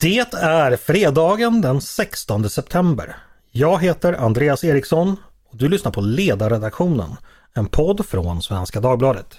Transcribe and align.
Det 0.00 0.34
är 0.34 0.76
fredagen 0.76 1.60
den 1.60 1.80
16 1.80 2.50
september. 2.50 3.16
Jag 3.50 3.82
heter 3.82 4.12
Andreas 4.12 4.64
Eriksson 4.64 5.16
och 5.50 5.56
du 5.56 5.68
lyssnar 5.68 5.92
på 5.92 6.00
Ledarredaktionen, 6.00 7.16
en 7.54 7.66
podd 7.66 8.06
från 8.06 8.42
Svenska 8.42 8.80
Dagbladet. 8.80 9.36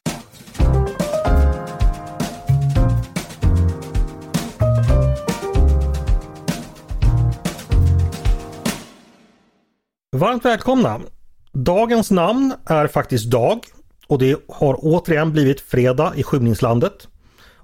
Varmt 10.15 10.46
välkomna! 10.46 11.01
Dagens 11.51 12.12
namn 12.12 12.53
är 12.65 12.87
faktiskt 12.87 13.31
Dag 13.31 13.60
och 14.07 14.19
det 14.19 14.39
har 14.47 14.76
återigen 14.79 15.31
blivit 15.31 15.62
fredag 15.62 16.13
i 16.16 16.23
skymningslandet. 16.23 17.07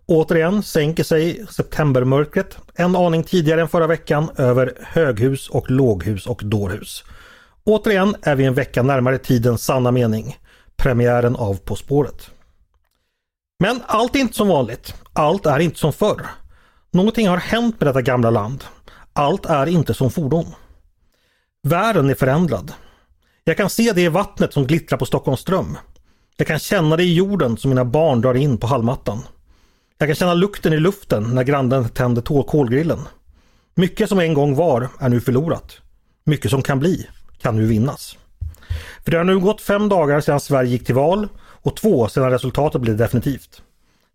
Återigen 0.08 0.64
sänker 0.64 1.04
sig 1.04 1.46
septembermörkret 1.50 2.58
en 2.76 2.96
aning 2.96 3.24
tidigare 3.24 3.62
än 3.62 3.68
förra 3.68 3.88
veckan 3.88 4.30
över 4.38 4.74
höghus 4.82 5.50
och 5.50 5.72
låghus 5.72 6.28
och 6.28 6.42
dårhus. 6.46 7.04
Återigen 7.64 8.16
är 8.22 8.36
vi 8.36 8.46
en 8.46 8.54
vecka 8.54 8.84
närmare 8.84 9.18
tidens 9.18 9.64
sanna 9.64 9.92
mening, 9.92 10.38
premiären 10.76 11.36
av 11.36 11.58
På 11.58 11.76
spåret. 11.76 12.32
Men 13.60 13.82
allt 13.86 14.16
är 14.16 14.20
inte 14.20 14.34
som 14.34 14.48
vanligt. 14.48 14.94
Allt 15.14 15.46
är 15.46 15.60
inte 15.60 15.80
som 15.80 15.94
förr. 15.94 16.26
Någonting 16.92 17.28
har 17.28 17.38
hänt 17.38 17.80
med 17.80 17.88
detta 17.88 18.02
gamla 18.02 18.30
land. 18.30 18.64
Allt 19.14 19.46
är 19.46 19.66
inte 19.66 19.94
som 19.94 20.12
fordon. 20.12 20.46
Världen 21.64 22.10
är 22.10 22.16
förändrad. 22.16 22.74
Jag 23.44 23.58
kan 23.58 23.70
se 23.70 23.92
det 23.92 24.02
i 24.02 24.08
vattnet 24.08 24.54
som 24.54 24.68
glittrar 24.68 24.98
på 24.98 25.06
Stockholms 25.06 25.40
ström. 25.40 25.78
Jag 26.38 26.48
kan 26.48 26.60
känna 26.60 26.98
det 26.98 27.04
i 27.04 27.14
jorden 27.14 27.58
som 27.58 27.70
mina 27.70 27.86
barn 27.86 28.22
drar 28.22 28.34
in 28.34 28.58
på 28.58 28.68
hallmattan. 28.68 29.24
Jag 29.98 30.10
kan 30.10 30.16
känna 30.16 30.34
lukten 30.34 30.74
i 30.74 30.78
luften 30.78 31.24
när 31.36 31.44
grannen 31.44 31.90
tänder 31.90 32.44
kolgrillen. 32.44 33.00
Mycket 33.76 34.10
som 34.10 34.20
en 34.20 34.34
gång 34.34 34.56
var 34.56 34.90
är 35.00 35.10
nu 35.10 35.22
förlorat. 35.22 35.78
Mycket 36.24 36.52
som 36.52 36.62
kan 36.62 36.80
bli 36.80 37.08
kan 37.42 37.56
nu 37.56 37.66
vinnas. 37.66 38.18
För 39.04 39.12
det 39.12 39.18
har 39.18 39.24
nu 39.24 39.40
gått 39.40 39.62
fem 39.62 39.90
dagar 39.90 40.22
sedan 40.22 40.40
Sverige 40.40 40.70
gick 40.70 40.86
till 40.86 40.96
val 40.96 41.28
och 41.38 41.76
två 41.76 42.08
sedan 42.08 42.32
resultatet 42.32 42.82
blev 42.82 42.98
definitivt. 42.98 43.62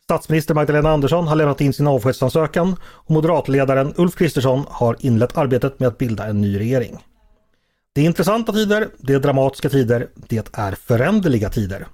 Statsminister 0.04 0.54
Magdalena 0.54 0.90
Andersson 0.90 1.26
har 1.26 1.36
lämnat 1.36 1.60
in 1.60 1.72
sin 1.72 1.86
avskedsansökan 1.86 2.76
och 2.82 3.10
moderatledaren 3.10 3.94
Ulf 3.96 4.16
Kristersson 4.16 4.64
har 4.68 4.96
inlett 5.00 5.38
arbetet 5.38 5.80
med 5.80 5.88
att 5.88 5.98
bilda 5.98 6.26
en 6.26 6.40
ny 6.40 6.58
regering. 6.58 6.98
Det 7.94 8.00
är 8.00 8.04
intressanta 8.04 8.52
tider, 8.52 8.88
det 8.98 9.14
är 9.14 9.20
dramatiska 9.20 9.68
tider, 9.68 10.08
det 10.14 10.58
är 10.58 10.72
föränderliga 10.72 11.50
tider. 11.50 11.86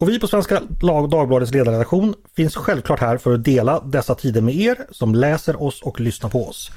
Och 0.00 0.08
vi 0.08 0.18
på 0.20 0.26
Svenska 0.26 0.62
Dagbladets 1.10 1.52
ledarredaktion 1.52 2.14
finns 2.36 2.56
självklart 2.56 3.00
här 3.00 3.16
för 3.16 3.34
att 3.34 3.44
dela 3.44 3.80
dessa 3.80 4.14
tider 4.14 4.40
med 4.40 4.54
er 4.54 4.86
som 4.90 5.14
läser 5.14 5.62
oss 5.62 5.82
och 5.82 6.00
lyssnar 6.00 6.30
på 6.30 6.48
oss. 6.48 6.70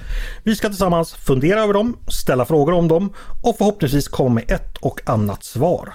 Vi 0.44 0.56
ska 0.56 0.68
tillsammans 0.68 1.14
fundera 1.14 1.62
över 1.64 1.74
dem, 1.74 1.98
ställa 2.08 2.46
frågor 2.46 2.74
om 2.74 2.88
dem 2.88 3.14
och 3.44 3.58
förhoppningsvis 3.58 4.08
komma 4.08 4.30
med 4.30 4.52
ett 4.52 4.78
och 4.78 5.10
annat 5.10 5.44
svar. 5.44 5.94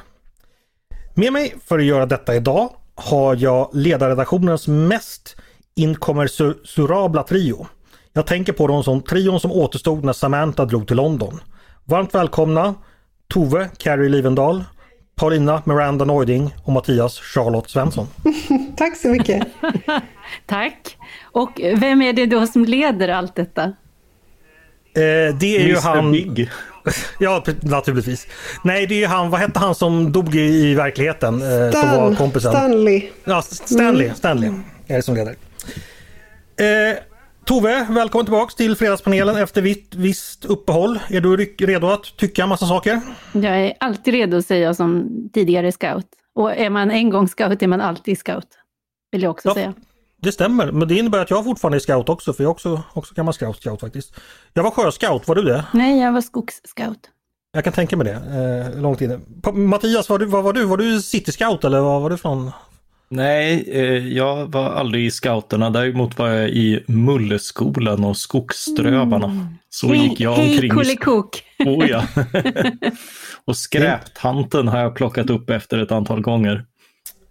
Med 1.15 1.33
mig 1.33 1.55
för 1.65 1.79
att 1.79 1.85
göra 1.85 2.07
detta 2.07 2.35
idag 2.37 2.71
har 2.95 3.37
jag 3.37 3.71
ledarredaktionens 3.73 4.69
mest 4.69 5.37
inkommensurabla 5.75 7.23
trio. 7.23 7.67
Jag 8.13 8.27
tänker 8.27 8.53
på 8.53 8.67
dem 8.67 8.85
som 8.85 9.03
trion 9.03 9.41
som 9.41 9.53
återstod 9.53 10.05
när 10.05 10.13
Samantha 10.13 10.65
drog 10.65 10.87
till 10.87 10.97
London. 10.97 11.41
Varmt 11.85 12.15
välkomna 12.15 12.75
Tove 13.29 13.71
Carrie 13.77 14.09
Livendal, 14.09 14.65
Paulina 15.21 15.63
Miranda 15.67 16.05
Neuding 16.05 16.55
och 16.65 16.73
Mattias 16.73 17.19
Charlotte 17.19 17.71
Svensson. 17.71 18.07
Tack 18.77 18.97
så 18.97 19.09
mycket! 19.09 19.47
Tack! 20.47 20.97
Och 21.23 21.61
vem 21.77 22.03
är 22.03 22.13
det 22.13 22.27
då 22.27 22.47
som 22.47 22.65
leder 22.65 23.09
allt 23.09 23.35
detta? 23.35 23.63
Eh, 23.63 23.73
det 25.41 25.57
är 25.57 25.61
Mr. 25.61 25.69
ju 25.69 25.77
han... 25.77 26.13
Big. 26.13 26.51
ja, 27.19 27.45
naturligtvis. 27.61 28.27
Nej, 28.65 28.87
det 28.87 28.95
är 28.95 28.99
ju 28.99 29.07
han, 29.07 29.31
vad 29.31 29.41
hette 29.41 29.59
han 29.59 29.75
som 29.75 30.13
dog 30.13 30.35
i, 30.35 30.71
i 30.71 30.75
verkligheten? 30.75 31.35
Eh, 31.35 31.71
Stan, 31.71 31.83
som 31.83 31.91
var 31.91 32.15
kompisen? 32.15 32.53
Stanley. 32.53 33.03
Ja, 33.25 33.43
Stanley, 33.43 34.05
mm. 34.05 34.17
Stanley 34.17 34.51
är 34.87 34.97
det 34.97 35.03
som 35.03 35.15
leder. 35.15 35.37
Eh, 36.57 36.97
Tove, 37.47 37.87
välkommen 37.91 38.27
tillbaks 38.27 38.55
till 38.55 38.77
Fredagspanelen 38.77 39.37
efter 39.37 39.63
vitt, 39.63 39.95
visst 39.95 40.45
uppehåll. 40.45 40.99
Är 41.09 41.21
du 41.21 41.37
redo 41.37 41.87
att 41.87 42.17
tycka 42.17 42.47
massa 42.47 42.67
saker? 42.67 43.01
Jag 43.33 43.61
är 43.61 43.75
alltid 43.81 44.15
redo 44.15 44.43
säger 44.43 44.65
jag 44.65 44.77
som 44.77 45.09
tidigare 45.33 45.73
scout. 45.73 46.07
Och 46.35 46.57
är 46.57 46.71
man 46.71 46.91
en 46.91 47.11
gång 47.11 47.29
scout 47.29 47.63
är 47.63 47.67
man 47.67 47.81
alltid 47.81 48.19
scout. 48.19 48.49
Vill 49.13 49.23
jag 49.23 49.31
också 49.31 49.49
ja, 49.49 49.55
säga. 49.55 49.75
Det 50.23 50.33
stämmer, 50.33 50.73
men 50.73 50.89
det 50.89 50.95
innebär 50.95 51.19
att 51.19 51.31
jag 51.31 51.45
fortfarande 51.45 51.79
är 51.79 51.81
scout 51.81 52.09
också, 52.09 52.33
för 52.33 52.43
jag 52.43 52.51
också, 52.51 52.83
också 52.93 53.15
gammal 53.15 53.35
scout, 53.35 53.57
scout 53.57 53.81
faktiskt. 53.81 54.15
Jag 54.53 54.63
var 54.63 54.71
sjöscout, 54.71 55.29
var 55.29 55.35
du 55.35 55.43
det? 55.43 55.65
Nej, 55.73 56.01
jag 56.01 56.13
var 56.13 56.21
skogsscout. 56.21 57.11
Jag 57.53 57.65
kan 57.65 57.73
tänka 57.73 57.97
mig 57.97 58.07
det, 58.07 58.73
eh, 58.75 58.81
långt 58.81 59.01
inne. 59.01 59.21
Mattias, 59.53 60.09
vad 60.09 60.31
var 60.31 60.53
du? 60.53 60.65
Var 60.65 60.77
du 60.77 61.03
city 61.03 61.33
scout 61.33 61.65
eller 61.65 61.81
vad 61.81 62.03
var 62.03 62.11
du 62.11 62.17
från? 62.17 62.51
Nej, 63.09 63.69
eh, 63.73 64.09
jag 64.09 64.53
var 64.53 64.71
aldrig 64.71 65.07
i 65.07 65.11
scouterna. 65.11 65.71
Däremot 65.71 66.19
var 66.19 66.29
jag 66.29 66.49
i 66.49 66.85
Mulleskolan 66.87 68.05
och 68.05 68.17
Skogsströvarna. 68.17 69.27
Mm. 69.27 69.47
Så 69.69 69.89
hej, 69.89 69.99
gick 69.99 70.21
jag 70.21 70.33
omkring. 70.33 70.59
Hej 70.59 70.69
Kullekok! 70.71 71.43
Oh, 71.59 71.91
ja. 71.91 72.05
och 73.45 73.57
skräptanten 73.57 74.69
har 74.69 74.81
jag 74.81 74.95
plockat 74.95 75.31
upp 75.31 75.51
efter 75.51 75.79
ett 75.79 75.93
antal 75.93 76.21
gånger. 76.21 76.65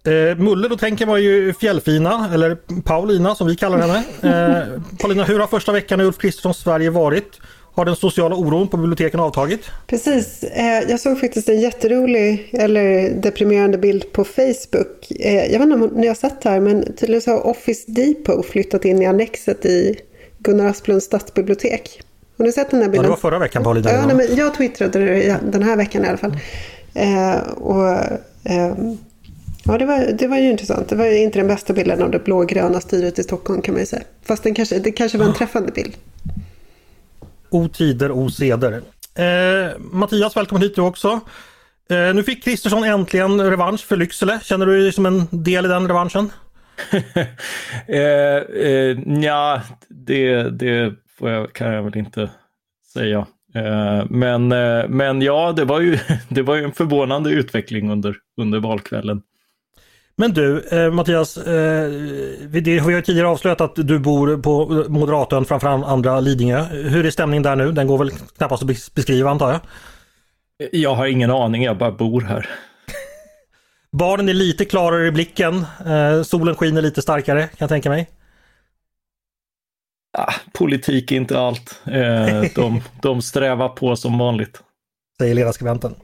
Eh, 0.06 0.36
Mulle, 0.36 0.68
då 0.68 0.76
tänker 0.76 1.06
man 1.06 1.22
ju 1.22 1.54
Fjällfina, 1.54 2.30
eller 2.32 2.54
Paulina 2.82 3.34
som 3.34 3.46
vi 3.46 3.56
kallar 3.56 3.78
henne. 3.78 4.04
Eh, 4.22 4.82
Paulina, 5.00 5.24
hur 5.24 5.38
har 5.38 5.46
första 5.46 5.72
veckan 5.72 6.00
i 6.00 6.04
Ulf 6.04 6.18
Kristerssons 6.18 6.56
Sverige 6.56 6.90
varit? 6.90 7.40
Har 7.76 7.84
den 7.84 7.96
sociala 7.96 8.36
oron 8.36 8.68
på 8.68 8.76
biblioteken 8.76 9.20
avtagit? 9.20 9.60
Precis. 9.86 10.42
Eh, 10.42 10.90
jag 10.90 11.00
såg 11.00 11.20
faktiskt 11.20 11.48
en 11.48 11.60
jätterolig 11.60 12.50
eller 12.52 13.10
deprimerande 13.10 13.78
bild 13.78 14.12
på 14.12 14.24
Facebook. 14.24 15.10
Eh, 15.20 15.52
jag 15.52 15.58
vet 15.58 15.62
inte 15.62 15.74
om 15.74 15.90
ni 15.94 16.06
har 16.06 16.14
sett 16.14 16.40
det 16.42 16.50
här 16.50 16.60
men 16.60 16.96
tydligen 16.96 17.22
så 17.22 17.30
har 17.30 17.46
Office 17.46 17.84
Depot 17.86 18.46
flyttat 18.46 18.84
in 18.84 19.02
i 19.02 19.06
annexet 19.06 19.66
i 19.66 19.96
Gunnar 20.38 20.66
Asplunds 20.66 21.04
stadsbibliotek. 21.04 22.02
Har 22.38 22.44
ni 22.44 22.52
sett 22.52 22.70
den 22.70 22.82
här 22.82 22.88
bilden? 22.88 23.02
Ja, 23.02 23.02
det 23.02 23.08
var 23.08 23.30
förra 23.30 23.38
veckan 23.38 23.62
Paulina. 23.62 23.90
Ja, 23.90 24.06
nej, 24.06 24.16
men 24.16 24.36
jag 24.36 24.54
twittrade 24.54 24.98
det 24.98 25.38
den 25.52 25.62
här 25.62 25.76
veckan 25.76 26.04
i 26.04 26.08
alla 26.08 26.18
fall. 26.18 26.38
Eh, 26.94 27.36
och, 27.56 27.88
eh, 28.44 28.74
ja, 29.64 29.78
det 29.78 29.86
var, 29.86 30.12
det 30.12 30.26
var 30.26 30.38
ju 30.38 30.50
intressant. 30.50 30.88
Det 30.88 30.96
var 30.96 31.06
ju 31.06 31.18
inte 31.18 31.38
den 31.38 31.48
bästa 31.48 31.72
bilden 31.72 32.02
av 32.02 32.10
det 32.10 32.18
blågröna 32.18 32.80
styret 32.80 33.18
i 33.18 33.22
Stockholm 33.22 33.62
kan 33.62 33.74
man 33.74 33.80
ju 33.80 33.86
säga. 33.86 34.02
Fast 34.22 34.42
den 34.42 34.54
kanske, 34.54 34.78
det 34.78 34.92
kanske 34.92 35.18
var 35.18 35.26
en 35.26 35.34
träffande 35.34 35.72
bild. 35.72 35.96
O 37.56 37.68
tider, 37.68 38.10
o 38.10 38.28
seder. 38.30 38.82
Eh, 39.14 39.78
Mattias, 39.78 40.36
välkommen 40.36 40.62
hit 40.62 40.74
du 40.74 40.82
också. 40.82 41.20
Eh, 41.90 42.14
nu 42.14 42.22
fick 42.22 42.44
Kristersson 42.44 42.84
äntligen 42.84 43.50
revansch 43.50 43.80
för 43.80 43.96
Lycksele. 43.96 44.40
Känner 44.42 44.66
du 44.66 44.82
dig 44.82 44.92
som 44.92 45.06
en 45.06 45.26
del 45.30 45.64
i 45.64 45.68
den 45.68 45.88
revanschen? 45.88 46.30
eh, 47.86 48.36
eh, 48.66 48.98
ja, 49.22 49.62
det, 49.88 50.50
det 50.50 50.94
jag, 51.20 51.52
kan 51.52 51.72
jag 51.72 51.82
väl 51.82 51.96
inte 51.96 52.30
säga. 52.92 53.26
Eh, 53.54 54.04
men, 54.10 54.52
eh, 54.52 54.88
men 54.88 55.22
ja, 55.22 55.52
det 55.52 55.64
var, 55.64 55.80
ju, 55.80 55.98
det 56.28 56.42
var 56.42 56.54
ju 56.54 56.64
en 56.64 56.72
förvånande 56.72 57.30
utveckling 57.30 57.90
under, 57.90 58.16
under 58.40 58.60
valkvällen. 58.60 59.22
Men 60.18 60.32
du 60.32 60.60
eh, 60.60 60.90
Mattias, 60.90 61.36
eh, 61.36 61.88
vi 62.48 62.78
har 62.78 62.90
ju 62.90 63.02
tidigare 63.02 63.28
avslöjat 63.28 63.60
att 63.60 63.74
du 63.74 63.98
bor 63.98 64.36
på 64.42 64.84
Moderatön 64.88 65.44
framför 65.44 65.68
andra 65.68 66.20
Lidingö. 66.20 66.62
Hur 66.64 67.06
är 67.06 67.10
stämningen 67.10 67.42
där 67.42 67.56
nu? 67.56 67.72
Den 67.72 67.86
går 67.86 67.98
väl 67.98 68.10
knappast 68.10 68.62
att 68.62 68.94
beskriva 68.94 69.30
antar 69.30 69.50
jag? 69.52 69.60
Jag 70.72 70.94
har 70.94 71.06
ingen 71.06 71.30
aning, 71.30 71.62
jag 71.62 71.78
bara 71.78 71.92
bor 71.92 72.20
här. 72.20 72.48
Barnen 73.92 74.28
är 74.28 74.34
lite 74.34 74.64
klarare 74.64 75.06
i 75.06 75.10
blicken. 75.10 75.66
Eh, 75.86 76.22
solen 76.22 76.54
skiner 76.54 76.82
lite 76.82 77.02
starkare 77.02 77.40
kan 77.42 77.56
jag 77.58 77.68
tänka 77.68 77.88
mig. 77.88 78.10
Ja, 80.18 80.32
politik 80.52 81.12
är 81.12 81.16
inte 81.16 81.40
allt. 81.40 81.80
Eh, 81.84 82.42
de, 82.54 82.82
de 83.02 83.22
strävar 83.22 83.68
på 83.68 83.96
som 83.96 84.18
vanligt. 84.18 84.62
Säger 85.18 85.34
ledarskribenten. 85.34 85.94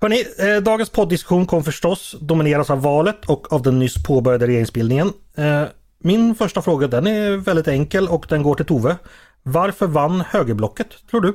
Hörrni, 0.00 0.24
eh, 0.38 0.62
dagens 0.62 0.90
poddiskussion 0.90 1.46
kommer 1.46 1.62
förstås 1.62 2.16
domineras 2.20 2.70
av 2.70 2.82
valet 2.82 3.24
och 3.24 3.52
av 3.52 3.62
den 3.62 3.78
nyss 3.78 4.02
påbörjade 4.02 4.46
regeringsbildningen. 4.46 5.12
Eh, 5.36 5.62
min 5.98 6.34
första 6.34 6.62
fråga 6.62 6.86
den 6.86 7.06
är 7.06 7.36
väldigt 7.36 7.68
enkel 7.68 8.08
och 8.08 8.26
den 8.28 8.42
går 8.42 8.54
till 8.54 8.66
Tove. 8.66 8.96
Varför 9.42 9.86
vann 9.86 10.20
högerblocket, 10.20 11.08
tror 11.10 11.20
du? 11.20 11.34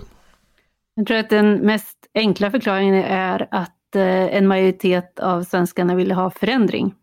Jag 0.96 1.08
tror 1.08 1.18
att 1.18 1.30
den 1.30 1.54
mest 1.54 1.98
enkla 2.16 2.52
förklaringen 2.52 2.96
är 3.04 3.48
att 3.52 3.96
eh, 3.96 4.36
en 4.36 4.48
majoritet 4.48 5.20
av 5.20 5.44
svenskarna 5.44 5.96
ville 5.96 6.14
ha 6.14 6.30
förändring. 6.30 6.94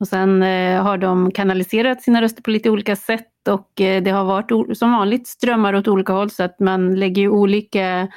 Och 0.00 0.08
sen 0.08 0.42
eh, 0.42 0.82
har 0.82 0.98
de 0.98 1.30
kanaliserat 1.30 2.02
sina 2.02 2.22
röster 2.22 2.42
på 2.42 2.50
lite 2.50 2.70
olika 2.70 2.96
sätt 2.96 3.48
och 3.48 3.80
eh, 3.80 4.02
det 4.02 4.10
har 4.10 4.24
varit 4.24 4.78
som 4.78 4.92
vanligt 4.92 5.26
strömmar 5.26 5.74
åt 5.74 5.88
olika 5.88 6.12
håll 6.12 6.30
så 6.30 6.42
att 6.42 6.60
man 6.60 6.94
lägger 6.94 7.22
ju 7.22 7.28
olika 7.28 8.00
Eh, 8.00 8.08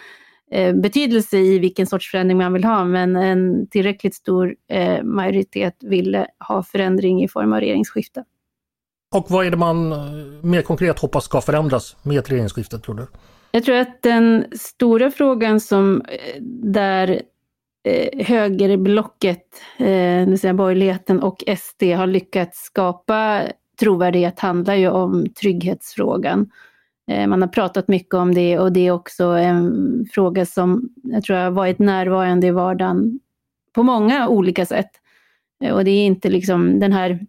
betydelse 0.73 1.37
i 1.37 1.59
vilken 1.59 1.87
sorts 1.87 2.11
förändring 2.11 2.37
man 2.37 2.53
vill 2.53 2.63
ha, 2.63 2.85
men 2.85 3.15
en 3.15 3.67
tillräckligt 3.67 4.15
stor 4.15 4.55
eh, 4.71 5.03
majoritet 5.03 5.77
ville 5.79 6.27
ha 6.47 6.63
förändring 6.63 7.23
i 7.23 7.27
form 7.27 7.53
av 7.53 7.59
regeringsskifte. 7.59 8.23
Och 9.15 9.25
vad 9.29 9.45
är 9.45 9.51
det 9.51 9.57
man 9.57 9.91
eh, 9.91 9.97
mer 10.41 10.61
konkret 10.61 10.99
hoppas 10.99 11.25
ska 11.25 11.41
förändras 11.41 11.95
med 12.03 12.19
ett 12.19 12.31
regeringsskifte 12.31 12.79
tror 12.79 12.95
du? 12.95 13.07
Jag 13.51 13.63
tror 13.63 13.75
att 13.75 14.01
den 14.01 14.45
stora 14.51 15.11
frågan 15.11 15.59
som 15.59 16.01
eh, 16.01 16.41
där 16.63 17.21
eh, 17.83 18.25
högerblocket, 18.25 19.45
eh, 19.77 20.27
det 20.27 20.39
säga 20.41 20.53
borgerligheten 20.53 21.19
och 21.19 21.43
SD 21.57 21.83
har 21.83 22.07
lyckats 22.07 22.63
skapa 22.63 23.43
trovärdighet 23.79 24.39
handlar 24.39 24.75
ju 24.75 24.89
om 24.89 25.25
trygghetsfrågan. 25.41 26.51
Eh, 27.09 27.27
man 27.27 27.41
har 27.41 27.49
pratat 27.49 27.87
mycket 27.87 28.13
om 28.13 28.33
det 28.35 28.59
och 28.59 28.71
det 28.71 28.87
är 28.87 28.91
också 28.91 29.23
en 29.23 30.05
fråga 30.11 30.45
som 30.45 30.89
jag 31.03 31.23
tror 31.23 31.35
har 31.35 31.51
varit 31.51 31.79
närvarande 31.79 32.47
i 32.47 32.51
vardagen 32.51 33.19
på 33.73 33.83
många 33.83 34.27
olika 34.27 34.65
sätt. 34.65 34.91
Eh, 35.63 35.73
och 35.73 35.83
det 35.83 35.91
är 35.91 36.05
inte 36.05 36.29
liksom 36.29 36.79
den 36.79 36.93
här 36.93 37.19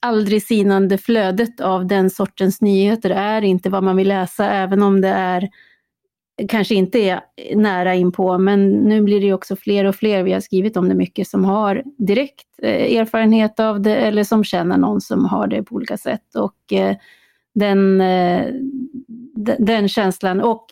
aldrig 0.00 0.42
sinande 0.42 0.98
flödet 0.98 1.60
av 1.60 1.86
den 1.86 2.10
sortens 2.10 2.60
nyheter 2.60 3.10
är 3.10 3.42
inte 3.42 3.70
vad 3.70 3.82
man 3.82 3.96
vill 3.96 4.08
läsa, 4.08 4.50
även 4.50 4.82
om 4.82 5.00
det 5.00 5.08
är 5.08 5.48
kanske 6.48 6.74
inte 6.74 6.98
är 6.98 7.22
nära 7.54 7.94
inpå, 7.94 8.38
men 8.38 8.70
nu 8.70 9.02
blir 9.02 9.20
det 9.20 9.32
också 9.32 9.56
fler 9.56 9.84
och 9.84 9.94
fler, 9.94 10.22
vi 10.22 10.32
har 10.32 10.40
skrivit 10.40 10.76
om 10.76 10.88
det 10.88 10.94
mycket, 10.94 11.28
som 11.28 11.44
har 11.44 11.82
direkt 11.98 12.46
eh, 12.62 12.96
erfarenhet 12.96 13.60
av 13.60 13.80
det 13.80 13.96
eller 13.96 14.24
som 14.24 14.44
känner 14.44 14.76
någon 14.76 15.00
som 15.00 15.24
har 15.24 15.46
det 15.46 15.62
på 15.62 15.74
olika 15.74 15.96
sätt. 15.96 16.34
Och 16.34 16.72
den, 17.54 18.00
eh, 18.00 18.46
den 19.58 19.88
känslan. 19.88 20.40
Och 20.40 20.66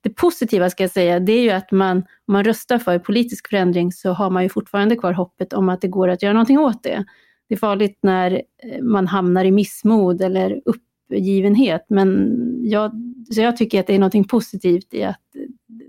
det 0.00 0.10
positiva 0.10 0.70
ska 0.70 0.82
jag 0.82 0.90
säga, 0.90 1.20
det 1.20 1.32
är 1.32 1.42
ju 1.42 1.50
att 1.50 1.70
man, 1.70 1.96
om 1.96 2.32
man 2.32 2.44
röstar 2.44 2.78
för 2.78 2.98
politisk 2.98 3.48
förändring 3.48 3.92
så 3.92 4.12
har 4.12 4.30
man 4.30 4.42
ju 4.42 4.48
fortfarande 4.48 4.96
kvar 4.96 5.12
hoppet 5.12 5.52
om 5.52 5.68
att 5.68 5.80
det 5.80 5.88
går 5.88 6.08
att 6.08 6.22
göra 6.22 6.32
någonting 6.32 6.58
åt 6.58 6.82
det. 6.82 7.04
Det 7.48 7.54
är 7.54 7.58
farligt 7.58 7.98
när 8.02 8.42
eh, 8.62 8.82
man 8.82 9.06
hamnar 9.06 9.44
i 9.44 9.50
missmod 9.50 10.22
eller 10.22 10.60
uppgivenhet, 10.64 11.86
men 11.88 12.28
jag, 12.62 12.92
så 13.34 13.40
jag 13.40 13.56
tycker 13.56 13.80
att 13.80 13.86
det 13.86 13.94
är 13.94 13.98
någonting 13.98 14.24
positivt 14.24 14.94
i 14.94 15.02
att 15.02 15.20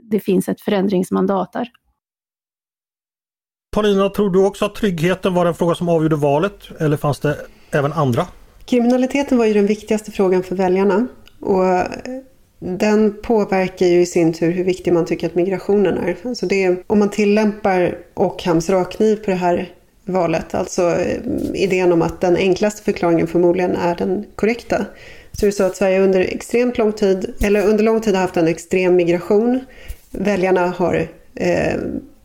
det 0.03 0.19
finns 0.19 0.49
ett 0.49 0.61
förändringsmandat 0.61 1.53
där. 1.53 1.71
Paulina, 3.73 4.09
tror 4.09 4.29
du 4.29 4.45
också 4.45 4.65
att 4.65 4.75
tryggheten 4.75 5.33
var 5.33 5.45
en 5.45 5.53
fråga 5.53 5.75
som 5.75 5.89
avgjorde 5.89 6.15
valet 6.15 6.71
eller 6.79 6.97
fanns 6.97 7.19
det 7.19 7.37
även 7.71 7.93
andra? 7.93 8.27
Kriminaliteten 8.65 9.37
var 9.37 9.45
ju 9.45 9.53
den 9.53 9.65
viktigaste 9.65 10.11
frågan 10.11 10.43
för 10.43 10.55
väljarna. 10.55 11.07
Och 11.39 11.63
den 12.59 13.13
påverkar 13.21 13.85
ju 13.85 14.01
i 14.01 14.05
sin 14.05 14.33
tur 14.33 14.51
hur 14.51 14.63
viktig 14.63 14.93
man 14.93 15.05
tycker 15.05 15.27
att 15.27 15.35
migrationen 15.35 15.97
är. 15.97 16.15
Alltså 16.23 16.45
det, 16.45 16.83
om 16.87 16.99
man 16.99 17.09
tillämpar 17.09 17.97
Ockhams 18.13 18.69
rakkniv 18.69 19.15
på 19.15 19.31
det 19.31 19.37
här 19.37 19.69
valet, 20.05 20.55
alltså 20.55 20.81
eh, 20.81 21.17
idén 21.53 21.91
om 21.91 22.01
att 22.01 22.21
den 22.21 22.37
enklaste 22.37 22.83
förklaringen 22.83 23.27
förmodligen 23.27 23.75
är 23.75 23.95
den 23.95 24.25
korrekta, 24.35 24.85
så 25.31 25.45
är 25.45 25.47
det 25.47 25.55
så 25.55 25.63
att 25.63 25.75
Sverige 25.75 26.01
under 26.01 26.19
extremt 26.19 26.77
lång 26.77 26.91
tid, 26.91 27.33
eller 27.43 27.67
under 27.67 27.83
lång 27.83 28.01
tid 28.01 28.15
har 28.15 28.21
haft 28.21 28.37
en 28.37 28.47
extrem 28.47 28.95
migration. 28.95 29.59
Väljarna 30.11 30.67
har 30.67 31.07
eh, 31.35 31.73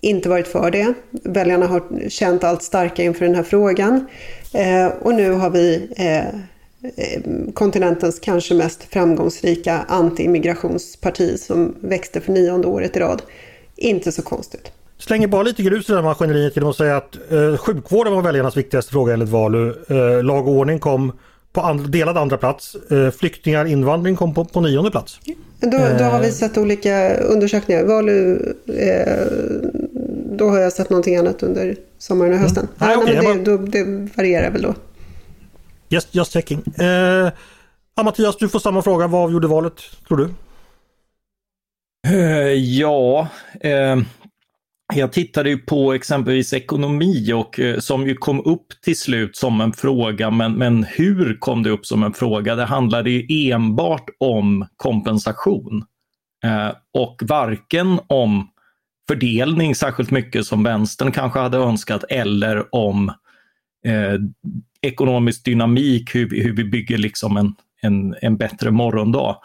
inte 0.00 0.28
varit 0.28 0.48
för 0.48 0.70
det. 0.70 0.94
Väljarna 1.10 1.66
har 1.66 2.08
känt 2.08 2.44
allt 2.44 2.62
starkare 2.62 3.06
inför 3.06 3.24
den 3.24 3.34
här 3.34 3.42
frågan. 3.42 4.06
Eh, 4.54 4.86
och 4.86 5.14
nu 5.14 5.32
har 5.32 5.50
vi 5.50 5.88
eh, 5.96 6.26
eh, 6.26 7.22
kontinentens 7.54 8.18
kanske 8.18 8.54
mest 8.54 8.82
framgångsrika 8.82 9.84
anti-immigrationsparti 9.88 11.36
som 11.36 11.74
växte 11.80 12.20
för 12.20 12.32
nionde 12.32 12.68
året 12.68 12.96
i 12.96 13.00
rad. 13.00 13.22
Inte 13.76 14.12
så 14.12 14.22
konstigt. 14.22 14.72
Slänger 14.98 15.26
bara 15.28 15.42
lite 15.42 15.62
grus 15.62 15.88
i 15.88 15.92
det 15.92 15.98
här 15.98 16.04
maskineriet 16.04 16.56
genom 16.56 16.70
att 16.70 16.76
säga 16.76 16.96
att 16.96 17.16
eh, 17.30 17.56
sjukvården 17.56 18.12
var 18.12 18.22
väljarnas 18.22 18.56
viktigaste 18.56 18.92
fråga 18.92 19.12
enligt 19.12 19.28
Valu. 19.28 19.74
Eh, 19.88 20.24
lag 20.24 20.48
och 20.48 20.54
ordning 20.54 20.78
kom 20.78 21.12
på 21.52 21.60
and, 21.60 21.90
delad 21.90 22.18
andra 22.18 22.36
plats. 22.36 22.76
Eh, 22.90 23.10
flyktingar, 23.10 23.64
invandring 23.64 24.16
kom 24.16 24.34
på, 24.34 24.44
på 24.44 24.60
nionde 24.60 24.90
plats. 24.90 25.20
Då, 25.60 25.78
då 25.98 26.04
har 26.04 26.20
vi 26.20 26.32
sett 26.32 26.58
olika 26.58 27.14
undersökningar. 27.16 27.84
Valu, 27.84 28.38
eh, 28.66 29.26
då 30.36 30.48
har 30.48 30.58
jag 30.58 30.72
sett 30.72 30.90
någonting 30.90 31.16
annat 31.16 31.42
under 31.42 31.76
sommaren 31.98 32.32
och 32.32 32.38
hösten. 32.38 32.64
Mm. 32.64 32.74
Nej, 32.78 32.96
okay, 32.96 33.16
det, 33.16 33.22
bara... 33.22 33.56
då, 33.56 33.56
det 33.56 33.84
varierar 34.16 34.50
väl 34.50 34.62
då. 34.62 34.74
Just, 35.88 36.14
just 36.14 36.32
checking. 36.32 36.62
Eh, 36.78 37.30
Mattias, 38.04 38.36
du 38.36 38.48
får 38.48 38.58
samma 38.58 38.82
fråga. 38.82 39.06
Vad 39.06 39.24
avgjorde 39.24 39.48
valet, 39.48 39.80
tror 40.08 40.16
du? 40.18 40.28
Uh, 42.08 42.52
ja, 42.52 43.28
uh, 43.64 44.04
jag 44.94 45.12
tittade 45.12 45.50
ju 45.50 45.58
på 45.58 45.92
exempelvis 45.92 46.52
ekonomi 46.52 47.32
och 47.32 47.58
uh, 47.58 47.78
som 47.78 48.06
ju 48.06 48.14
kom 48.14 48.40
upp 48.44 48.66
till 48.82 48.98
slut 48.98 49.36
som 49.36 49.60
en 49.60 49.72
fråga, 49.72 50.30
men, 50.30 50.52
men 50.52 50.84
hur 50.84 51.36
kom 51.40 51.62
det 51.62 51.70
upp 51.70 51.86
som 51.86 52.02
en 52.02 52.12
fråga? 52.12 52.54
Det 52.54 52.64
handlade 52.64 53.10
ju 53.10 53.50
enbart 53.52 54.10
om 54.18 54.66
kompensation 54.76 55.84
och 56.94 57.22
varken 57.22 58.00
om 58.06 58.48
fördelning 59.08 59.74
särskilt 59.74 60.10
mycket 60.10 60.46
som 60.46 60.62
vänstern 60.62 61.12
kanske 61.12 61.38
hade 61.38 61.58
önskat 61.58 62.04
eller 62.08 62.74
om 62.74 63.08
eh, 63.86 64.14
ekonomisk 64.82 65.44
dynamik, 65.44 66.14
hur, 66.14 66.42
hur 66.42 66.52
vi 66.52 66.64
bygger 66.64 66.98
liksom 66.98 67.36
en, 67.36 67.54
en, 67.82 68.14
en 68.22 68.36
bättre 68.36 68.70
morgondag. 68.70 69.36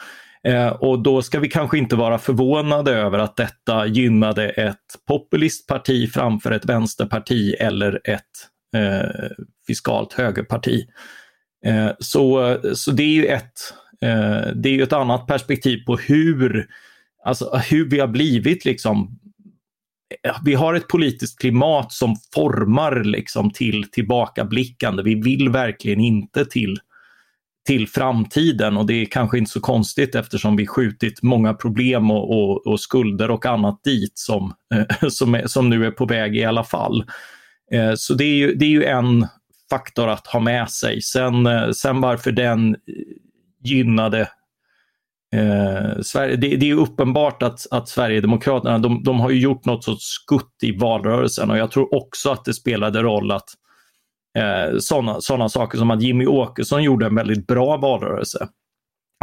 Eh, 0.47 0.67
och 0.67 1.03
då 1.03 1.21
ska 1.21 1.39
vi 1.39 1.49
kanske 1.49 1.77
inte 1.77 1.95
vara 1.95 2.17
förvånade 2.17 2.91
över 2.91 3.19
att 3.19 3.35
detta 3.35 3.85
gynnade 3.85 4.49
ett 4.49 4.77
populistparti 5.07 6.11
framför 6.11 6.51
ett 6.51 6.65
vänsterparti 6.65 7.55
eller 7.59 8.01
ett 8.03 8.21
eh, 8.75 9.29
fiskalt 9.67 10.13
högerparti. 10.13 10.85
Eh, 11.65 11.91
så, 11.99 12.57
så 12.73 12.91
det 12.91 13.03
är 13.03 13.13
ju 13.13 13.25
ett, 13.25 13.73
eh, 14.01 14.53
det 14.55 14.69
är 14.69 14.83
ett 14.83 14.93
annat 14.93 15.27
perspektiv 15.27 15.85
på 15.85 15.97
hur, 15.97 16.67
alltså, 17.23 17.61
hur 17.69 17.89
vi 17.89 17.99
har 17.99 18.07
blivit 18.07 18.65
liksom 18.65 19.19
Eh, 20.23 20.35
vi 20.45 20.53
har 20.53 20.73
ett 20.73 20.87
politiskt 20.87 21.39
klimat 21.39 21.91
som 21.91 22.15
formar 22.33 23.03
liksom 23.03 23.51
till 23.51 23.91
tillbakablickande. 23.91 25.03
Vi 25.03 25.15
vill 25.15 25.49
verkligen 25.49 25.99
inte 25.99 26.45
till, 26.45 26.79
till 27.67 27.87
framtiden 27.87 28.77
och 28.77 28.85
det 28.85 28.93
är 28.93 29.05
kanske 29.05 29.37
inte 29.37 29.51
så 29.51 29.59
konstigt 29.59 30.15
eftersom 30.15 30.55
vi 30.55 30.67
skjutit 30.67 31.21
många 31.21 31.53
problem 31.53 32.11
och, 32.11 32.31
och, 32.31 32.67
och 32.67 32.79
skulder 32.79 33.31
och 33.31 33.45
annat 33.45 33.83
dit 33.83 34.17
som, 34.17 34.53
eh, 34.75 35.09
som, 35.09 35.35
är, 35.35 35.47
som 35.47 35.69
nu 35.69 35.85
är 35.85 35.91
på 35.91 36.05
väg 36.05 36.37
i 36.37 36.43
alla 36.43 36.63
fall. 36.63 37.05
Eh, 37.71 37.93
så 37.95 38.13
det 38.13 38.25
är, 38.25 38.35
ju, 38.35 38.55
det 38.55 38.65
är 38.65 38.69
ju 38.69 38.83
en 38.83 39.27
faktor 39.69 40.09
att 40.09 40.27
ha 40.27 40.39
med 40.39 40.69
sig. 40.69 41.01
Sen, 41.01 41.73
sen 41.73 42.01
varför 42.01 42.31
den 42.31 42.75
gynnade 43.63 44.27
Eh, 45.33 46.01
Sverige, 46.01 46.35
det, 46.35 46.55
det, 46.55 46.69
är 46.69 46.75
uppenbart 46.75 47.43
att, 47.43 47.67
att 47.71 47.89
Sverigedemokraterna 47.89 48.77
de, 48.77 49.03
de 49.03 49.19
har 49.19 49.31
gjort 49.31 49.65
något 49.65 49.83
sorts 49.83 50.05
skutt 50.05 50.55
i 50.63 50.77
valrörelsen 50.77 51.51
och 51.51 51.57
jag 51.57 51.71
tror 51.71 51.95
också 51.95 52.31
att 52.31 52.45
det 52.45 52.53
spelade 52.53 53.01
roll 53.01 53.31
att 53.31 53.49
eh, 54.37 54.77
sådana 54.79 55.21
såna 55.21 55.49
saker 55.49 55.77
som 55.77 55.91
att 55.91 56.01
Jimmy 56.01 56.25
Åkesson 56.25 56.83
gjorde 56.83 57.05
en 57.05 57.15
väldigt 57.15 57.47
bra 57.47 57.77
valrörelse. 57.77 58.47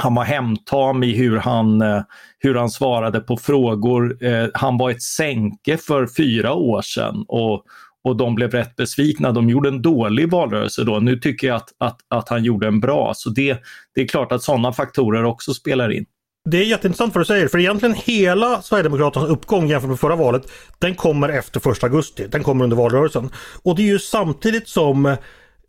Han 0.03 0.15
var 0.15 0.25
hemtam 0.25 1.03
i 1.03 1.17
hur 1.17 1.37
han, 1.37 1.83
eh, 1.83 2.03
hur 2.39 2.55
han 2.55 2.71
svarade 2.71 3.21
på 3.21 3.37
frågor. 3.37 4.25
Eh, 4.25 4.49
han 4.55 4.79
var 4.79 4.91
ett 4.91 5.03
sänke 5.03 5.77
för 5.77 6.07
fyra 6.17 6.55
år 6.55 6.83
sedan 6.83 7.25
och, 7.29 7.65
och 8.05 8.17
de 8.17 8.35
blev 8.35 8.51
rätt 8.51 8.77
besvikna. 8.77 9.33
De 9.33 9.51
gjorde 9.51 9.69
en 9.69 9.83
dålig 9.83 10.31
valrörelse 10.31 10.85
då. 10.85 11.01
Nu 11.01 11.17
tycker 11.17 11.47
jag 11.47 11.57
att, 11.57 11.69
att, 11.79 11.99
att 12.09 12.29
han 12.29 12.45
gjorde 12.45 12.67
en 12.67 12.81
bra. 12.81 13.13
Så 13.17 13.31
det, 13.31 13.63
det 13.95 14.01
är 14.01 14.07
klart 14.07 14.33
att 14.33 14.43
sådana 14.43 14.73
faktorer 14.73 15.25
också 15.25 15.55
spelar 15.55 15.93
in. 15.93 16.07
Det 16.51 16.57
är 16.57 16.65
jätteintressant 16.65 17.15
vad 17.15 17.21
du 17.21 17.27
säger, 17.27 17.49
för 17.49 17.59
egentligen 17.59 17.95
hela 17.95 18.63
Sverigedemokraternas 18.63 19.29
uppgång 19.29 19.69
jämfört 19.69 19.91
med 19.91 20.01
förra 20.01 20.17
valet, 20.17 20.43
den 20.79 20.95
kommer 20.95 21.29
efter 21.29 21.61
första 21.61 21.87
augusti. 21.87 22.27
Den 22.31 22.43
kommer 22.43 22.65
under 22.65 22.77
valrörelsen. 22.77 23.31
Och 23.63 23.77
det 23.77 23.83
är 23.83 23.87
ju 23.87 23.99
samtidigt 23.99 24.69
som 24.69 25.17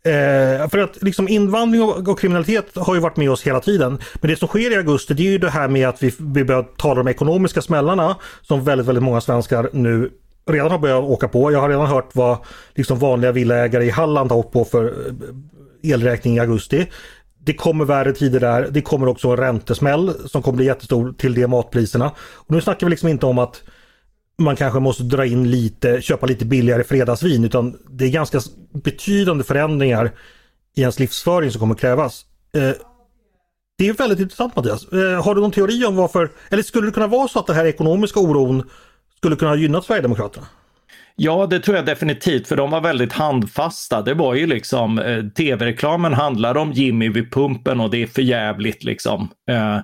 Eh, 0.04 0.68
för 0.68 0.78
att 0.78 1.02
liksom 1.02 1.28
invandring 1.28 1.82
och, 1.82 2.08
och, 2.08 2.20
kriminalitet 2.20 2.76
har 2.76 2.94
ju 2.94 3.00
varit 3.00 3.16
med 3.16 3.30
oss 3.30 3.42
hela 3.42 3.60
tiden. 3.60 3.98
Men 4.14 4.30
det 4.30 4.36
som 4.36 4.48
sker 4.48 4.72
i 4.72 4.76
augusti 4.76 5.14
det 5.14 5.22
är 5.22 5.30
ju 5.30 5.38
det 5.38 5.50
här 5.50 5.68
med 5.68 5.88
att 5.88 6.02
vi, 6.02 6.14
vi 6.18 6.44
börjar 6.44 6.62
tala 6.62 7.00
om 7.00 7.08
ekonomiska 7.08 7.62
smällarna 7.62 8.16
som 8.42 8.64
väldigt, 8.64 8.86
väldigt 8.86 9.04
många 9.04 9.20
svenskar 9.20 9.70
nu 9.72 10.10
redan 10.46 10.70
har 10.70 10.78
börjat 10.78 11.04
åka 11.04 11.28
på. 11.28 11.52
Jag 11.52 11.60
har 11.60 11.68
redan 11.68 11.86
hört 11.86 12.10
vad 12.12 12.38
liksom 12.74 12.98
vanliga 12.98 13.32
villaägare 13.32 13.84
i 13.84 13.90
Halland 13.90 14.30
har 14.30 14.38
åkt 14.38 14.52
på 14.52 14.64
för 14.64 14.84
eh, 14.84 15.92
elräkning 15.92 16.36
i 16.36 16.40
augusti. 16.40 16.86
Det 17.38 17.54
kommer 17.54 17.84
värre 17.84 18.12
tider 18.12 18.40
där. 18.40 18.68
Det 18.70 18.82
kommer 18.82 19.08
också 19.08 19.28
en 19.28 19.36
räntesmäll 19.36 20.12
som 20.26 20.42
kommer 20.42 20.56
bli 20.56 20.66
jättestor 20.66 21.14
till 21.18 21.34
de 21.34 21.46
matpriserna. 21.46 22.10
Och 22.18 22.50
nu 22.50 22.60
snackar 22.60 22.86
vi 22.86 22.90
liksom 22.90 23.08
inte 23.08 23.26
om 23.26 23.38
att 23.38 23.62
man 24.38 24.56
kanske 24.56 24.80
måste 24.80 25.02
dra 25.02 25.26
in 25.26 25.50
lite, 25.50 26.02
köpa 26.02 26.26
lite 26.26 26.44
billigare 26.44 26.84
fredagsvin 26.84 27.44
utan 27.44 27.78
det 27.90 28.04
är 28.04 28.10
ganska 28.10 28.40
betydande 28.72 29.44
förändringar 29.44 30.12
i 30.74 30.80
ens 30.80 30.98
livsföring 30.98 31.50
som 31.50 31.60
kommer 31.60 31.74
krävas. 31.74 32.24
Eh, 32.54 32.70
det 33.78 33.88
är 33.88 33.92
väldigt 33.92 34.20
intressant 34.20 34.56
Mattias. 34.56 34.92
Eh, 34.92 35.24
har 35.24 35.34
du 35.34 35.40
någon 35.40 35.50
teori 35.50 35.84
om 35.84 35.96
varför, 35.96 36.30
eller 36.50 36.62
skulle 36.62 36.86
det 36.86 36.92
kunna 36.92 37.06
vara 37.06 37.28
så 37.28 37.38
att 37.38 37.46
den 37.46 37.56
här 37.56 37.64
ekonomiska 37.64 38.20
oron 38.20 38.70
skulle 39.22 39.36
kunna 39.36 39.56
gynna 39.56 39.82
Sverigedemokraterna? 39.82 40.46
Ja, 41.16 41.46
det 41.46 41.60
tror 41.60 41.76
jag 41.76 41.86
definitivt, 41.86 42.48
för 42.48 42.56
de 42.56 42.70
var 42.70 42.80
väldigt 42.80 43.12
handfasta. 43.12 44.02
Det 44.02 44.14
var 44.14 44.34
ju 44.34 44.46
liksom, 44.46 44.98
eh, 44.98 45.24
tv-reklamen 45.24 46.12
handlade 46.12 46.60
om 46.60 46.72
Jimmy 46.72 47.08
vid 47.08 47.32
pumpen 47.32 47.80
och 47.80 47.90
det 47.90 48.02
är 48.02 48.06
för 48.06 48.22
jävligt 48.22 48.84
liksom. 48.84 49.28
Eh, 49.50 49.78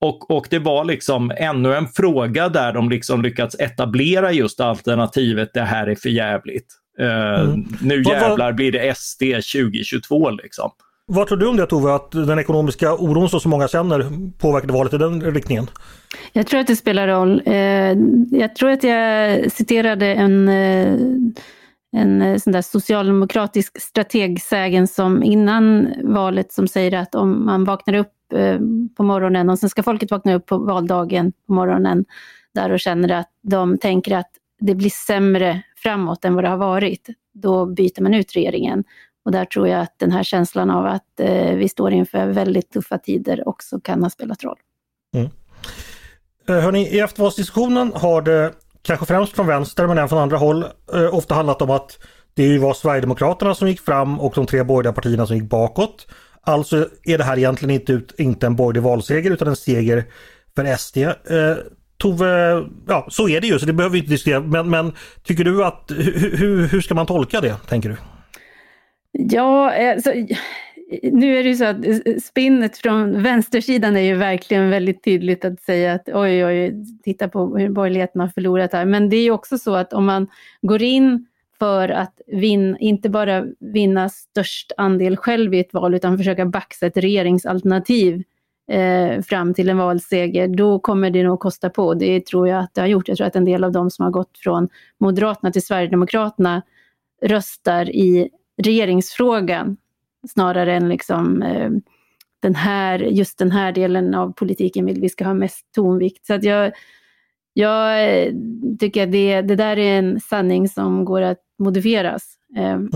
och, 0.00 0.30
och 0.30 0.46
det 0.50 0.58
var 0.58 0.84
liksom 0.84 1.32
ännu 1.36 1.74
en 1.74 1.88
fråga 1.88 2.48
där 2.48 2.72
de 2.72 2.90
liksom 2.90 3.22
lyckats 3.22 3.56
etablera 3.58 4.32
just 4.32 4.60
alternativet 4.60 5.50
det 5.54 5.62
här 5.62 5.86
är 5.86 5.94
för 5.94 6.08
jävligt. 6.08 6.66
Eh, 7.00 7.40
mm. 7.40 7.64
Nu 7.80 8.02
jävlar 8.02 8.52
blir 8.52 8.72
det 8.72 8.96
SD 8.96 9.22
2022 9.22 10.30
liksom. 10.30 10.70
Vad 11.06 11.26
tror 11.26 11.38
du 11.38 11.46
om 11.46 11.56
det 11.56 11.66
Tove, 11.66 11.94
att 11.94 12.10
den 12.10 12.38
ekonomiska 12.38 12.94
oron 12.94 13.28
som 13.28 13.40
så 13.40 13.48
många 13.48 13.68
känner 13.68 14.06
påverkade 14.38 14.72
valet 14.72 14.94
i 14.94 14.98
den 14.98 15.20
riktningen? 15.20 15.66
Jag 16.32 16.46
tror 16.46 16.60
att 16.60 16.66
det 16.66 16.76
spelar 16.76 17.08
roll. 17.08 17.42
Eh, 17.44 17.96
jag 18.40 18.56
tror 18.56 18.70
att 18.70 18.84
jag 18.84 19.52
citerade 19.52 20.06
en, 20.06 20.48
eh, 20.48 20.98
en 21.96 22.22
eh, 22.22 22.36
sån 22.36 22.52
där 22.52 22.62
socialdemokratisk 22.62 23.80
strategsägen 23.80 24.88
som 24.88 25.22
innan 25.22 25.88
valet 26.02 26.52
som 26.52 26.68
säger 26.68 26.98
att 26.98 27.14
om 27.14 27.46
man 27.46 27.64
vaknar 27.64 27.94
upp 27.94 28.10
på 28.96 29.02
morgonen 29.02 29.50
och 29.50 29.58
sen 29.58 29.70
ska 29.70 29.82
folket 29.82 30.10
vakna 30.10 30.34
upp 30.34 30.46
på 30.46 30.58
valdagen 30.58 31.32
på 31.46 31.52
morgonen 31.52 32.04
där 32.54 32.72
och 32.72 32.80
känner 32.80 33.08
att 33.08 33.28
de 33.42 33.78
tänker 33.78 34.16
att 34.16 34.30
det 34.60 34.74
blir 34.74 34.90
sämre 34.90 35.62
framåt 35.76 36.24
än 36.24 36.34
vad 36.34 36.44
det 36.44 36.48
har 36.48 36.56
varit, 36.56 37.08
då 37.34 37.66
byter 37.66 38.02
man 38.02 38.14
ut 38.14 38.36
regeringen. 38.36 38.84
Och 39.24 39.32
där 39.32 39.44
tror 39.44 39.68
jag 39.68 39.80
att 39.80 39.98
den 39.98 40.12
här 40.12 40.22
känslan 40.22 40.70
av 40.70 40.86
att 40.86 41.20
eh, 41.20 41.54
vi 41.54 41.68
står 41.68 41.92
inför 41.92 42.26
väldigt 42.26 42.70
tuffa 42.70 42.98
tider 42.98 43.48
också 43.48 43.80
kan 43.80 44.02
ha 44.02 44.10
spelat 44.10 44.44
roll. 44.44 44.58
Mm. 45.14 45.30
Eh, 46.48 46.64
hörni, 46.64 46.88
i 46.88 47.00
eftervalsdiskussionen 47.00 47.92
har 47.94 48.22
det 48.22 48.52
kanske 48.82 49.06
främst 49.06 49.32
från 49.32 49.46
vänster 49.46 49.86
men 49.86 49.98
även 49.98 50.08
från 50.08 50.18
andra 50.18 50.36
håll 50.36 50.64
eh, 50.94 51.14
ofta 51.14 51.34
handlat 51.34 51.62
om 51.62 51.70
att 51.70 51.98
det 52.34 52.58
var 52.58 52.74
Sverigedemokraterna 52.74 53.54
som 53.54 53.68
gick 53.68 53.80
fram 53.80 54.20
och 54.20 54.32
de 54.34 54.46
tre 54.46 54.62
borgerliga 54.62 54.92
partierna 54.92 55.26
som 55.26 55.36
gick 55.36 55.50
bakåt. 55.50 56.06
Alltså 56.40 56.88
är 57.04 57.18
det 57.18 57.24
här 57.24 57.38
egentligen 57.38 57.74
inte, 57.74 58.02
inte 58.18 58.46
en 58.46 58.56
borgerlig 58.56 58.82
valseger 58.82 59.30
utan 59.30 59.48
en 59.48 59.56
seger 59.56 60.04
för 60.56 60.76
SD. 60.76 60.96
Eh, 60.96 61.12
Tove, 61.96 62.64
ja 62.88 63.06
så 63.10 63.28
är 63.28 63.40
det 63.40 63.46
ju 63.46 63.58
så 63.58 63.66
det 63.66 63.72
behöver 63.72 63.92
vi 63.92 63.98
inte 63.98 64.10
diskutera 64.10 64.40
men, 64.40 64.70
men 64.70 64.92
tycker 65.22 65.44
du 65.44 65.64
att 65.64 65.90
hur, 65.96 66.66
hur 66.66 66.80
ska 66.80 66.94
man 66.94 67.06
tolka 67.06 67.40
det 67.40 67.56
tänker 67.68 67.88
du? 67.88 67.96
Ja, 69.18 69.72
alltså, 69.92 70.12
nu 71.02 71.38
är 71.38 71.42
det 71.42 71.48
ju 71.48 71.54
så 71.54 71.64
att 71.64 71.86
eh, 71.86 72.16
spinnet 72.22 72.76
från 72.76 73.22
vänstersidan 73.22 73.96
är 73.96 74.00
ju 74.00 74.14
verkligen 74.14 74.70
väldigt 74.70 75.04
tydligt 75.04 75.44
att 75.44 75.60
säga 75.60 75.92
att 75.92 76.08
oj, 76.08 76.44
oj, 76.44 76.84
titta 77.02 77.28
på 77.28 77.58
hur 77.58 77.68
borgerligheten 77.68 78.20
har 78.20 78.28
förlorat 78.28 78.72
här. 78.72 78.84
Men 78.84 79.08
det 79.08 79.16
är 79.16 79.22
ju 79.22 79.30
också 79.30 79.58
så 79.58 79.74
att 79.74 79.92
om 79.92 80.06
man 80.06 80.26
går 80.62 80.82
in 80.82 81.26
för 81.58 81.88
att 81.88 82.20
vinna, 82.26 82.78
inte 82.78 83.08
bara 83.08 83.44
vinna 83.60 84.08
störst 84.08 84.72
andel 84.76 85.16
själv 85.16 85.54
i 85.54 85.60
ett 85.60 85.74
val 85.74 85.94
utan 85.94 86.18
försöka 86.18 86.46
baxa 86.46 86.86
ett 86.86 86.96
regeringsalternativ 86.96 88.22
eh, 88.70 89.22
fram 89.22 89.54
till 89.54 89.68
en 89.68 89.78
valseger, 89.78 90.48
då 90.48 90.78
kommer 90.78 91.10
det 91.10 91.22
nog 91.22 91.40
kosta 91.40 91.70
på. 91.70 91.94
Det 91.94 92.26
tror 92.26 92.48
jag 92.48 92.64
att 92.64 92.74
det 92.74 92.80
har 92.80 92.88
gjort. 92.88 93.08
Jag 93.08 93.16
tror 93.16 93.26
att 93.26 93.36
en 93.36 93.44
del 93.44 93.64
av 93.64 93.72
de 93.72 93.90
som 93.90 94.04
har 94.04 94.12
gått 94.12 94.38
från 94.38 94.68
Moderaterna 94.98 95.52
till 95.52 95.62
Sverigedemokraterna 95.62 96.62
röstar 97.22 97.90
i 97.90 98.28
regeringsfrågan 98.62 99.76
snarare 100.28 100.74
än 100.74 100.88
liksom 100.88 101.42
eh, 101.42 101.70
den 102.42 102.54
här, 102.54 102.98
just 102.98 103.38
den 103.38 103.50
här 103.50 103.72
delen 103.72 104.14
av 104.14 104.32
politiken 104.32 104.86
vill 104.86 105.00
vi 105.00 105.08
ska 105.08 105.24
ha 105.24 105.34
mest 105.34 105.72
tonvikt. 105.74 106.26
Så 106.26 106.34
att 106.34 106.44
jag, 106.44 106.72
jag 107.52 108.04
eh, 108.04 108.32
tycker 108.80 109.02
att 109.02 109.12
det, 109.12 109.42
det 109.42 109.56
där 109.56 109.78
är 109.78 109.98
en 109.98 110.20
sanning 110.20 110.68
som 110.68 111.04
går 111.04 111.22
att 111.22 111.38
modifieras. 111.58 112.22
Eh, 112.56 112.72
mm. 112.72 112.88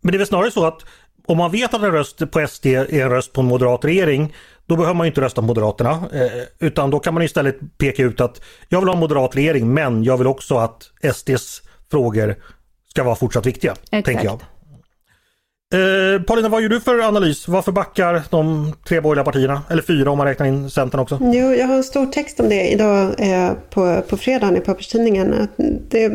Men 0.00 0.12
det 0.12 0.16
är 0.16 0.18
väl 0.18 0.26
snarare 0.26 0.50
så 0.50 0.66
att 0.66 0.84
om 1.26 1.38
man 1.38 1.50
vet 1.50 1.74
att 1.74 1.82
en 1.82 1.92
röst 1.92 2.30
på 2.30 2.46
SD 2.48 2.66
är 2.66 3.02
en 3.02 3.10
röst 3.10 3.32
på 3.32 3.40
en 3.40 3.46
moderat 3.46 3.84
regering, 3.84 4.34
då 4.66 4.76
behöver 4.76 4.94
man 4.94 5.06
inte 5.06 5.20
rösta 5.20 5.40
på 5.40 5.46
Moderaterna. 5.46 5.90
Eh, 5.90 6.66
utan 6.66 6.90
då 6.90 6.98
kan 6.98 7.14
man 7.14 7.22
istället 7.22 7.78
peka 7.78 8.02
ut 8.02 8.20
att 8.20 8.42
jag 8.68 8.80
vill 8.80 8.88
ha 8.88 8.94
en 8.94 9.00
moderat 9.00 9.36
regering 9.36 9.74
men 9.74 10.04
jag 10.04 10.16
vill 10.18 10.26
också 10.26 10.56
att 10.56 10.90
SDs 11.14 11.62
frågor 11.90 12.36
ska 12.88 13.04
vara 13.04 13.14
fortsatt 13.14 13.46
viktiga. 13.46 13.72
Exakt. 13.72 14.04
Tänker 14.04 14.24
jag. 14.24 14.40
Eh, 15.74 16.22
Paulina, 16.22 16.48
vad 16.48 16.62
gör 16.62 16.68
du 16.68 16.80
för 16.80 16.98
analys? 16.98 17.48
Varför 17.48 17.72
backar 17.72 18.22
de 18.30 18.72
tre 18.88 19.00
borgerliga 19.00 19.24
partierna? 19.24 19.62
Eller 19.70 19.82
fyra 19.82 20.10
om 20.10 20.18
man 20.18 20.26
räknar 20.26 20.46
in 20.46 20.70
Centern 20.70 21.00
också. 21.00 21.18
Jo, 21.20 21.52
jag 21.54 21.66
har 21.66 21.74
en 21.74 21.84
stor 21.84 22.06
text 22.06 22.40
om 22.40 22.48
det 22.48 22.68
idag 22.70 23.14
eh, 23.18 23.52
på, 23.70 24.02
på 24.08 24.16
fredagen 24.16 24.56
i 24.56 24.60
papperstidningen. 24.60 25.48
Det, 25.90 26.12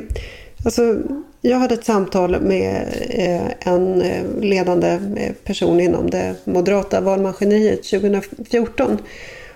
alltså, 0.66 0.96
jag 1.42 1.58
hade 1.58 1.74
ett 1.74 1.86
samtal 1.86 2.42
med 2.42 2.88
eh, 3.10 3.72
en 3.74 4.02
eh, 4.02 4.24
ledande 4.42 5.00
eh, 5.18 5.34
person 5.44 5.80
inom 5.80 6.10
det 6.10 6.36
moderata 6.44 7.02
valmaskineriet 7.02 7.84
2014. 7.84 8.98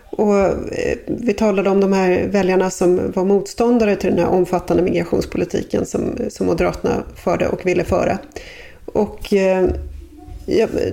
Och 0.09 0.37
eh, 0.37 0.97
vi 1.07 1.33
talade 1.33 1.69
om 1.69 1.81
de 1.81 1.93
här 1.93 2.27
väljarna 2.27 2.69
som 2.69 3.11
var 3.11 3.25
motståndare 3.25 3.95
till 3.95 4.09
den 4.09 4.19
här 4.19 4.31
omfattande 4.31 4.83
migrationspolitiken 4.83 5.85
som, 5.85 6.17
som 6.29 6.45
Moderaterna 6.47 7.03
förde 7.15 7.47
och 7.47 7.65
ville 7.65 7.83
föra. 7.83 8.17
Och 8.85 9.33
eh, 9.33 9.69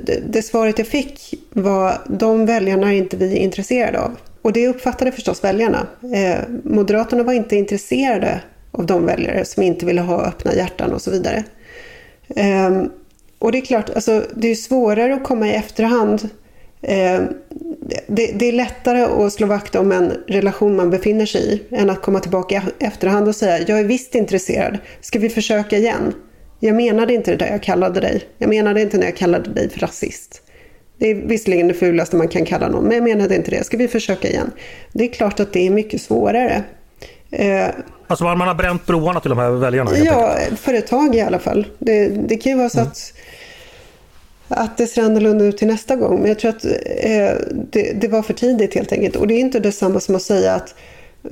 det, 0.04 0.20
det, 0.28 0.42
svaret 0.42 0.78
jag 0.78 0.86
fick 0.86 1.34
var 1.50 1.92
de 2.08 2.46
väljarna 2.46 2.92
är 2.92 2.96
inte 2.96 3.16
vi 3.16 3.36
intresserade 3.36 4.00
av. 4.00 4.16
Och 4.42 4.52
det 4.52 4.68
uppfattade 4.68 5.12
förstås 5.12 5.44
väljarna. 5.44 5.86
Eh, 6.14 6.38
Moderaterna 6.62 7.22
var 7.22 7.32
inte 7.32 7.56
intresserade 7.56 8.40
av 8.72 8.86
de 8.86 9.06
väljare 9.06 9.44
som 9.44 9.62
inte 9.62 9.86
ville 9.86 10.00
ha 10.00 10.24
öppna 10.24 10.54
hjärtan 10.54 10.92
och 10.92 11.02
så 11.02 11.10
vidare. 11.10 11.44
Eh, 12.28 12.82
och 13.38 13.52
det 13.52 13.58
är 13.58 13.62
klart, 13.62 13.90
alltså, 13.90 14.24
det 14.34 14.48
är 14.48 14.54
svårare 14.54 15.14
att 15.14 15.24
komma 15.24 15.48
i 15.48 15.54
efterhand. 15.54 16.28
Eh, 16.82 17.20
det, 18.06 18.32
det, 18.34 18.48
är 18.48 18.52
lättare 18.52 19.02
att 19.02 19.32
slå 19.32 19.46
vakt 19.46 19.76
om 19.76 19.92
en 19.92 20.12
relation 20.26 20.76
man 20.76 20.90
befinner 20.90 21.26
sig 21.26 21.54
i 21.54 21.76
än 21.76 21.90
att 21.90 22.02
komma 22.02 22.20
tillbaka 22.20 22.62
i 22.78 22.84
efterhand 22.84 23.28
och 23.28 23.36
säga 23.36 23.64
jag 23.68 23.80
är 23.80 23.84
visst 23.84 24.14
intresserad, 24.14 24.78
ska 25.00 25.18
vi 25.18 25.28
försöka 25.28 25.76
igen? 25.76 26.14
Jag 26.60 26.76
menade 26.76 27.14
inte 27.14 27.30
det 27.30 27.36
där 27.36 27.50
jag 27.50 27.62
kallade 27.62 28.00
dig. 28.00 28.22
Jag 28.38 28.48
menade 28.48 28.82
inte 28.82 28.98
när 28.98 29.06
jag 29.06 29.16
kallade 29.16 29.50
dig 29.50 29.70
för 29.70 29.80
rasist. 29.80 30.42
Det 30.98 31.10
är 31.10 31.14
visserligen 31.14 31.68
det 31.68 31.74
fulaste 31.74 32.16
man 32.16 32.28
kan 32.28 32.44
kalla 32.44 32.68
någon, 32.68 32.84
men 32.84 32.92
jag 32.94 33.04
menade 33.04 33.34
inte 33.34 33.50
det. 33.50 33.64
Ska 33.64 33.76
vi 33.76 33.88
försöka 33.88 34.28
igen? 34.28 34.50
Det 34.92 35.04
är 35.04 35.12
klart 35.12 35.40
att 35.40 35.52
det 35.52 35.66
är 35.66 35.70
mycket 35.70 36.02
svårare. 36.02 36.62
Eh, 37.30 37.68
alltså 38.06 38.24
man 38.24 38.40
har 38.40 38.54
bränt 38.54 38.86
broarna 38.86 39.20
till 39.20 39.28
de 39.28 39.38
här 39.38 39.50
väljarna? 39.50 39.90
Ja, 39.98 40.36
enkelt. 40.36 40.60
för 40.60 40.74
ett 40.74 40.86
tag 40.86 41.14
i 41.14 41.20
alla 41.20 41.38
fall. 41.38 41.66
Det, 41.78 42.08
det 42.08 42.36
kan 42.36 42.52
ju 42.52 42.58
vara 42.58 42.68
så 42.68 42.78
mm. 42.78 42.90
att, 42.90 43.12
att 44.48 44.76
det 44.76 44.86
ser 44.86 45.02
annorlunda 45.02 45.44
ut 45.44 45.58
till 45.58 45.68
nästa 45.68 45.96
gång. 45.96 46.18
Men 46.20 46.28
jag 46.28 46.38
tror 46.38 46.50
att 46.50 46.64
eh, 46.64 46.70
det, 47.70 47.92
det, 48.00 48.08
var 48.08 48.22
för 48.22 48.34
tidigt 48.34 48.74
helt 48.74 48.92
enkelt. 48.92 49.16
Och 49.16 49.26
det 49.26 49.34
är 49.34 49.40
inte 49.40 49.60
detsamma 49.60 50.00
som 50.00 50.16
att 50.16 50.22
säga 50.22 50.54
att 50.54 50.74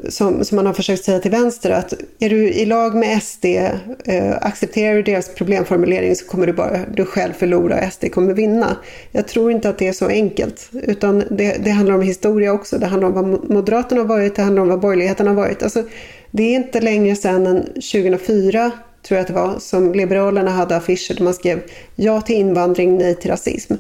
som, 0.08 0.44
som 0.44 0.56
man 0.56 0.66
har 0.66 0.72
försökt 0.72 1.04
säga 1.04 1.18
till 1.18 1.30
vänster 1.30 1.70
att 1.70 1.94
är 2.18 2.30
du 2.30 2.48
i 2.48 2.66
lag 2.66 2.94
med 2.94 3.22
SD, 3.22 3.44
eh, 3.44 4.36
accepterar 4.40 4.94
du 4.94 5.02
deras 5.02 5.28
problemformulering 5.34 6.16
så 6.16 6.26
kommer 6.26 6.46
du 6.46 6.52
bara 6.52 6.80
du 6.94 7.04
själv 7.04 7.32
förlora 7.32 7.76
och 7.76 7.92
SD 7.92 8.04
kommer 8.12 8.34
vinna. 8.34 8.76
Jag 9.12 9.28
tror 9.28 9.50
inte 9.50 9.68
att 9.68 9.78
det 9.78 9.88
är 9.88 9.92
så 9.92 10.06
enkelt, 10.06 10.68
utan 10.72 11.22
det, 11.30 11.56
det 11.64 11.70
handlar 11.70 11.94
om 11.94 12.02
historia 12.02 12.52
också. 12.52 12.78
Det 12.78 12.86
handlar 12.86 13.08
om 13.08 13.14
vad 13.14 13.50
Moderaterna 13.50 14.00
har 14.00 14.08
varit, 14.08 14.36
det 14.36 14.42
handlar 14.42 14.62
om 14.62 14.68
vad 14.68 14.80
borgerligheten 14.80 15.26
har 15.26 15.34
varit. 15.34 15.62
Alltså, 15.62 15.82
det 16.30 16.42
är 16.42 16.54
inte 16.54 16.80
längre 16.80 17.16
sedan 17.16 17.46
än 17.46 17.64
2004 17.64 18.70
tror 19.02 19.16
jag 19.16 19.20
att 19.20 19.26
det 19.26 19.34
var, 19.34 19.58
som 19.58 19.92
Liberalerna 19.92 20.50
hade 20.50 20.76
affischer 20.76 21.14
där 21.14 21.24
man 21.24 21.34
skrev 21.34 21.62
ja 21.96 22.20
till 22.20 22.36
invandring, 22.36 22.98
nej 22.98 23.14
till 23.14 23.30
rasism. 23.30 23.74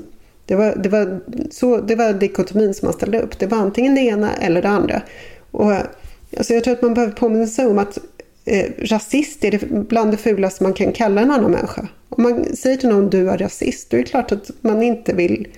Det 0.46 0.54
var, 0.54 0.74
det 0.76 0.88
var, 0.88 1.20
så, 1.50 1.80
det 1.80 1.94
var 1.94 2.12
dikotomin 2.12 2.74
som 2.74 2.86
man 2.86 2.92
ställde 2.92 3.20
upp. 3.20 3.38
Det 3.38 3.46
var 3.46 3.58
antingen 3.58 3.94
det 3.94 4.00
ena 4.00 4.34
eller 4.34 4.62
det 4.62 4.68
andra. 4.68 5.02
Och 5.50 5.72
Alltså 6.36 6.54
jag 6.54 6.64
tror 6.64 6.74
att 6.74 6.82
man 6.82 6.94
behöver 6.94 7.12
påminna 7.12 7.46
sig 7.46 7.66
om 7.66 7.78
att 7.78 7.98
eh, 8.44 8.70
rasist 8.78 9.44
är 9.44 9.50
det 9.50 9.88
bland 9.88 10.10
det 10.10 10.16
fulaste 10.16 10.62
man 10.62 10.72
kan 10.72 10.92
kalla 10.92 11.20
en 11.20 11.30
annan 11.30 11.50
människa. 11.50 11.88
Om 12.08 12.22
man 12.22 12.56
säger 12.56 12.76
till 12.76 12.88
någon 12.88 13.10
du 13.10 13.30
är 13.30 13.38
rasist, 13.38 13.90
då 13.90 13.96
är 13.96 14.00
det 14.00 14.08
klart 14.08 14.32
att 14.32 14.50
man 14.60 14.82
inte 14.82 15.14
vill 15.14 15.48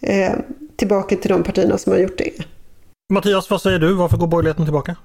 eh, 0.00 0.32
tillbaka 0.76 1.16
till 1.16 1.30
de 1.30 1.42
partierna 1.42 1.78
som 1.78 1.92
har 1.92 2.00
gjort 2.00 2.18
det. 2.18 2.30
Mattias, 3.12 3.50
vad 3.50 3.62
säger 3.62 3.78
du? 3.78 3.94
Varför 3.94 4.16
går 4.16 4.26
borgerligheten 4.26 4.64
tillbaka? 4.64 4.96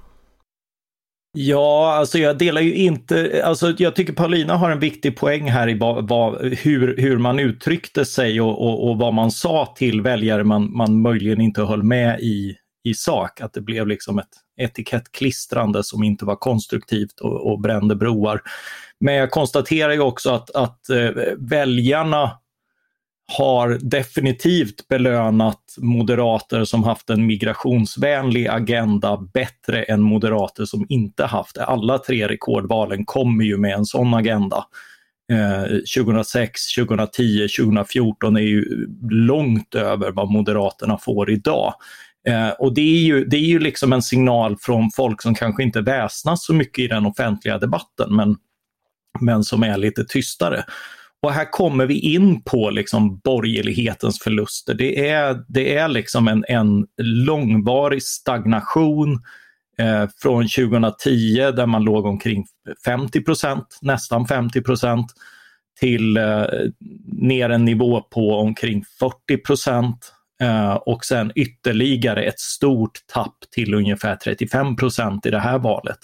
Ja, 1.32 1.94
alltså 1.94 2.18
jag 2.18 2.38
delar 2.38 2.60
ju 2.60 2.74
inte, 2.74 3.42
alltså 3.44 3.74
jag 3.78 3.96
tycker 3.96 4.12
Paulina 4.12 4.56
har 4.56 4.70
en 4.70 4.80
viktig 4.80 5.16
poäng 5.16 5.50
här 5.50 5.68
i 5.68 5.78
vad, 5.78 6.08
vad, 6.08 6.44
hur, 6.44 6.96
hur 6.96 7.18
man 7.18 7.38
uttryckte 7.38 8.04
sig 8.04 8.40
och, 8.40 8.62
och, 8.62 8.90
och, 8.90 8.98
vad 8.98 9.14
man 9.14 9.30
sa 9.30 9.74
till 9.76 10.00
väljare 10.00 10.44
man, 10.44 10.76
man 10.76 11.02
möjligen 11.02 11.40
inte 11.40 11.62
höll 11.62 11.82
med 11.82 12.20
i, 12.20 12.56
i 12.88 12.94
sak. 12.94 13.40
Att 13.40 13.52
det 13.52 13.60
blev 13.60 13.86
liksom 13.86 14.18
ett 14.18 14.28
etikettklistrande 14.56 15.84
som 15.84 16.04
inte 16.04 16.24
var 16.24 16.36
konstruktivt 16.36 17.20
och, 17.20 17.52
och 17.52 17.60
brände 17.60 17.96
broar. 17.96 18.42
Men 19.00 19.14
jag 19.14 19.30
konstaterar 19.30 19.92
ju 19.92 20.00
också 20.00 20.30
att, 20.30 20.50
att 20.50 20.90
eh, 20.90 21.10
väljarna 21.38 22.30
har 23.32 23.78
definitivt 23.80 24.88
belönat 24.88 25.74
moderater 25.78 26.64
som 26.64 26.84
haft 26.84 27.10
en 27.10 27.26
migrationsvänlig 27.26 28.46
agenda 28.46 29.16
bättre 29.34 29.82
än 29.82 30.02
moderater 30.02 30.64
som 30.64 30.86
inte 30.88 31.24
haft 31.24 31.54
det. 31.54 31.64
Alla 31.64 31.98
tre 31.98 32.28
rekordvalen 32.28 33.04
kommer 33.04 33.44
ju 33.44 33.56
med 33.56 33.74
en 33.74 33.84
sån 33.84 34.14
agenda. 34.14 34.64
Eh, 35.32 35.78
2006, 35.96 36.74
2010, 36.74 37.48
2014 37.58 38.36
är 38.36 38.40
ju 38.40 38.86
långt 39.10 39.74
över 39.74 40.10
vad 40.10 40.30
Moderaterna 40.30 40.98
får 40.98 41.30
idag. 41.30 41.74
Eh, 42.28 42.50
och 42.50 42.74
det 42.74 42.80
är, 42.80 43.02
ju, 43.02 43.24
det 43.24 43.36
är 43.36 43.46
ju 43.46 43.58
liksom 43.58 43.92
en 43.92 44.02
signal 44.02 44.56
från 44.60 44.90
folk 44.96 45.22
som 45.22 45.34
kanske 45.34 45.62
inte 45.62 45.80
väsnas 45.80 46.44
så 46.44 46.54
mycket 46.54 46.84
i 46.84 46.88
den 46.88 47.06
offentliga 47.06 47.58
debatten 47.58 48.16
men, 48.16 48.36
men 49.20 49.44
som 49.44 49.62
är 49.62 49.76
lite 49.76 50.04
tystare. 50.04 50.64
Och 51.22 51.32
här 51.32 51.50
kommer 51.50 51.86
vi 51.86 51.98
in 51.98 52.42
på 52.42 52.70
liksom 52.70 53.18
borgerlighetens 53.18 54.18
förluster. 54.18 54.74
Det 54.74 55.08
är, 55.08 55.44
det 55.48 55.76
är 55.76 55.88
liksom 55.88 56.28
en, 56.28 56.44
en 56.48 56.86
långvarig 57.02 58.02
stagnation 58.02 59.12
eh, 59.78 60.08
från 60.22 60.48
2010 60.48 61.52
där 61.56 61.66
man 61.66 61.84
låg 61.84 62.06
omkring 62.06 62.46
50 62.84 63.20
procent, 63.20 63.78
nästan 63.82 64.26
50 64.26 64.62
procent 64.62 65.12
till 65.80 66.16
eh, 66.16 66.44
ner 67.12 67.50
en 67.50 67.64
nivå 67.64 68.00
på 68.00 68.34
omkring 68.34 68.84
40 68.98 69.36
procent. 69.36 70.14
Eh, 70.42 70.74
och 70.74 71.04
sen 71.04 71.32
ytterligare 71.34 72.24
ett 72.24 72.40
stort 72.40 72.98
tapp 73.14 73.36
till 73.50 73.74
ungefär 73.74 74.16
35% 74.16 75.26
i 75.26 75.30
det 75.30 75.38
här 75.38 75.58
valet. 75.58 75.98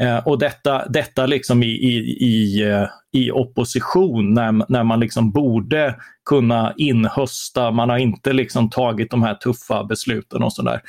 Eh, 0.00 0.26
och 0.26 0.38
detta, 0.38 0.88
detta 0.88 1.26
liksom 1.26 1.62
i, 1.62 1.66
i, 1.66 1.96
i, 2.26 2.62
eh, 2.70 2.86
i 3.12 3.30
opposition 3.30 4.34
när, 4.34 4.70
när 4.72 4.84
man 4.84 5.00
liksom 5.00 5.32
borde 5.32 5.96
kunna 6.24 6.74
inhösta, 6.76 7.70
man 7.70 7.90
har 7.90 7.98
inte 7.98 8.32
liksom 8.32 8.70
tagit 8.70 9.10
de 9.10 9.22
här 9.22 9.34
tuffa 9.34 9.84
besluten 9.84 10.42
och 10.42 10.52
sådär. 10.52 10.80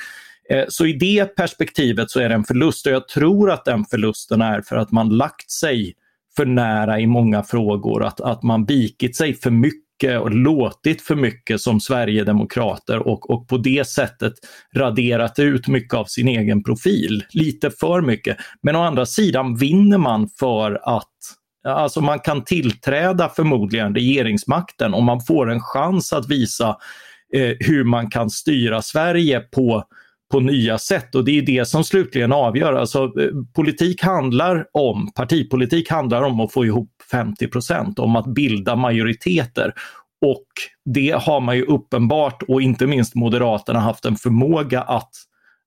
Så 0.68 0.86
i 0.86 0.92
det 0.92 1.36
perspektivet 1.36 2.10
så 2.10 2.20
är 2.20 2.28
det 2.28 2.34
en 2.34 2.44
förlust 2.44 2.86
och 2.86 2.92
jag 2.92 3.08
tror 3.08 3.50
att 3.50 3.64
den 3.64 3.84
förlusten 3.84 4.42
är 4.42 4.60
för 4.60 4.76
att 4.76 4.92
man 4.92 5.08
lagt 5.08 5.50
sig 5.50 5.94
för 6.36 6.46
nära 6.46 7.00
i 7.00 7.06
många 7.06 7.42
frågor, 7.42 8.04
att, 8.04 8.20
att 8.20 8.42
man 8.42 8.64
vikit 8.64 9.16
sig 9.16 9.34
för 9.34 9.50
mycket 9.50 9.91
och 10.04 10.30
låtit 10.30 11.02
för 11.02 11.16
mycket 11.16 11.60
som 11.60 11.80
Sverigedemokrater 11.80 12.98
och, 12.98 13.30
och 13.30 13.48
på 13.48 13.56
det 13.56 13.88
sättet 13.88 14.32
raderat 14.76 15.38
ut 15.38 15.68
mycket 15.68 15.94
av 15.94 16.04
sin 16.04 16.28
egen 16.28 16.62
profil. 16.62 17.24
Lite 17.30 17.70
för 17.70 18.00
mycket. 18.00 18.36
Men 18.62 18.76
å 18.76 18.82
andra 18.82 19.06
sidan 19.06 19.56
vinner 19.56 19.98
man 19.98 20.28
för 20.38 20.80
att 20.96 21.08
Alltså 21.68 22.00
man 22.00 22.18
kan 22.18 22.44
tillträda 22.44 23.28
förmodligen 23.28 23.94
regeringsmakten 23.94 24.94
om 24.94 25.04
man 25.04 25.20
får 25.20 25.50
en 25.50 25.60
chans 25.60 26.12
att 26.12 26.30
visa 26.30 26.76
eh, 27.34 27.56
hur 27.60 27.84
man 27.84 28.10
kan 28.10 28.30
styra 28.30 28.82
Sverige 28.82 29.40
på, 29.40 29.84
på 30.32 30.40
nya 30.40 30.78
sätt 30.78 31.14
och 31.14 31.24
det 31.24 31.38
är 31.38 31.42
det 31.42 31.68
som 31.68 31.84
slutligen 31.84 32.32
avgör. 32.32 32.72
Alltså, 32.72 33.02
eh, 33.04 33.28
politik 33.54 34.02
handlar 34.02 34.66
om, 34.72 35.12
partipolitik 35.12 35.90
handlar 35.90 36.22
om 36.22 36.40
att 36.40 36.52
få 36.52 36.64
ihop 36.64 36.91
50 37.12 37.48
procent 37.48 37.98
om 37.98 38.16
att 38.16 38.26
bilda 38.26 38.76
majoriteter. 38.76 39.72
Och 40.26 40.46
det 40.84 41.10
har 41.10 41.40
man 41.40 41.56
ju 41.56 41.62
uppenbart 41.62 42.42
och 42.48 42.62
inte 42.62 42.86
minst 42.86 43.14
Moderaterna 43.14 43.80
haft 43.80 44.04
en 44.04 44.16
förmåga 44.16 44.82
att, 44.82 45.10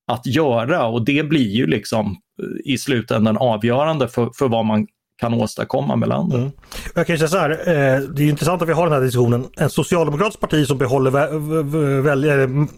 att 0.08 0.25
göra 0.25 0.86
och 0.86 1.06
det 1.06 1.24
blir 1.24 1.50
ju 1.50 1.68
liksom 1.68 2.18
eh, 2.42 2.74
i 2.74 2.78
slutändan 2.78 3.38
avgörande 3.38 4.08
för, 4.08 4.30
för 4.38 4.48
vad 4.48 4.66
man 4.66 4.88
kan 5.18 5.34
åstadkomma 5.34 5.96
med 5.96 6.10
landet. 6.10 6.38
Mm. 6.38 6.52
Jag 6.96 7.08
kan 7.08 7.18
säga 7.18 7.28
så 7.28 7.38
här, 7.38 7.50
eh, 7.50 8.00
det 8.00 8.24
är 8.24 8.30
intressant 8.30 8.62
att 8.62 8.70
vi 8.70 8.74
har 8.74 8.84
den 8.84 8.94
här 8.94 9.02
diskussionen. 9.02 9.48
En 9.58 9.70
socialdemokratisk 9.70 10.40
parti 10.40 10.68
som 10.68 10.78
behåller 10.78 11.12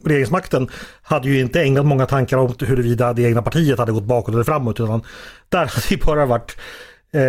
regeringsmakten 0.08 0.68
hade 1.02 1.30
ju 1.30 1.40
inte 1.40 1.62
ägnat 1.62 1.86
många 1.86 2.06
tankar 2.06 2.38
om 2.38 2.54
huruvida 2.60 3.14
det 3.14 3.22
egna 3.22 3.42
partiet 3.42 3.80
hade 3.80 3.92
gått 3.92 4.04
bakåt 4.04 4.34
eller 4.34 4.44
framåt. 4.44 4.80
Utan 4.80 5.02
där 5.50 5.58
hade 5.58 5.88
det 5.90 6.06
bara 6.06 6.26
varit 6.26 6.58
eh, 7.14 7.20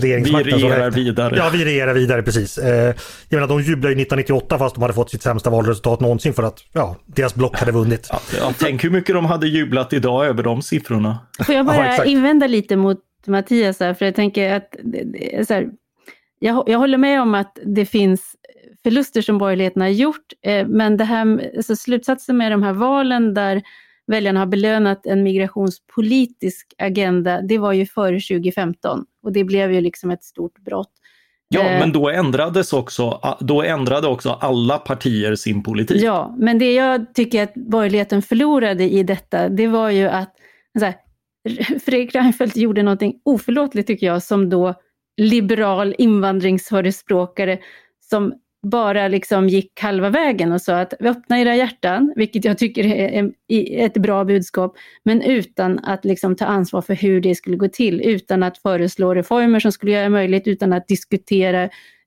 regeringsmakten. 0.00 0.58
Vi 0.58 0.64
regerar 0.64 0.90
vidare. 0.90 1.36
Ja, 1.36 1.50
vi 1.52 1.64
regerar 1.64 1.94
vidare 1.94 2.22
precis. 2.22 2.58
Eh, 2.58 2.94
jag 3.28 3.40
menar, 3.40 3.48
de 3.48 3.60
jublade 3.60 3.94
1998 3.94 4.58
fast 4.58 4.74
de 4.74 4.82
hade 4.82 4.94
fått 4.94 5.10
sitt 5.10 5.22
sämsta 5.22 5.50
valresultat 5.50 6.00
någonsin 6.00 6.34
för 6.34 6.42
att 6.42 6.58
ja, 6.72 6.96
deras 7.06 7.34
block 7.34 7.56
hade 7.56 7.72
vunnit. 7.72 8.08
Ja, 8.10 8.20
ja, 8.38 8.52
tänk 8.58 8.84
hur 8.84 8.90
mycket 8.90 9.14
de 9.14 9.24
hade 9.24 9.48
jublat 9.48 9.92
idag 9.92 10.26
över 10.26 10.42
de 10.42 10.62
siffrorna. 10.62 11.18
Får 11.46 11.54
jag 11.54 11.66
bara 11.66 11.96
ja, 11.96 12.04
invända 12.04 12.46
lite 12.46 12.76
mot 12.76 12.98
Mattias 13.26 13.80
här, 13.80 13.94
för 13.94 14.04
jag 14.04 14.14
tänker 14.14 14.54
att 14.54 14.74
så 15.46 15.54
här, 15.54 15.66
jag, 16.38 16.64
jag 16.66 16.78
håller 16.78 16.98
med 16.98 17.22
om 17.22 17.34
att 17.34 17.58
det 17.64 17.86
finns 17.86 18.34
förluster 18.82 19.22
som 19.22 19.38
borgerligheten 19.38 19.82
har 19.82 19.88
gjort, 19.88 20.32
eh, 20.42 20.66
men 20.66 20.96
det 20.96 21.04
här, 21.04 21.50
alltså 21.56 21.76
slutsatsen 21.76 22.36
med 22.36 22.52
de 22.52 22.62
här 22.62 22.72
valen 22.72 23.34
där 23.34 23.62
väljarna 24.08 24.40
har 24.40 24.46
belönat 24.46 25.06
en 25.06 25.22
migrationspolitisk 25.22 26.74
agenda, 26.78 27.40
det 27.42 27.58
var 27.58 27.72
ju 27.72 27.86
före 27.86 28.20
2015 28.20 29.04
och 29.22 29.32
det 29.32 29.44
blev 29.44 29.72
ju 29.72 29.80
liksom 29.80 30.10
ett 30.10 30.24
stort 30.24 30.58
brott. 30.58 30.92
Ja, 31.48 31.60
eh, 31.60 31.80
men 31.80 31.92
då 31.92 32.08
ändrades 32.08 32.72
också, 32.72 33.20
då 33.40 33.62
ändrade 33.62 34.06
också 34.06 34.30
alla 34.30 34.78
partier 34.78 35.34
sin 35.34 35.62
politik. 35.62 36.02
Ja, 36.02 36.34
men 36.38 36.58
det 36.58 36.72
jag 36.74 37.14
tycker 37.14 37.42
att 37.42 37.54
borgerligheten 37.54 38.22
förlorade 38.22 38.90
i 38.90 39.02
detta, 39.02 39.48
det 39.48 39.66
var 39.66 39.90
ju 39.90 40.08
att 40.08 40.34
här, 40.80 40.94
Fredrik 41.84 42.14
Reinfeldt 42.14 42.56
gjorde 42.56 42.82
någonting 42.82 43.20
oförlåtligt 43.24 43.86
tycker 43.86 44.06
jag, 44.06 44.22
som 44.22 44.50
då 44.50 44.74
liberal 45.16 45.94
invandringsförespråkare 45.98 47.58
som 48.00 48.34
bara 48.62 49.08
liksom 49.08 49.48
gick 49.48 49.80
halva 49.80 50.10
vägen 50.10 50.52
och 50.52 50.62
sa 50.62 50.80
att 50.80 50.94
vi 51.00 51.08
öppnar 51.08 51.38
era 51.38 51.56
hjärtan, 51.56 52.12
vilket 52.16 52.44
jag 52.44 52.58
tycker 52.58 52.84
är 52.84 53.32
ett 53.86 53.94
bra 53.94 54.24
budskap, 54.24 54.76
men 55.02 55.22
utan 55.22 55.78
att 55.78 56.04
liksom 56.04 56.36
ta 56.36 56.44
ansvar 56.44 56.82
för 56.82 56.94
hur 56.94 57.20
det 57.20 57.34
skulle 57.34 57.56
gå 57.56 57.68
till, 57.68 58.00
utan 58.00 58.42
att 58.42 58.58
föreslå 58.58 59.14
reformer 59.14 59.60
som 59.60 59.72
skulle 59.72 59.92
göra 59.92 60.02
det 60.02 60.08
möjligt, 60.08 60.48
utan 60.48 60.72
att 60.72 60.88
diskutera 60.88 61.62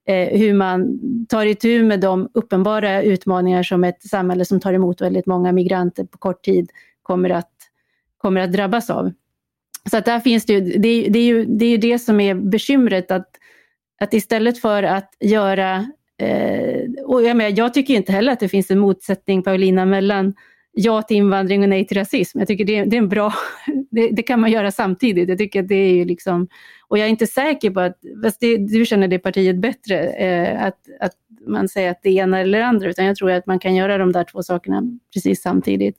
eh, 0.07 0.39
hur 0.39 0.53
man 0.53 0.99
tar 1.29 1.45
itu 1.45 1.83
med 1.83 1.99
de 1.99 2.29
uppenbara 2.33 3.01
utmaningar 3.01 3.63
som 3.63 3.83
ett 3.83 4.03
samhälle 4.03 4.45
som 4.45 4.59
tar 4.59 4.73
emot 4.73 5.01
väldigt 5.01 5.25
många 5.25 5.51
migranter 5.51 6.03
på 6.03 6.17
kort 6.17 6.43
tid 6.43 6.71
kommer 7.01 7.29
att, 7.29 7.53
kommer 8.17 8.41
att 8.41 8.51
drabbas 8.51 8.89
av. 8.89 9.11
Så 9.91 9.97
att 9.97 10.05
där 10.05 10.19
finns 10.19 10.45
det 10.45 10.53
ju, 10.53 10.61
det, 10.61 11.09
det, 11.09 11.19
är 11.19 11.25
ju, 11.25 11.45
det 11.45 11.65
är 11.65 11.69
ju 11.69 11.77
det 11.77 11.99
som 11.99 12.19
är 12.19 12.35
bekymret, 12.35 13.11
att, 13.11 13.29
att 14.01 14.13
istället 14.13 14.61
för 14.61 14.83
att 14.83 15.15
göra 15.19 15.91
Eh, 16.21 17.03
och 17.05 17.23
jag, 17.23 17.37
menar, 17.37 17.57
jag 17.57 17.73
tycker 17.73 17.93
inte 17.93 18.11
heller 18.11 18.31
att 18.31 18.39
det 18.39 18.49
finns 18.49 18.71
en 18.71 18.79
motsättning, 18.79 19.43
Paulina, 19.43 19.85
mellan 19.85 20.33
ja 20.73 21.01
till 21.01 21.17
invandring 21.17 21.63
och 21.63 21.69
nej 21.69 21.87
till 21.87 21.97
rasism. 21.97 22.39
Jag 22.39 22.47
tycker 22.47 22.65
det, 22.65 22.83
det 22.83 22.95
är 22.95 23.01
en 23.01 23.09
bra, 23.09 23.33
det, 23.91 24.09
det, 24.09 24.23
kan 24.23 24.41
man 24.41 24.51
göra 24.51 24.71
samtidigt. 24.71 25.29
Jag 25.29 25.37
tycker 25.37 25.59
att 25.61 25.67
det 25.67 25.75
är 25.75 25.93
ju 25.93 26.05
liksom, 26.05 26.47
och 26.87 26.97
jag 26.97 27.05
är 27.05 27.09
inte 27.09 27.27
säker 27.27 27.71
på 27.71 27.79
att, 27.79 27.97
fast 28.23 28.39
det, 28.39 28.57
du 28.57 28.85
känner 28.85 29.07
det 29.07 29.19
partiet 29.19 29.57
bättre, 29.57 30.07
eh, 30.07 30.63
att, 30.63 30.79
att 30.99 31.13
man 31.47 31.69
säger 31.69 31.91
att 31.91 31.99
det 32.03 32.09
ena 32.09 32.39
eller 32.39 32.59
det 32.59 32.65
andra, 32.65 32.89
utan 32.89 33.05
jag 33.05 33.15
tror 33.15 33.31
att 33.31 33.45
man 33.47 33.59
kan 33.59 33.75
göra 33.75 33.97
de 33.97 34.11
där 34.11 34.23
två 34.23 34.43
sakerna 34.43 34.83
precis 35.13 35.41
samtidigt. 35.41 35.97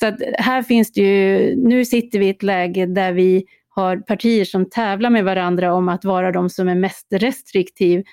Så 0.00 0.06
att 0.06 0.18
här 0.38 0.62
finns 0.62 0.92
det 0.92 1.00
ju, 1.00 1.56
nu 1.56 1.84
sitter 1.84 2.18
vi 2.18 2.26
i 2.26 2.30
ett 2.30 2.42
läge 2.42 2.86
där 2.86 3.12
vi 3.12 3.44
har 3.68 3.96
partier 3.96 4.44
som 4.44 4.70
tävlar 4.70 5.10
med 5.10 5.24
varandra 5.24 5.74
om 5.74 5.88
att 5.88 6.04
vara 6.04 6.32
de 6.32 6.50
som 6.50 6.68
är 6.68 6.74
mest 6.74 7.06
restriktiv 7.10 8.04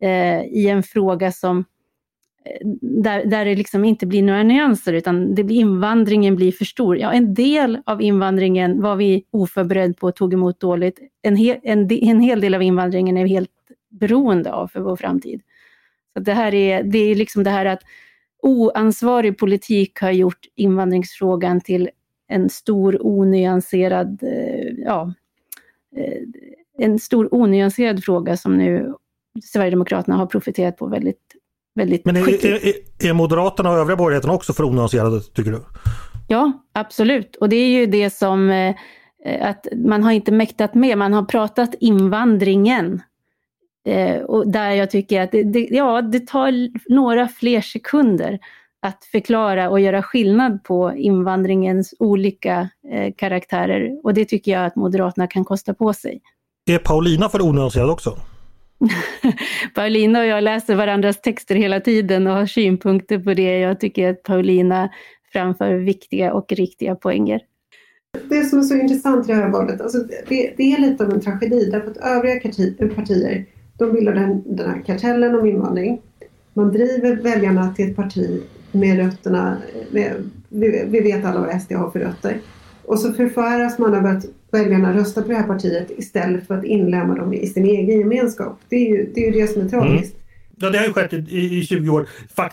eh, 0.00 0.44
i 0.44 0.68
en 0.68 0.82
fråga 0.82 1.32
som 1.32 1.64
eh, 2.44 2.66
där, 2.80 3.24
där 3.24 3.44
det 3.44 3.54
liksom 3.54 3.84
inte 3.84 4.06
blir 4.06 4.22
några 4.22 4.42
nyanser 4.42 4.92
utan 4.92 5.34
det 5.34 5.44
blir, 5.44 5.56
invandringen 5.56 6.36
blir 6.36 6.52
för 6.52 6.64
stor. 6.64 6.98
Ja, 6.98 7.12
en 7.12 7.34
del 7.34 7.78
av 7.86 8.02
invandringen 8.02 8.82
var 8.82 8.96
vi 8.96 9.24
oförberedd 9.30 9.96
på 9.96 10.06
och 10.06 10.16
tog 10.16 10.32
emot 10.32 10.60
dåligt. 10.60 10.98
En, 11.22 11.36
hel, 11.36 11.56
en, 11.62 11.92
en 11.92 12.20
hel 12.20 12.40
del 12.40 12.54
av 12.54 12.62
invandringen 12.62 13.16
är 13.16 13.24
vi 13.24 13.30
helt 13.30 13.50
beroende 13.90 14.52
av 14.52 14.68
för 14.68 14.80
vår 14.80 14.96
framtid. 14.96 15.42
Så 16.12 16.20
det 16.20 16.32
här 16.32 16.54
är, 16.54 16.82
det 16.82 16.98
är 16.98 17.14
liksom 17.14 17.44
det 17.44 17.50
här 17.50 17.66
att 17.66 17.82
oansvarig 18.42 19.38
politik 19.38 20.00
har 20.00 20.10
gjort 20.10 20.40
invandringsfrågan 20.54 21.60
till 21.60 21.90
en 22.28 22.50
stor 22.50 23.06
onyanserad, 23.06 24.22
eh, 24.22 24.68
ja, 24.76 25.12
eh, 25.96 26.22
en 26.78 26.98
stor 26.98 27.34
onyanserad 27.34 28.04
fråga 28.04 28.36
som 28.36 28.58
nu 28.58 28.94
Sverigedemokraterna 29.42 30.16
har 30.16 30.26
profiterat 30.26 30.76
på 30.76 30.86
väldigt, 30.86 31.22
väldigt 31.74 32.04
Men 32.04 32.16
är, 32.16 32.46
är, 32.46 32.72
är, 33.08 33.12
Moderaterna 33.12 33.70
och 33.70 33.76
övriga 33.76 33.96
borgerligheten 33.96 34.30
också 34.30 34.52
för 34.52 34.64
onyanserade 34.64 35.20
tycker 35.20 35.50
du? 35.50 35.64
Ja, 36.28 36.52
absolut. 36.72 37.36
Och 37.36 37.48
det 37.48 37.56
är 37.56 37.68
ju 37.68 37.86
det 37.86 38.10
som 38.10 38.50
eh, 38.50 38.74
att 39.40 39.66
man 39.76 40.02
har 40.02 40.12
inte 40.12 40.32
mäktat 40.32 40.74
med. 40.74 40.98
Man 40.98 41.12
har 41.12 41.24
pratat 41.24 41.74
invandringen. 41.80 43.02
Eh, 43.86 44.22
och 44.22 44.48
där 44.48 44.70
jag 44.70 44.90
tycker 44.90 45.20
att 45.20 45.32
det, 45.32 45.42
det, 45.42 45.68
ja, 45.70 46.02
det 46.02 46.26
tar 46.26 46.52
några 46.92 47.28
fler 47.28 47.60
sekunder 47.60 48.38
att 48.82 49.04
förklara 49.04 49.70
och 49.70 49.80
göra 49.80 50.02
skillnad 50.02 50.64
på 50.64 50.92
invandringens 50.96 51.94
olika 51.98 52.68
eh, 52.92 53.14
karaktärer. 53.16 54.00
Och 54.04 54.14
det 54.14 54.24
tycker 54.24 54.52
jag 54.52 54.66
att 54.66 54.76
Moderaterna 54.76 55.26
kan 55.26 55.44
kosta 55.44 55.74
på 55.74 55.92
sig. 55.92 56.20
Är 56.70 56.78
Paulina 56.78 57.28
för 57.28 57.42
onyanserad 57.42 57.90
också? 57.90 58.18
Paulina 59.74 60.20
och 60.20 60.26
jag 60.26 60.44
läser 60.44 60.74
varandras 60.74 61.20
texter 61.20 61.54
hela 61.54 61.80
tiden 61.80 62.26
och 62.26 62.32
har 62.32 62.46
synpunkter 62.46 63.18
på 63.18 63.34
det. 63.34 63.58
Jag 63.58 63.80
tycker 63.80 64.10
att 64.10 64.22
Paulina 64.22 64.90
framför 65.32 65.74
viktiga 65.74 66.32
och 66.32 66.52
riktiga 66.52 66.94
poänger. 66.94 67.40
Det 68.28 68.44
som 68.44 68.58
är 68.58 68.62
så 68.62 68.74
intressant 68.74 69.28
i 69.28 69.32
det 69.32 69.38
här 69.38 69.48
valet, 69.48 69.80
alltså 69.80 69.98
det, 70.28 70.54
det 70.56 70.72
är 70.72 70.80
lite 70.80 71.04
av 71.04 71.12
en 71.12 71.20
tragedi 71.20 71.70
därför 71.70 71.90
att 71.90 71.96
övriga 71.96 72.40
partier 72.94 73.46
de 73.78 73.92
bildar 73.92 74.14
den, 74.14 74.56
den 74.56 74.70
här 74.70 74.82
kartellen 74.86 75.34
om 75.34 75.46
invandring. 75.46 76.02
Man 76.54 76.72
driver 76.72 77.16
väljarna 77.16 77.74
till 77.74 77.90
ett 77.90 77.96
parti 77.96 78.42
med 78.72 78.96
rötterna, 78.96 79.56
med, 79.90 80.30
vi, 80.48 80.84
vi 80.88 81.00
vet 81.00 81.24
alla 81.24 81.40
vad 81.40 81.62
SD 81.62 81.72
har 81.72 81.90
för 81.90 82.00
rötter. 82.00 82.40
Och 82.84 82.98
så 82.98 83.12
förfäras 83.12 83.78
man 83.78 83.94
av 83.94 84.06
att 84.06 84.24
väljarna 84.56 84.96
röstar 84.96 85.22
på 85.22 85.28
det 85.28 85.34
här 85.34 85.46
partiet 85.46 85.90
istället 85.96 86.46
för 86.46 86.54
att 86.54 86.64
inlämna 86.64 87.14
dem 87.14 87.34
i 87.34 87.46
sin 87.46 87.64
egen 87.64 87.98
gemenskap. 88.00 88.58
Det 88.68 88.76
är 88.76 88.88
ju 88.88 89.12
det, 89.14 89.20
är 89.20 89.32
ju 89.32 89.40
det 89.40 89.46
som 89.46 89.62
är 89.62 89.68
tragiskt. 89.68 90.14
Mm. 90.14 90.26
Ja, 90.58 90.70
det 90.70 90.78
har 90.78 90.86
ju 90.86 90.92
skett 90.92 91.12
i, 91.12 91.58
i 91.58 91.66
20 91.66 91.90
år. 91.90 92.08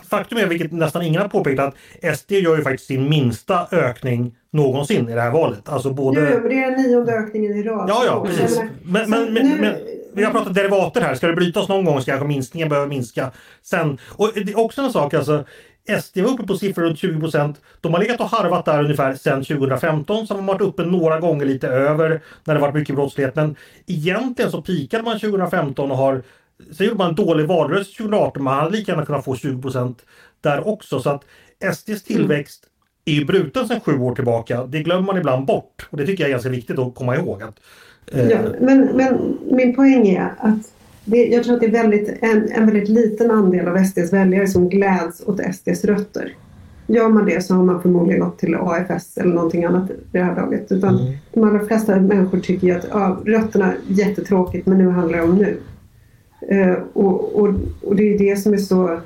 Faktum 0.08 0.38
är, 0.38 0.46
vilket 0.46 0.72
nästan 0.72 1.02
ingen 1.02 1.20
har 1.22 1.28
påpekat, 1.28 1.74
att 2.02 2.18
SD 2.18 2.32
gör 2.32 2.56
ju 2.56 2.62
faktiskt 2.62 2.86
sin 2.86 3.08
minsta 3.08 3.66
ökning 3.70 4.34
någonsin 4.50 5.08
i 5.08 5.14
det 5.14 5.20
här 5.20 5.30
valet. 5.30 5.68
Alltså 5.68 5.92
både... 5.92 6.20
Jo, 6.20 6.40
men 6.40 6.48
det 6.48 6.64
är 6.64 6.70
den 6.70 6.82
nionde 6.82 7.12
ökningen 7.12 7.56
i 7.56 7.62
rad. 7.62 7.88
Ja, 7.88 8.04
ja, 8.06 8.26
precis. 8.26 8.60
Men, 8.82 9.10
men, 9.10 9.32
men, 9.32 9.48
nu... 9.48 9.60
men, 9.60 9.74
vi 10.14 10.24
har 10.24 10.30
pratat 10.30 10.54
derivater 10.54 11.00
här. 11.00 11.14
Ska 11.14 11.26
det 11.26 11.32
brytas 11.32 11.68
någon 11.68 11.84
gång 11.84 12.00
så 12.00 12.04
kanske 12.04 12.26
minskningen 12.26 12.68
behöver 12.68 12.88
minska. 12.88 13.30
Sen, 13.62 13.98
och 14.10 14.30
det 14.34 14.52
är 14.52 14.58
också 14.58 14.82
en 14.82 14.92
sak 14.92 15.14
alltså. 15.14 15.44
SD 16.02 16.18
var 16.18 16.30
uppe 16.30 16.46
på 16.46 16.56
siffror 16.56 16.82
runt 16.84 16.98
20 16.98 17.20
procent. 17.20 17.60
De 17.80 17.92
har 17.92 18.00
legat 18.00 18.20
och 18.20 18.28
harvat 18.28 18.64
där 18.64 18.84
ungefär 18.84 19.14
sedan 19.14 19.44
2015. 19.44 20.26
Sen 20.26 20.36
har 20.36 20.42
de 20.42 20.46
varit 20.46 20.60
uppe 20.60 20.84
några 20.84 21.20
gånger 21.20 21.46
lite 21.46 21.68
över 21.68 22.20
när 22.44 22.54
det 22.54 22.60
varit 22.60 22.74
mycket 22.74 22.94
brottslighet. 22.94 23.36
Men 23.36 23.56
egentligen 23.86 24.50
så 24.50 24.62
pikade 24.62 25.02
man 25.02 25.20
2015 25.20 25.90
och 25.90 25.96
har 25.96 26.22
Sen 26.72 26.86
gjorde 26.86 26.98
man 26.98 27.08
en 27.08 27.14
dålig 27.14 27.46
valrörelse 27.46 27.96
2018. 27.96 28.42
Man 28.42 28.54
hade 28.54 28.76
lika 28.76 28.92
gärna 28.92 29.06
kunnat 29.06 29.24
få 29.24 29.36
20 29.36 29.62
procent 29.62 30.02
där 30.40 30.68
också. 30.68 31.00
Så 31.00 31.10
att 31.10 31.24
SDs 31.74 32.02
tillväxt 32.02 32.64
är 33.04 33.12
ju 33.12 33.24
bruten 33.24 33.68
sedan 33.68 33.80
sju 33.80 33.98
år 33.98 34.14
tillbaka. 34.14 34.64
Det 34.64 34.82
glömmer 34.82 35.02
man 35.02 35.16
ibland 35.16 35.46
bort. 35.46 35.88
Och 35.90 35.96
det 35.96 36.06
tycker 36.06 36.22
jag 36.22 36.28
är 36.28 36.32
ganska 36.32 36.50
viktigt 36.50 36.78
att 36.78 36.94
komma 36.94 37.16
ihåg. 37.16 37.42
Att, 37.42 37.60
eh... 38.12 38.28
ja, 38.28 38.38
men, 38.60 38.80
men 38.80 39.38
min 39.50 39.76
poäng 39.76 40.08
är 40.08 40.34
att 40.38 40.72
det, 41.04 41.26
jag 41.26 41.44
tror 41.44 41.54
att 41.54 41.60
det 41.60 41.66
är 41.66 41.70
väldigt, 41.70 42.08
en, 42.20 42.48
en 42.52 42.66
väldigt 42.66 42.88
liten 42.88 43.30
andel 43.30 43.68
av 43.68 43.84
SDs 43.84 44.12
väljare 44.12 44.46
som 44.46 44.68
gläds 44.68 45.22
åt 45.26 45.40
SDs 45.54 45.84
rötter. 45.84 46.36
Gör 46.86 47.08
man 47.08 47.24
det 47.24 47.44
så 47.44 47.54
har 47.54 47.64
man 47.64 47.82
förmodligen 47.82 48.20
gått 48.20 48.38
till 48.38 48.54
AFS 48.54 49.18
eller 49.18 49.34
någonting 49.34 49.64
annat 49.64 49.90
i 49.90 49.94
det 50.12 50.22
här 50.22 50.36
laget. 50.36 50.72
Utan 50.72 50.98
mm. 50.98 51.12
De 51.32 51.44
allra 51.44 51.66
flesta 51.66 52.00
människor 52.00 52.40
tycker 52.40 52.66
ju 52.66 52.72
att 52.72 52.86
ja, 52.90 53.20
rötterna 53.24 53.72
är 53.72 53.76
jättetråkigt 53.88 54.66
men 54.66 54.78
nu 54.78 54.88
handlar 54.88 55.18
det 55.18 55.24
om 55.24 55.36
nu. 55.36 55.56
Uh, 56.52 56.76
och, 56.92 57.34
och, 57.34 57.54
och, 57.82 57.96
det 57.96 58.14
är 58.14 58.18
det 58.18 58.36
som 58.36 58.52
är 58.52 58.58
så 58.58 59.00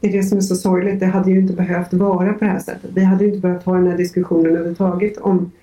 det 0.00 0.08
är 0.08 0.12
det 0.12 0.22
som 0.22 0.38
är 0.38 0.42
så 0.42 0.56
sorgligt. 0.56 1.00
Det 1.00 1.06
hade 1.06 1.30
ju 1.30 1.40
inte 1.40 1.52
behövt 1.52 1.92
vara 1.92 2.32
på 2.32 2.44
det 2.44 2.50
här 2.50 2.58
sättet. 2.58 2.90
Vi 2.94 3.04
hade 3.04 3.24
ju 3.24 3.28
inte 3.28 3.40
behövt 3.40 3.64
ha 3.64 3.74
den 3.74 3.86
här 3.86 3.96
diskussionen 3.96 4.46
överhuvudtaget 4.46 5.18
om 5.18 5.50
Eh, 5.50 5.57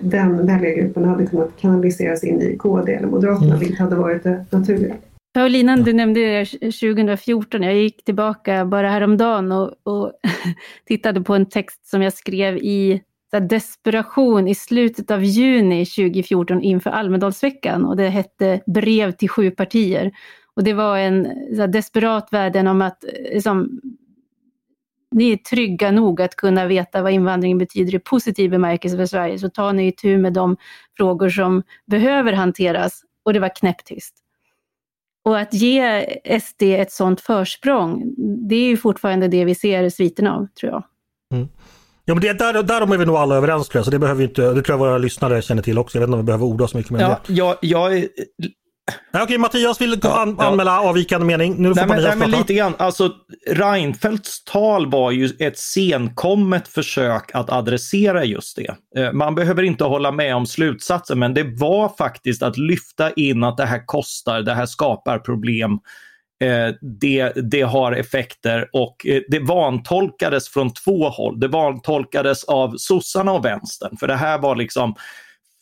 den 0.00 0.46
väljargruppen 0.46 1.04
hade 1.04 1.26
kunnat 1.26 1.50
kanaliseras 1.60 2.24
in 2.24 2.42
i 2.42 2.56
KD 2.56 2.92
eller 2.94 3.08
Moderaterna, 3.08 3.46
mm. 3.46 3.58
vilket 3.58 3.78
hade 3.78 3.96
varit 3.96 4.22
det 4.22 4.44
naturliga. 4.50 4.94
Paulina, 5.34 5.76
du 5.76 5.92
nämnde 5.92 6.46
2014. 6.60 7.62
Jag 7.62 7.74
gick 7.74 8.04
tillbaka 8.04 8.64
bara 8.64 8.90
häromdagen 8.90 9.52
och, 9.52 9.72
och 9.82 10.12
tittade 10.86 11.20
på 11.20 11.34
en 11.34 11.46
text 11.46 11.86
som 11.86 12.02
jag 12.02 12.12
skrev 12.12 12.56
i 12.56 13.02
desperation 13.40 14.48
i 14.48 14.54
slutet 14.54 15.10
av 15.10 15.24
juni 15.24 15.86
2014 15.86 16.62
inför 16.62 16.90
Almedalsveckan 16.90 17.84
och 17.84 17.96
det 17.96 18.08
hette 18.08 18.60
Brev 18.66 19.12
till 19.12 19.28
sju 19.28 19.50
partier. 19.50 20.12
Och 20.54 20.64
det 20.64 20.72
var 20.72 20.98
en 20.98 21.28
desperat 21.72 22.28
vädjan 22.32 22.66
om 22.66 22.82
att 22.82 23.04
liksom, 23.32 23.80
ni 25.12 25.32
är 25.32 25.36
trygga 25.36 25.90
nog 25.90 26.22
att 26.22 26.36
kunna 26.36 26.66
veta 26.66 27.02
vad 27.02 27.12
invandring 27.12 27.58
betyder 27.58 27.94
i 27.94 27.98
positiv 27.98 28.50
bemärkelse 28.50 28.96
för 28.96 29.06
Sverige, 29.06 29.38
så 29.38 29.50
tar 29.50 29.72
ni 29.72 29.92
tur 29.92 30.18
med 30.18 30.32
de 30.32 30.56
frågor 30.96 31.28
som 31.28 31.62
behöver 31.86 32.32
hanteras. 32.32 33.02
Och 33.24 33.32
det 33.32 33.40
var 33.40 33.56
knäpptyst. 33.56 34.14
Och 35.24 35.38
att 35.38 35.54
ge 35.54 36.06
SD 36.40 36.62
ett 36.62 36.92
sådant 36.92 37.20
försprång, 37.20 38.14
det 38.48 38.54
är 38.54 38.68
ju 38.68 38.76
fortfarande 38.76 39.28
det 39.28 39.44
vi 39.44 39.54
ser 39.54 39.88
sviterna 39.88 40.36
av, 40.36 40.46
tror 40.60 40.72
jag. 40.72 40.84
Mm. 41.34 41.48
Ja, 42.04 42.14
men 42.14 42.22
det, 42.22 42.32
där, 42.32 42.62
därom 42.62 42.92
är 42.92 42.96
vi 42.96 43.06
nog 43.06 43.16
alla 43.16 43.34
överens 43.34 43.68
tror 43.68 43.78
jag, 43.78 43.84
så 43.84 43.90
det 43.90 43.98
behöver 43.98 44.24
inte, 44.24 44.42
det 44.42 44.62
tror 44.62 44.68
jag 44.68 44.78
våra 44.78 44.98
lyssnare 44.98 45.42
känner 45.42 45.62
till 45.62 45.78
också. 45.78 45.98
Jag 45.98 46.00
vet 46.00 46.08
inte 46.08 46.14
om 46.14 46.20
vi 46.20 46.26
behöver 46.26 46.46
orda 46.46 46.68
så 46.68 46.76
mycket 46.76 46.92
mer 46.92 47.00
ja, 47.00 47.20
det. 47.26 47.32
Jag, 47.32 47.56
jag 47.60 47.98
är 47.98 48.08
Nej, 49.10 49.22
okej, 49.22 49.38
Mattias 49.38 49.80
vill 49.80 49.92
an 49.92 50.36
ja, 50.38 50.46
anmäla 50.46 50.80
avvikande 50.80 51.26
mening. 51.26 51.54
Nu 51.58 51.68
får 51.68 51.74
nej, 51.74 51.86
men, 51.86 52.02
nej, 52.02 52.16
men 52.16 52.30
lite 52.30 52.54
grann. 52.54 52.74
Alltså, 52.78 53.12
Reinfeldts 53.46 54.44
tal 54.44 54.90
var 54.90 55.10
ju 55.10 55.30
ett 55.38 55.58
senkommet 55.58 56.68
försök 56.68 57.30
att 57.34 57.50
adressera 57.50 58.24
just 58.24 58.56
det. 58.56 59.00
Eh, 59.00 59.12
man 59.12 59.34
behöver 59.34 59.62
inte 59.62 59.84
hålla 59.84 60.12
med 60.12 60.36
om 60.36 60.46
slutsatsen, 60.46 61.18
men 61.18 61.34
det 61.34 61.42
var 61.42 61.88
faktiskt 61.98 62.42
att 62.42 62.58
lyfta 62.58 63.12
in 63.12 63.44
att 63.44 63.56
det 63.56 63.66
här 63.66 63.86
kostar, 63.86 64.42
det 64.42 64.54
här 64.54 64.66
skapar 64.66 65.18
problem. 65.18 65.72
Eh, 66.42 66.74
det, 67.00 67.32
det 67.50 67.62
har 67.62 67.92
effekter 67.92 68.68
och 68.72 69.06
eh, 69.06 69.22
det 69.28 69.38
vantolkades 69.38 70.48
från 70.48 70.74
två 70.74 71.08
håll. 71.08 71.40
Det 71.40 71.48
vantolkades 71.48 72.44
av 72.44 72.74
sossarna 72.76 73.32
och 73.32 73.44
vänstern, 73.44 73.96
för 73.96 74.06
det 74.06 74.16
här 74.16 74.38
var 74.38 74.56
liksom 74.56 74.94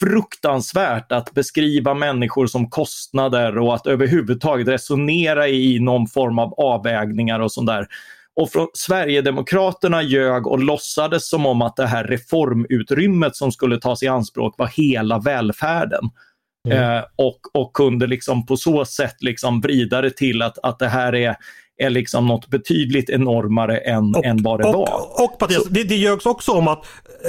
fruktansvärt 0.00 1.12
att 1.12 1.34
beskriva 1.34 1.94
människor 1.94 2.46
som 2.46 2.70
kostnader 2.70 3.58
och 3.58 3.74
att 3.74 3.86
överhuvudtaget 3.86 4.68
resonera 4.68 5.48
i 5.48 5.78
någon 5.78 6.06
form 6.06 6.38
av 6.38 6.54
avvägningar 6.54 7.40
och 7.40 7.52
sånt 7.52 7.66
där. 7.66 7.86
Och 8.40 8.50
från 8.50 8.68
Sverigedemokraterna 8.74 10.02
ljög 10.02 10.46
och 10.46 10.58
låtsades 10.58 11.28
som 11.28 11.46
om 11.46 11.62
att 11.62 11.76
det 11.76 11.86
här 11.86 12.04
reformutrymmet 12.04 13.36
som 13.36 13.52
skulle 13.52 13.80
tas 13.80 14.02
i 14.02 14.08
anspråk 14.08 14.54
var 14.58 14.66
hela 14.66 15.18
välfärden. 15.18 16.10
Mm. 16.68 16.96
Eh, 16.96 17.04
och, 17.16 17.40
och 17.54 17.72
kunde 17.72 18.06
liksom 18.06 18.46
på 18.46 18.56
så 18.56 18.84
sätt 18.84 19.16
liksom 19.22 19.60
vrida 19.60 20.00
det 20.00 20.16
till 20.16 20.42
att, 20.42 20.58
att 20.62 20.78
det 20.78 20.88
här 20.88 21.14
är 21.14 21.36
är 21.80 21.90
liksom 21.90 22.26
något 22.26 22.48
betydligt 22.48 23.10
enormare 23.10 23.76
än, 23.76 24.14
och, 24.14 24.24
än 24.24 24.42
vad 24.42 24.60
det 24.60 24.68
och, 24.68 24.74
var. 24.74 25.24
Och 25.24 25.36
Mattias, 25.40 25.64
det, 25.64 25.84
det 25.84 25.96
ljögs 25.96 26.26
också 26.26 26.52
om 26.52 26.68
att 26.68 26.84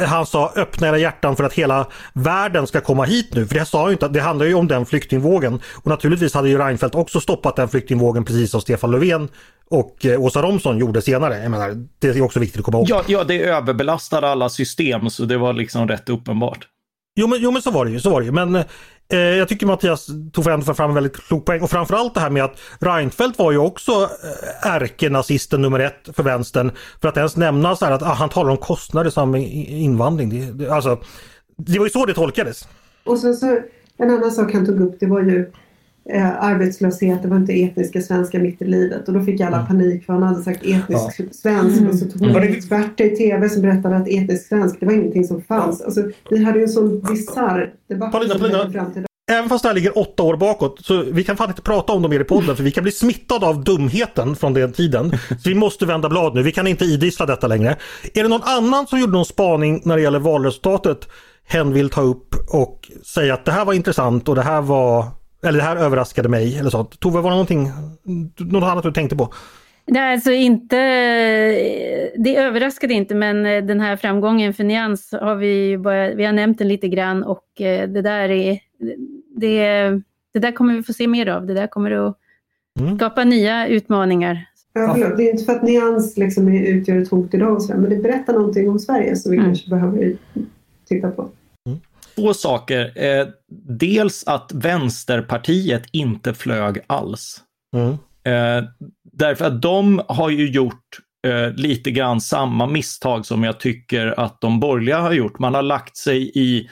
han 0.07 0.25
sa 0.25 0.51
öppna 0.55 0.87
era 0.87 0.97
hjärtan 0.97 1.35
för 1.35 1.43
att 1.43 1.53
hela 1.53 1.87
världen 2.13 2.67
ska 2.67 2.81
komma 2.81 3.03
hit 3.03 3.35
nu. 3.35 3.45
För 3.45 3.55
det 3.55 3.65
sa 3.65 3.87
ju 3.87 3.91
inte, 3.91 4.07
det 4.07 4.21
handlar 4.21 4.45
ju 4.45 4.53
om 4.53 4.67
den 4.67 4.85
flyktingvågen. 4.85 5.59
Och 5.73 5.87
naturligtvis 5.87 6.33
hade 6.33 6.49
ju 6.49 6.57
Reinfeldt 6.57 6.95
också 6.95 7.19
stoppat 7.19 7.55
den 7.55 7.67
flyktingvågen 7.67 8.25
precis 8.25 8.51
som 8.51 8.61
Stefan 8.61 8.91
Löfven 8.91 9.29
och 9.69 10.05
eh, 10.05 10.21
Åsa 10.21 10.41
Romson 10.41 10.77
gjorde 10.77 11.01
senare. 11.01 11.37
Jag 11.37 11.51
menar, 11.51 11.87
det 11.99 12.07
är 12.07 12.21
också 12.21 12.39
viktigt 12.39 12.59
att 12.59 12.65
komma 12.65 12.77
ihåg. 12.77 12.89
Ja, 12.89 13.03
ja, 13.07 13.23
det 13.23 13.43
överbelastade 13.43 14.29
alla 14.29 14.49
system 14.49 15.09
så 15.09 15.25
det 15.25 15.37
var 15.37 15.53
liksom 15.53 15.87
rätt 15.87 16.09
uppenbart. 16.09 16.67
Jo 17.15 17.27
men, 17.27 17.39
jo 17.41 17.51
men 17.51 17.61
så 17.61 17.71
var 17.71 17.85
det 17.85 17.91
ju, 17.91 17.99
så 17.99 18.09
var 18.09 18.21
det 18.21 18.25
ju. 18.25 18.31
Men 18.31 18.55
eh, 18.55 19.19
jag 19.19 19.47
tycker 19.47 19.65
Mattias 19.65 20.07
tog 20.31 20.47
ändå 20.47 20.73
fram 20.73 20.89
en 20.89 20.95
väldigt 20.95 21.15
klok 21.17 21.45
poäng. 21.45 21.61
Och 21.61 21.69
framförallt 21.69 22.13
det 22.13 22.19
här 22.19 22.29
med 22.29 22.43
att 22.43 22.59
Reinfeldt 22.79 23.39
var 23.39 23.51
ju 23.51 23.57
också 23.57 23.91
eh, 23.91 24.71
ärkenazisten 24.71 25.61
nummer 25.61 25.79
ett 25.79 26.09
för 26.13 26.23
vänstern. 26.23 26.71
För 27.01 27.07
att 27.07 27.17
ens 27.17 27.37
nämna 27.37 27.75
så 27.75 27.85
här 27.85 27.91
att 27.91 28.01
ah, 28.01 28.13
han 28.13 28.29
talar 28.29 28.51
om 28.51 28.57
kostnader 28.57 29.09
i 29.09 29.11
samband 29.11 29.43
med 29.43 29.51
invandring. 29.67 30.29
Det, 30.29 30.51
det, 30.51 30.69
alltså, 30.69 31.01
det 31.57 31.79
var 31.79 31.85
ju 31.85 31.91
så 31.91 32.05
det 32.05 32.13
tolkades. 32.13 32.67
Och 33.03 33.19
sen 33.19 33.35
så 33.35 33.59
en 33.97 34.09
annan 34.09 34.31
sak 34.31 34.53
han 34.53 34.65
tog 34.65 34.81
upp 34.81 34.99
det 34.99 35.05
var 35.05 35.21
ju 35.21 35.51
eh, 36.09 36.43
arbetslöshet, 36.43 37.21
det 37.21 37.27
var 37.27 37.37
inte 37.37 37.63
etniska 37.63 38.01
svenskar 38.01 38.39
mitt 38.39 38.61
i 38.61 38.65
livet 38.65 39.07
och 39.07 39.13
då 39.13 39.21
fick 39.21 39.41
alla 39.41 39.57
mm. 39.57 39.67
panik 39.67 40.05
för 40.05 40.13
han 40.13 40.23
hade 40.23 40.43
sagt 40.43 40.65
etnisk 40.65 41.19
ja. 41.19 41.25
svensk 41.31 41.77
mm. 41.77 41.89
och 41.89 41.95
så 41.95 42.05
tog 42.05 42.21
man 42.21 42.29
mm. 42.29 42.53
experter 42.53 43.03
i 43.05 43.15
tv 43.15 43.49
som 43.49 43.61
berättade 43.61 43.97
att 43.97 44.07
etnisk 44.07 44.47
svensk 44.47 44.79
det 44.79 44.85
var 44.85 44.93
ingenting 44.93 45.23
som 45.23 45.41
fanns. 45.41 45.81
Alltså, 45.81 46.03
vi 46.29 46.43
hade 46.43 46.57
ju 46.57 46.63
en 46.63 46.69
sån 46.69 47.01
bisarr 47.01 47.73
debatt. 47.89 48.11
Paulina, 48.11 48.35
Paulina. 48.39 49.05
Även 49.31 49.49
fast 49.49 49.63
det 49.63 49.69
här 49.69 49.75
ligger 49.75 49.97
åtta 49.97 50.23
år 50.23 50.37
bakåt 50.37 50.85
så 50.85 51.01
vi 51.01 51.23
kan 51.23 51.37
fan 51.37 51.49
inte 51.49 51.61
prata 51.61 51.93
om 51.93 52.01
dem 52.01 52.09
mer 52.11 52.19
i 52.19 52.23
podden 52.23 52.55
för 52.55 52.63
vi 52.63 52.71
kan 52.71 52.83
bli 52.83 52.91
smittade 52.91 53.45
av 53.45 53.63
dumheten 53.63 54.35
från 54.35 54.53
den 54.53 54.73
tiden. 54.73 55.11
Så 55.29 55.49
vi 55.49 55.55
måste 55.55 55.85
vända 55.85 56.09
blad 56.09 56.35
nu, 56.35 56.43
vi 56.43 56.51
kan 56.51 56.67
inte 56.67 56.85
idissla 56.85 57.25
detta 57.25 57.47
längre. 57.47 57.77
Är 58.13 58.23
det 58.23 58.29
någon 58.29 58.43
annan 58.43 58.87
som 58.87 58.99
gjorde 58.99 59.13
någon 59.13 59.25
spaning 59.25 59.81
när 59.85 59.95
det 59.95 60.01
gäller 60.01 60.19
valresultatet 60.19 61.07
hen 61.47 61.73
vill 61.73 61.89
ta 61.89 62.01
upp 62.01 62.35
och 62.53 62.91
säga 63.03 63.33
att 63.33 63.45
det 63.45 63.51
här 63.51 63.65
var 63.65 63.73
intressant 63.73 64.29
och 64.29 64.35
det 64.35 64.41
här 64.41 64.61
var 64.61 65.05
eller 65.43 65.57
det 65.57 65.63
här 65.63 65.75
överraskade 65.75 66.29
mig 66.29 66.59
eller 66.59 66.69
sånt. 66.69 66.99
Tove, 66.99 67.21
var 67.21 67.29
det 67.29 67.35
någonting, 67.35 67.71
något 68.37 68.63
annat 68.63 68.83
du 68.83 68.91
tänkte 68.91 69.15
på? 69.15 69.33
Nej, 69.87 70.13
alltså 70.13 70.31
inte, 70.31 70.75
det 72.15 72.35
överraskade 72.35 72.93
inte 72.93 73.15
men 73.15 73.67
den 73.67 73.79
här 73.79 73.95
framgången 73.95 74.53
för 74.53 74.63
Nyans 74.63 75.11
har 75.11 75.35
vi 75.35 75.77
börjat, 75.77 76.15
vi 76.15 76.25
har 76.25 76.33
nämnt 76.33 76.57
den 76.57 76.67
lite 76.67 76.87
grann 76.87 77.23
och 77.23 77.61
eh, 77.61 77.89
det 77.89 78.01
där 78.01 78.29
är, 78.29 78.59
det, 79.35 79.59
det 80.33 80.39
där 80.39 80.51
kommer 80.51 80.73
vi 80.73 80.83
få 80.83 80.93
se 80.93 81.07
mer 81.07 81.27
av. 81.29 81.45
Det 81.45 81.53
där 81.53 81.67
kommer 81.67 81.91
att 81.91 82.17
mm. 82.79 82.97
skapa 82.97 83.23
nya 83.23 83.67
utmaningar. 83.67 84.45
Ja, 84.73 84.93
förlåt. 84.93 85.17
Det 85.17 85.23
är 85.23 85.31
inte 85.31 85.43
för 85.43 85.53
att 85.53 85.63
Nyans 85.63 86.17
liksom 86.17 86.47
utgör 86.47 87.01
ett 87.01 87.09
hot 87.09 87.33
idag, 87.33 87.61
men 87.69 87.89
det 87.89 87.95
berättar 87.95 88.33
någonting 88.33 88.69
om 88.69 88.79
Sverige 88.79 89.15
som 89.15 89.31
vi 89.31 89.37
mm. 89.37 89.49
kanske 89.49 89.69
behöver 89.69 90.15
titta 90.87 91.11
på. 91.11 91.29
Två 92.15 92.33
saker. 92.33 93.03
Eh, 93.03 93.27
dels 93.77 94.23
att 94.27 94.51
Vänsterpartiet 94.53 95.83
inte 95.91 96.33
flög 96.33 96.79
alls. 96.87 97.41
Mm. 97.75 97.91
Eh, 98.23 98.69
därför 99.13 99.45
att 99.45 99.61
de 99.61 100.01
har 100.07 100.29
ju 100.29 100.49
gjort 100.49 100.99
eh, 101.27 101.53
lite 101.53 101.91
grann 101.91 102.21
samma 102.21 102.67
misstag 102.67 103.25
som 103.25 103.43
jag 103.43 103.59
tycker 103.59 104.19
att 104.19 104.41
de 104.41 104.59
borgerliga 104.59 104.99
har 104.99 105.11
gjort. 105.11 105.39
Man 105.39 105.55
har 105.55 105.61
lagt 105.61 105.97
sig 105.97 106.31
i 106.35 106.69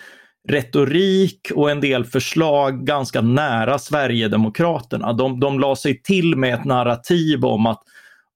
retorik 0.50 1.52
och 1.56 1.72
en 1.72 1.82
del 1.82 2.06
förslag 2.06 2.86
ganska 2.86 3.22
nära 3.22 3.80
Sverigedemokraterna. 3.80 5.14
De, 5.14 5.40
de 5.40 5.60
la 5.60 5.76
sig 5.76 6.02
till 6.02 6.36
med 6.36 6.54
ett 6.54 6.66
narrativ 6.66 7.46
om 7.46 7.66
att, 7.66 7.84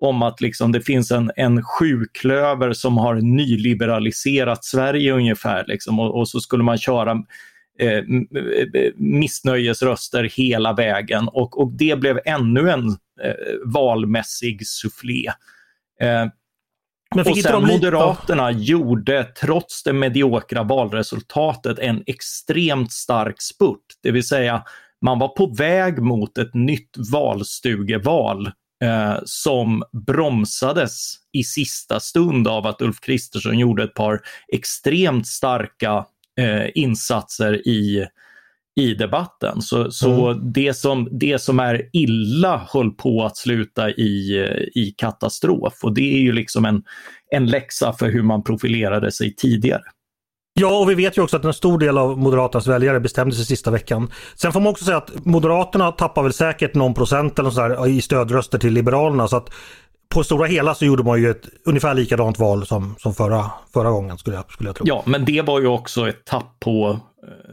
om 0.03 0.23
att 0.23 0.41
liksom 0.41 0.71
det 0.71 0.81
finns 0.81 1.11
en, 1.11 1.31
en 1.35 1.63
sjuklöver 1.63 2.73
som 2.73 2.97
har 2.97 3.15
nyliberaliserat 3.15 4.65
Sverige 4.65 5.13
ungefär. 5.13 5.65
Liksom, 5.67 5.99
och, 5.99 6.19
och 6.19 6.29
så 6.29 6.39
skulle 6.39 6.63
man 6.63 6.77
köra 6.77 7.11
eh, 7.79 8.03
missnöjesröster 8.95 10.23
hela 10.23 10.73
vägen 10.73 11.27
och, 11.27 11.61
och 11.61 11.71
det 11.71 11.99
blev 11.99 12.19
ännu 12.25 12.69
en 12.69 12.89
eh, 13.23 13.33
valmässig 13.65 14.67
sufflé. 14.67 15.25
Eh, 16.01 16.25
och 17.29 17.37
sen 17.37 17.61
Moderaterna 17.61 18.51
gjorde, 18.51 19.23
trots 19.23 19.83
det 19.83 19.93
mediokra 19.93 20.63
valresultatet, 20.63 21.79
en 21.79 22.03
extremt 22.05 22.91
stark 22.91 23.41
spurt. 23.41 23.85
Det 24.03 24.11
vill 24.11 24.27
säga, 24.27 24.63
man 25.01 25.19
var 25.19 25.27
på 25.27 25.45
väg 25.45 26.01
mot 26.01 26.37
ett 26.37 26.53
nytt 26.53 26.95
valstugeval 27.11 28.51
eh, 28.83 29.17
som 29.25 29.83
bromsades 30.07 31.15
i 31.31 31.43
sista 31.43 31.99
stund 31.99 32.47
av 32.47 32.67
att 32.67 32.81
Ulf 32.81 32.99
Kristersson 32.99 33.59
gjorde 33.59 33.83
ett 33.83 33.93
par 33.93 34.21
extremt 34.53 35.27
starka 35.27 36.05
eh, 36.39 36.65
insatser 36.75 37.67
i 37.67 38.07
i 38.75 38.93
debatten. 38.93 39.61
Så, 39.61 39.91
så 39.91 40.29
mm. 40.29 40.51
det, 40.53 40.73
som, 40.73 41.07
det 41.11 41.39
som 41.39 41.59
är 41.59 41.89
illa 41.93 42.67
höll 42.73 42.91
på 42.91 43.23
att 43.25 43.37
sluta 43.37 43.89
i, 43.89 44.47
i 44.75 44.93
katastrof 44.97 45.73
och 45.83 45.93
det 45.93 46.13
är 46.13 46.19
ju 46.19 46.31
liksom 46.31 46.65
en, 46.65 46.83
en 47.31 47.45
läxa 47.45 47.93
för 47.93 48.09
hur 48.09 48.23
man 48.23 48.43
profilerade 48.43 49.11
sig 49.11 49.35
tidigare. 49.35 49.83
Ja, 50.59 50.79
och 50.79 50.89
vi 50.89 50.95
vet 50.95 51.17
ju 51.17 51.21
också 51.21 51.37
att 51.37 51.45
en 51.45 51.53
stor 51.53 51.79
del 51.79 51.97
av 51.97 52.17
Moderaternas 52.17 52.67
väljare 52.67 52.99
bestämde 52.99 53.35
sig 53.35 53.45
sista 53.45 53.71
veckan. 53.71 54.11
Sen 54.35 54.51
får 54.53 54.59
man 54.59 54.71
också 54.71 54.85
säga 54.85 54.97
att 54.97 55.25
Moderaterna 55.25 55.91
tappar 55.91 56.23
väl 56.23 56.33
säkert 56.33 56.75
någon 56.75 56.93
procent 56.93 57.39
eller 57.39 57.49
så 57.49 57.61
där, 57.61 57.87
i 57.87 58.01
stödröster 58.01 58.57
till 58.57 58.73
Liberalerna. 58.73 59.27
Så 59.27 59.37
att 59.37 59.49
på 60.09 60.23
stora 60.23 60.47
hela 60.47 60.75
så 60.75 60.85
gjorde 60.85 61.03
man 61.03 61.21
ju 61.21 61.31
ett 61.31 61.47
ungefär 61.65 61.93
likadant 61.93 62.39
val 62.39 62.65
som, 62.65 62.95
som 62.99 63.13
förra, 63.13 63.51
förra 63.73 63.89
gången 63.91 64.17
skulle 64.17 64.35
jag, 64.35 64.51
skulle 64.51 64.69
jag 64.69 64.75
tro. 64.75 64.85
Ja, 64.87 65.03
men 65.05 65.25
det 65.25 65.41
var 65.41 65.59
ju 65.59 65.67
också 65.67 66.09
ett 66.09 66.25
tapp 66.25 66.59
på 66.59 66.99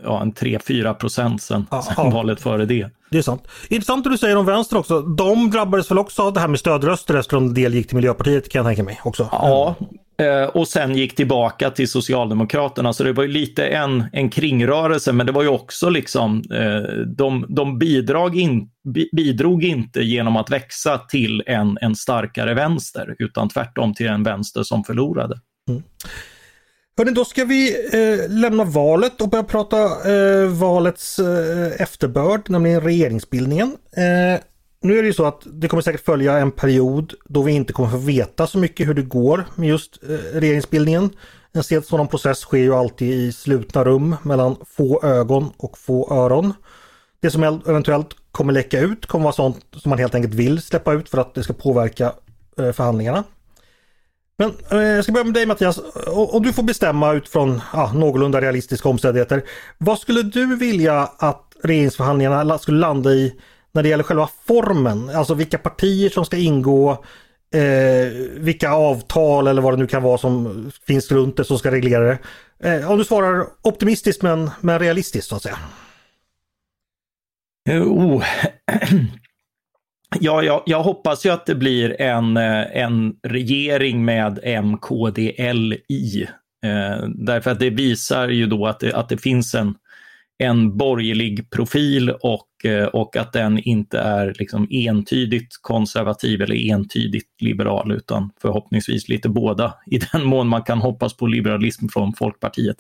ja, 0.05 0.23
en 0.23 0.33
3-4 0.33 0.95
procent 0.95 1.43
sen, 1.43 1.67
sen 1.97 2.11
valet 2.11 2.41
före 2.41 2.65
det. 2.65 2.91
Det 3.11 3.19
är 3.19 3.23
sant. 3.23 3.49
Intressant 3.69 4.05
det 4.05 4.11
du 4.11 4.19
säger 4.19 4.37
om 4.37 4.47
vänster 4.47 4.77
också. 4.77 5.01
De 5.01 5.51
drabbades 5.51 5.91
väl 5.91 5.99
också 5.99 6.23
av 6.23 6.33
det 6.33 6.41
här 6.41 6.49
med 6.49 6.59
stödröster 6.59 7.15
eftersom 7.15 7.47
en 7.47 7.55
del 7.55 7.75
gick 7.75 7.87
till 7.87 7.97
Miljöpartiet 7.97 8.49
kan 8.49 8.59
jag 8.59 8.67
tänka 8.67 8.83
mig 8.83 9.01
också. 9.05 9.29
Ja, 9.33 9.75
eh, 10.19 10.45
och 10.45 10.69
sen 10.69 10.97
gick 10.97 11.17
tillbaka 11.17 11.71
till 11.71 11.89
Socialdemokraterna. 11.89 12.93
Så 12.93 13.05
det 13.05 13.13
var 13.13 13.23
ju 13.23 13.29
lite 13.29 13.67
en, 13.67 14.05
en 14.13 14.31
kringrörelse, 14.31 15.13
men 15.13 15.27
det 15.27 15.33
var 15.33 15.43
ju 15.43 15.49
också 15.49 15.89
liksom, 15.89 16.43
eh, 16.53 17.05
de, 17.17 17.47
de 17.49 17.79
bidrag 17.79 18.37
in, 18.37 18.69
bidrog 19.17 19.65
inte 19.65 20.01
genom 20.01 20.37
att 20.37 20.51
växa 20.51 20.99
till 20.99 21.43
en, 21.47 21.79
en 21.81 21.97
starkare 21.97 22.55
vänster, 22.55 23.15
utan 23.19 23.49
tvärtom 23.49 23.95
till 23.95 24.07
en 24.07 24.23
vänster 24.23 24.63
som 24.63 24.85
förlorade. 24.85 25.41
Mm. 25.69 25.83
Hörrni, 26.99 27.13
då 27.13 27.25
ska 27.25 27.45
vi 27.45 27.89
eh, 27.93 28.31
lämna 28.31 28.65
valet 28.65 29.21
och 29.21 29.29
börja 29.29 29.45
prata 29.45 30.11
eh, 30.13 30.47
valets 30.47 31.19
eh, 31.19 31.83
efterbörd, 31.83 32.51
nämligen 32.51 32.81
regeringsbildningen. 32.81 33.77
Eh, 33.97 34.41
nu 34.83 34.99
är 34.99 35.03
det 35.03 35.07
ju 35.07 35.13
så 35.13 35.25
att 35.25 35.43
det 35.47 35.69
kommer 35.69 35.83
säkert 35.83 36.05
följa 36.05 36.39
en 36.39 36.51
period 36.51 37.15
då 37.25 37.43
vi 37.43 37.53
inte 37.53 37.73
kommer 37.73 37.91
få 37.91 37.97
veta 37.97 38.47
så 38.47 38.59
mycket 38.59 38.89
hur 38.89 38.95
det 38.95 39.03
går 39.03 39.45
med 39.55 39.69
just 39.69 40.03
eh, 40.03 40.39
regeringsbildningen. 40.39 41.11
En 41.53 41.83
sådan 41.83 42.09
process 42.09 42.39
sker 42.39 42.59
ju 42.59 42.75
alltid 42.75 43.11
i 43.11 43.33
slutna 43.33 43.85
rum 43.85 44.17
mellan 44.23 44.57
få 44.67 45.03
ögon 45.03 45.51
och 45.57 45.79
få 45.79 46.15
öron. 46.15 46.55
Det 47.21 47.31
som 47.31 47.43
eventuellt 47.43 48.17
kommer 48.33 48.53
läcka 48.53 48.81
ut 48.81 49.07
kommer 49.07 49.23
vara 49.23 49.33
sånt 49.33 49.67
som 49.73 49.91
man 49.91 49.99
helt 49.99 50.15
enkelt 50.15 50.35
vill 50.35 50.63
släppa 50.63 50.93
ut 50.93 51.09
för 51.09 51.19
att 51.19 51.35
det 51.35 51.43
ska 51.43 51.53
påverka 51.53 52.13
eh, 52.59 52.73
förhandlingarna. 52.73 53.25
Men 54.41 54.55
eh, 54.71 54.79
jag 54.79 55.05
ska 55.05 55.13
börja 55.13 55.25
med 55.25 55.35
dig 55.35 55.47
Mattias. 55.47 55.81
Om 56.07 56.43
du 56.43 56.53
får 56.53 56.63
bestämma 56.63 57.13
utifrån 57.13 57.63
ja, 57.73 57.93
någorlunda 57.93 58.41
realistiska 58.41 58.89
omständigheter. 58.89 59.43
Vad 59.79 59.99
skulle 59.99 60.23
du 60.23 60.57
vilja 60.57 61.11
att 61.19 61.57
regeringsförhandlingarna 61.63 62.59
skulle 62.59 62.79
landa 62.79 63.11
i 63.11 63.35
när 63.73 63.83
det 63.83 63.89
gäller 63.89 64.05
själva 64.05 64.29
formen? 64.47 65.11
Alltså 65.11 65.35
vilka 65.35 65.59
partier 65.59 66.11
som 66.11 66.25
ska 66.25 66.37
ingå, 66.37 66.91
eh, 67.55 68.13
vilka 68.37 68.73
avtal 68.73 69.47
eller 69.47 69.63
vad 69.63 69.73
det 69.73 69.77
nu 69.77 69.87
kan 69.87 70.03
vara 70.03 70.19
som 70.19 70.71
finns 70.87 71.11
runt 71.13 71.37
det 71.37 71.45
som 71.45 71.59
ska 71.59 71.71
reglera 71.71 72.05
det. 72.05 72.19
Eh, 72.71 72.91
om 72.91 72.99
du 72.99 73.05
svarar 73.05 73.47
optimistiskt 73.63 74.23
men, 74.23 74.51
men 74.61 74.79
realistiskt 74.79 75.29
så 75.29 75.37
att 75.37 75.43
säga. 75.43 75.59
Eh, 77.69 77.83
oh. 77.83 78.25
Ja, 80.19 80.43
jag, 80.43 80.63
jag, 80.67 80.83
hoppas 80.83 81.27
ju 81.27 81.31
att 81.31 81.47
det 81.47 81.55
blir 81.55 82.01
en, 82.01 82.37
eh, 82.37 82.77
en 82.77 83.15
regering 83.23 84.05
med 84.05 84.63
MKDL 84.65 85.73
i. 85.89 86.27
Eh, 86.65 87.09
därför 87.09 87.51
att 87.51 87.59
det 87.59 87.71
visar 87.71 88.29
ju 88.29 88.47
då 88.47 88.67
att 88.67 88.81
det, 88.81 88.95
att 88.95 89.09
det 89.09 89.19
finns 89.19 89.55
en, 89.55 89.75
en 90.39 90.77
borgerlig 90.77 91.51
profil 91.51 92.11
och, 92.11 92.65
eh, 92.65 92.85
och 92.85 93.17
att 93.17 93.33
den 93.33 93.59
inte 93.59 93.99
är 93.99 94.35
liksom 94.39 94.67
entydigt 94.71 95.59
konservativ 95.63 96.43
eller 96.43 96.73
entydigt 96.73 97.29
liberal 97.41 97.93
utan 97.93 98.31
förhoppningsvis 98.43 99.09
lite 99.09 99.29
båda 99.29 99.75
i 99.87 99.99
den 100.13 100.25
mån 100.25 100.49
man 100.49 100.63
kan 100.63 100.79
hoppas 100.79 101.17
på 101.17 101.27
liberalism 101.27 101.89
från 101.89 102.15
Folkpartiet. 102.15 102.77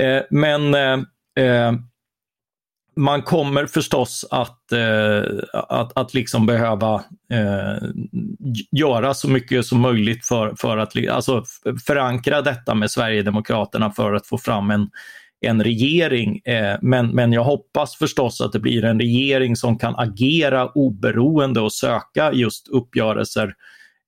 Eh, 0.00 0.22
men 0.30 0.74
eh, 0.74 0.98
eh 1.44 1.72
man 2.98 3.22
kommer 3.22 3.66
förstås 3.66 4.26
att, 4.30 4.72
eh, 4.72 5.22
att, 5.52 5.98
att 5.98 6.14
liksom 6.14 6.46
behöva 6.46 6.94
eh, 7.32 7.88
göra 8.70 9.14
så 9.14 9.30
mycket 9.30 9.66
som 9.66 9.80
möjligt 9.80 10.26
för, 10.26 10.54
för 10.58 10.78
att 10.78 11.08
alltså, 11.10 11.44
förankra 11.86 12.42
detta 12.42 12.74
med 12.74 12.90
Sverigedemokraterna 12.90 13.90
för 13.90 14.12
att 14.12 14.26
få 14.26 14.38
fram 14.38 14.70
en, 14.70 14.90
en 15.40 15.64
regering. 15.64 16.40
Eh, 16.44 16.76
men, 16.82 17.10
men 17.10 17.32
jag 17.32 17.44
hoppas 17.44 17.96
förstås 17.96 18.40
att 18.40 18.52
det 18.52 18.60
blir 18.60 18.84
en 18.84 19.00
regering 19.00 19.56
som 19.56 19.78
kan 19.78 19.94
agera 19.96 20.68
oberoende 20.74 21.60
och 21.60 21.72
söka 21.72 22.32
just 22.32 22.68
uppgörelser 22.68 23.54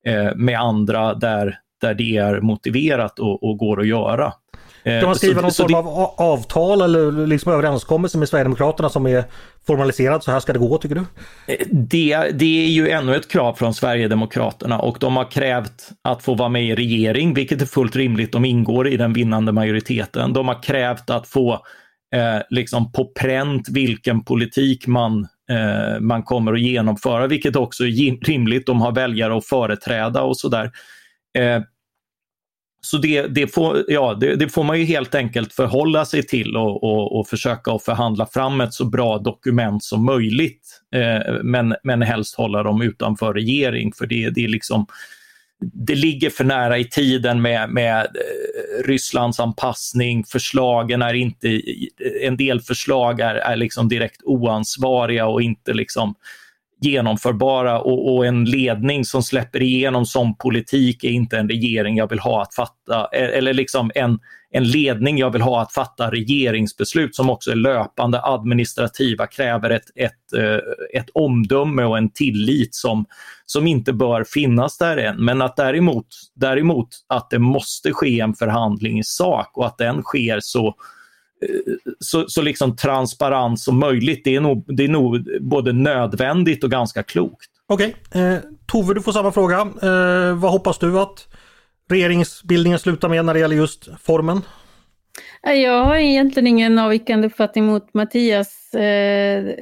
eh, 0.07 0.35
med 0.35 0.59
andra 0.59 1.13
där, 1.13 1.59
där 1.81 1.93
det 1.93 2.17
är 2.17 2.41
motiverat 2.41 3.19
och, 3.19 3.43
och 3.43 3.57
går 3.57 3.81
att 3.81 3.87
göra. 3.87 4.33
Ska 4.81 4.91
man 4.91 5.03
eh, 5.03 5.13
skriva 5.13 5.35
så, 5.35 5.41
någon 5.41 5.51
så 5.51 5.63
form 5.63 5.71
det... 5.71 5.77
av 5.77 6.13
avtal 6.17 6.81
eller 6.81 7.27
liksom 7.27 7.53
överenskommelse 7.53 8.17
med 8.17 8.29
Sverigedemokraterna 8.29 8.89
som 8.89 9.07
är 9.07 9.23
formaliserad? 9.67 10.23
Så 10.23 10.31
här 10.31 10.39
ska 10.39 10.53
det 10.53 10.59
gå 10.59 10.77
tycker 10.77 10.95
du? 10.95 11.01
Eh, 11.47 11.67
det, 11.71 12.31
det 12.33 12.65
är 12.65 12.69
ju 12.69 12.89
ännu 12.89 13.15
ett 13.15 13.31
krav 13.31 13.53
från 13.53 13.73
Sverigedemokraterna 13.73 14.79
och 14.79 14.97
de 14.99 15.15
har 15.17 15.31
krävt 15.31 15.89
att 16.01 16.23
få 16.23 16.35
vara 16.35 16.49
med 16.49 16.65
i 16.65 16.75
regering, 16.75 17.33
vilket 17.33 17.61
är 17.61 17.65
fullt 17.65 17.95
rimligt. 17.95 18.31
De 18.31 18.45
ingår 18.45 18.87
i 18.87 18.97
den 18.97 19.13
vinnande 19.13 19.51
majoriteten. 19.51 20.33
De 20.33 20.47
har 20.47 20.63
krävt 20.63 21.09
att 21.09 21.27
få 21.27 21.53
eh, 22.15 22.41
liksom 22.49 22.91
på 22.91 23.05
pränt 23.05 23.69
vilken 23.69 24.23
politik 24.23 24.87
man 24.87 25.27
eh, 25.51 25.99
man 25.99 26.23
kommer 26.23 26.53
att 26.53 26.61
genomföra, 26.61 27.27
vilket 27.27 27.55
också 27.55 27.83
är 27.83 28.25
rimligt. 28.25 28.65
De 28.65 28.81
har 28.81 28.91
väljare 28.91 29.37
att 29.37 29.45
företräda 29.45 30.21
och 30.21 30.37
sådär. 30.37 30.71
Eh, 31.37 31.61
så 32.81 32.97
det, 32.97 33.27
det, 33.27 33.47
får, 33.47 33.85
ja, 33.87 34.17
det, 34.19 34.35
det, 34.35 34.49
får 34.49 34.63
man 34.63 34.79
ju 34.79 34.85
helt 34.85 35.15
enkelt 35.15 35.53
förhålla 35.53 36.05
sig 36.05 36.23
till 36.23 36.57
och, 36.57 36.83
och, 36.83 37.19
och 37.19 37.27
försöka 37.27 37.71
att 37.71 37.83
förhandla 37.83 38.25
fram 38.25 38.61
ett 38.61 38.73
så 38.73 38.85
bra 38.85 39.17
dokument 39.17 39.83
som 39.83 40.05
möjligt. 40.05 40.81
Eh, 40.95 41.33
men, 41.43 41.75
men 41.83 42.01
helst 42.01 42.35
hålla 42.35 42.63
dem 42.63 42.81
utanför 42.81 43.33
regering 43.33 43.93
för 43.93 44.07
det, 44.07 44.29
det 44.29 44.43
är 44.43 44.47
liksom 44.47 44.85
det 45.61 45.95
ligger 45.95 46.29
för 46.29 46.43
nära 46.43 46.77
i 46.77 46.85
tiden 46.85 47.41
med, 47.41 47.69
med 47.69 47.99
eh, 47.99 48.83
Rysslands 48.85 49.39
anpassning. 49.39 50.23
Förslagen 50.23 51.01
är 51.01 51.13
inte, 51.13 51.61
en 52.21 52.37
del 52.37 52.61
förslag 52.61 53.19
är, 53.19 53.35
är 53.35 53.55
liksom 53.55 53.89
direkt 53.89 54.21
oansvariga 54.23 55.27
och 55.27 55.41
inte 55.41 55.73
liksom 55.73 56.15
genomförbara 56.81 57.79
och, 57.79 58.15
och, 58.15 58.25
en 58.25 58.45
ledning 58.45 59.05
som 59.05 59.23
släpper 59.23 59.61
igenom 59.61 60.05
sån 60.05 60.35
politik 60.35 61.03
är 61.03 61.09
inte 61.09 61.37
en 61.37 61.49
regering 61.49 61.97
jag 61.97 62.09
vill 62.09 62.19
ha 62.19 62.41
att 62.41 62.53
fatta, 62.53 63.07
e-, 63.11 63.37
eller 63.37 63.53
liksom 63.53 63.91
en, 63.95 64.19
en 64.51 64.63
ledning 64.63 65.17
jag 65.17 65.29
vill 65.29 65.41
ha 65.41 65.61
att 65.61 65.73
fatta 65.73 66.11
regeringsbeslut 66.11 67.15
som 67.15 67.29
också 67.29 67.51
är 67.51 67.55
löpande 67.55 68.21
administrativa, 68.23 69.27
kräver 69.27 69.69
ett, 69.69 69.85
ett, 69.95 70.33
eh, 70.37 70.99
ett 70.99 71.09
omdöme 71.13 71.83
och 71.83 71.97
en 71.97 72.09
tillit 72.09 72.75
som, 72.75 73.05
som 73.45 73.67
inte 73.67 73.93
bör 73.93 74.23
finnas 74.23 74.77
där 74.77 74.97
än. 74.97 75.25
Men 75.25 75.41
att 75.41 75.55
däremot, 75.55 76.07
däremot 76.35 76.87
att 77.07 77.29
det 77.29 77.39
måste 77.39 77.93
ske 77.93 78.19
en 78.19 78.33
förhandling 78.33 78.99
i 78.99 79.03
sak 79.03 79.57
och 79.57 79.65
att 79.65 79.77
den 79.77 80.01
sker 80.01 80.39
så 80.41 80.75
så, 81.99 82.25
så 82.27 82.41
liksom 82.41 82.75
transparent 82.75 83.59
som 83.59 83.79
möjligt. 83.79 84.21
Det 84.23 84.35
är, 84.35 84.41
nog, 84.41 84.65
det 84.67 84.83
är 84.83 84.87
nog 84.87 85.27
både 85.41 85.73
nödvändigt 85.73 86.63
och 86.63 86.71
ganska 86.71 87.03
klokt. 87.03 87.49
Okej, 87.67 87.95
okay. 88.09 88.21
eh, 88.21 88.39
Tove 88.65 88.93
du 88.93 89.01
får 89.01 89.11
samma 89.11 89.31
fråga. 89.31 89.59
Eh, 89.59 90.37
vad 90.37 90.51
hoppas 90.51 90.79
du 90.79 90.99
att 90.99 91.27
regeringsbildningen 91.89 92.79
slutar 92.79 93.09
med 93.09 93.25
när 93.25 93.33
det 93.33 93.39
gäller 93.39 93.55
just 93.55 93.89
formen? 94.01 94.41
Jag 95.43 95.85
har 95.85 95.95
egentligen 95.95 96.47
ingen 96.47 96.79
avvikande 96.79 97.27
uppfattning 97.27 97.65
mot 97.65 97.93
Mattias. 97.93 98.73
Eh, 98.73 99.55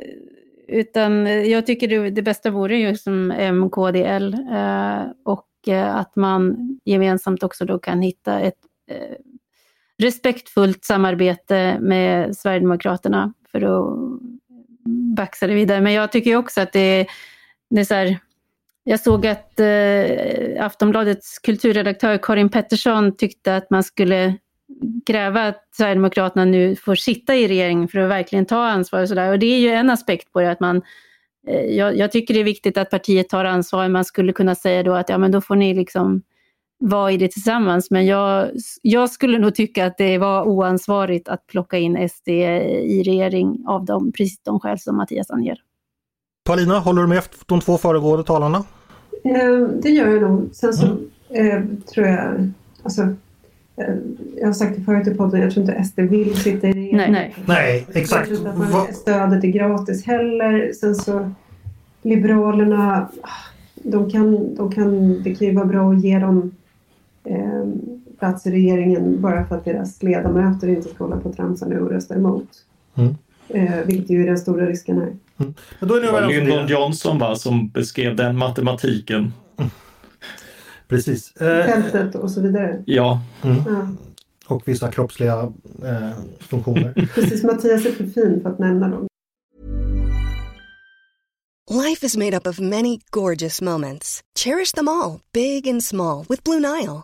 utan 0.68 1.26
jag 1.50 1.66
tycker 1.66 1.88
det, 1.88 2.10
det 2.10 2.22
bästa 2.22 2.52
vore 2.52 2.78
ju 2.78 2.96
som 2.96 3.28
MKDL 3.28 4.34
eh, 4.34 5.12
och 5.26 5.68
eh, 5.68 5.96
att 5.96 6.16
man 6.16 6.58
gemensamt 6.86 7.44
också 7.44 7.66
då 7.66 7.80
kan 7.80 8.02
hitta 8.02 8.40
ett 8.40 8.60
eh, 8.92 9.16
respektfullt 10.00 10.86
samarbete 10.86 11.78
med 11.82 12.38
Sverigedemokraterna 12.38 13.34
för 13.52 13.62
att 13.62 14.20
baxa 15.16 15.48
det 15.48 15.54
vidare. 15.54 15.82
Men 15.82 15.94
jag 15.94 16.12
tycker 16.12 16.36
också 16.36 16.62
att 16.62 16.74
det, 16.74 17.08
det 17.70 17.80
är 17.80 17.86
så 17.86 17.94
här, 17.94 18.20
jag 18.84 19.00
såg 19.00 19.28
att 19.28 19.60
eh, 19.60 20.66
Aftonbladets 20.66 21.40
kulturredaktör 21.40 22.20
Karin 22.22 22.50
Pettersson 22.50 23.18
tyckte 23.18 23.56
att 23.56 23.70
man 23.70 23.84
skulle 23.84 24.36
kräva 25.06 25.48
att 25.48 25.68
Sverigedemokraterna 25.72 26.46
nu 26.46 26.76
får 26.76 26.96
sitta 26.96 27.36
i 27.36 27.48
regeringen 27.48 27.88
för 27.88 28.00
att 28.00 28.10
verkligen 28.10 28.46
ta 28.46 28.68
ansvar. 28.68 29.02
Och, 29.02 29.10
så 29.10 29.16
där. 29.16 29.32
och 29.32 29.40
det 29.40 29.46
är 29.46 29.60
ju 29.60 29.70
en 29.70 29.90
aspekt 29.90 30.34
på 30.34 30.42
det, 30.42 30.52
att 30.52 30.60
man 30.60 30.82
eh, 31.48 31.62
jag, 31.62 31.98
jag, 31.98 32.12
tycker 32.12 32.34
det 32.34 32.40
är 32.40 32.44
viktigt 32.44 32.78
att 32.78 32.90
partiet 32.90 33.30
tar 33.30 33.46
ansvar. 33.46 33.88
Man 33.88 34.06
skulle 34.06 34.34
kunna 34.34 34.56
säga 34.56 34.84
då 34.84 34.94
att 34.94 35.10
ja, 35.10 35.18
men 35.18 35.32
då 35.32 35.42
får 35.42 35.56
ni 35.56 35.74
liksom 35.74 36.22
vara 36.80 37.12
i 37.12 37.18
det 37.18 37.32
tillsammans. 37.32 37.92
Men 37.92 38.06
jag, 38.06 38.50
jag 38.82 39.10
skulle 39.10 39.40
nog 39.40 39.56
tycka 39.56 39.86
att 39.86 39.98
det 39.98 40.18
var 40.18 40.44
oansvarigt 40.44 41.28
att 41.28 41.48
plocka 41.48 41.78
in 41.78 42.10
SD 42.10 42.28
i 42.28 43.04
regering 43.06 43.64
av 43.68 43.86
de, 43.86 44.12
precis 44.12 44.40
de 44.44 44.60
skäl 44.60 44.80
som 44.80 44.98
Mattias 44.98 45.32
anger. 45.32 45.58
Paulina, 46.46 46.80
håller 46.80 47.02
du 47.02 47.08
med 47.08 47.24
de 47.46 47.60
två 47.60 47.78
föregående 47.78 48.24
talarna? 48.24 48.64
Eh, 49.24 49.68
det 49.82 49.90
gör 49.90 50.08
jag 50.08 50.22
nog. 50.22 50.50
Sen 50.54 50.74
så 50.74 50.86
mm. 50.86 51.08
eh, 51.30 51.64
tror 51.94 52.08
jag, 52.08 52.52
alltså, 52.84 53.02
eh, 53.78 53.96
jag 54.38 54.48
har 54.48 54.54
sagt 54.54 54.76
det 54.76 54.82
förut 54.82 55.08
i 55.08 55.14
podden, 55.14 55.42
jag 55.42 55.52
tror 55.52 55.70
inte 55.70 55.84
SD 55.84 56.00
vill 56.00 56.36
sitta 56.36 56.68
i 56.68 56.74
regeringen. 56.74 57.12
Nej, 57.12 57.36
nej. 57.46 57.46
nej 57.48 57.88
exakt. 57.94 58.30
Jag 58.30 58.40
tror 58.40 58.50
inte 58.50 58.66
att 58.66 58.72
man, 58.72 58.94
stödet 58.94 59.44
är 59.44 59.48
gratis 59.48 60.06
heller. 60.06 60.74
Sen 60.74 60.96
så 60.96 61.32
Liberalerna, 62.02 63.10
de 63.76 64.10
kan, 64.10 64.56
de 64.56 64.72
kan, 64.72 65.24
det 65.24 65.36
kan 65.36 65.48
ju 65.48 65.56
vara 65.56 65.66
bra 65.66 65.92
att 65.92 66.04
ge 66.04 66.20
dem 66.20 66.52
plats 68.20 68.48
i 68.48 68.52
regeringen 68.52 69.22
bara 69.22 69.46
för 69.46 69.56
att 69.56 69.66
deras 69.66 70.04
ledamöter 70.04 70.68
inte 70.68 70.90
ska 70.90 71.04
hålla 71.04 71.18
på 71.18 71.30
och 71.30 71.36
tramsa 71.36 71.66
nu 71.66 71.80
och 71.80 71.90
rösta 71.90 72.16
emot. 72.16 72.48
Mm. 72.96 73.16
Eh, 73.48 73.86
vilket 73.86 74.10
ju 74.10 74.24
är 74.24 74.28
den 74.28 74.38
stora 74.38 74.66
risken 74.66 74.98
här. 74.98 75.16
Mm. 75.38 75.54
Men 75.80 75.90
då 75.90 75.96
är 75.96 76.02
det 76.02 76.12
var 76.12 76.28
Lyndon 76.28 76.68
Johnson 76.68 77.20
va, 77.20 77.36
som 77.36 77.70
beskrev 77.70 78.16
den 78.16 78.38
matematiken. 78.38 79.34
Mm. 79.58 79.72
Precis. 80.88 81.36
Eh, 81.36 81.66
Fältet 81.66 82.16
och 82.16 82.32
så 82.32 82.42
vidare. 82.42 82.84
Ja. 82.86 83.22
Mm. 83.44 83.58
ja. 83.68 83.88
Och 84.48 84.68
vissa 84.68 84.92
kroppsliga 84.92 85.54
eh, 85.84 86.12
funktioner. 86.40 87.10
Precis, 87.16 87.44
Mattias 87.44 87.86
är 87.86 87.92
för 87.92 88.04
fin 88.04 88.40
för 88.44 88.50
att 88.50 88.60
nämna 88.60 88.88
dem. 88.88 89.08
Life 91.72 92.06
is 92.06 92.18
made 92.18 92.38
up 92.38 92.48
of 92.48 92.60
many 92.60 93.00
gorgeous 93.12 93.62
moments. 93.62 94.22
Cherish 94.40 94.76
them 94.76 94.88
all, 94.88 95.20
big 95.34 95.68
and 95.68 95.84
small, 95.84 96.26
with 96.30 96.44
Blue 96.44 96.60
Nile. 96.60 97.04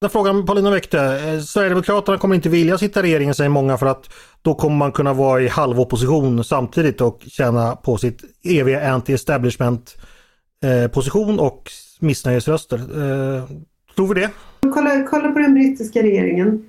Den 0.00 0.10
frågan 0.10 0.46
Paulina 0.46 0.70
väckte. 0.70 0.98
Eh, 0.98 1.40
Sverigedemokraterna 1.40 2.18
kommer 2.18 2.34
inte 2.34 2.48
vilja 2.48 2.78
sitta 2.78 3.00
i 3.00 3.02
regeringen 3.02 3.34
säger 3.34 3.50
många 3.50 3.76
för 3.76 3.86
att 3.86 4.10
då 4.42 4.54
kommer 4.54 4.76
man 4.76 4.92
kunna 4.92 5.12
vara 5.12 5.42
i 5.42 5.48
halvopposition 5.48 6.44
samtidigt 6.44 7.00
och 7.00 7.20
tjäna 7.26 7.76
på 7.76 7.96
sitt 7.96 8.24
eviga 8.44 8.80
anti-establishment 8.80 9.96
eh, 10.64 10.90
position 10.90 11.40
och 11.40 11.70
missnöjesröster. 12.00 12.76
Eh, 12.78 13.44
tror 13.96 14.14
vi 14.14 14.20
det? 14.20 14.30
Kolla, 14.60 15.06
kolla 15.10 15.32
på 15.32 15.38
den 15.38 15.54
brittiska 15.54 16.02
regeringen. 16.02 16.68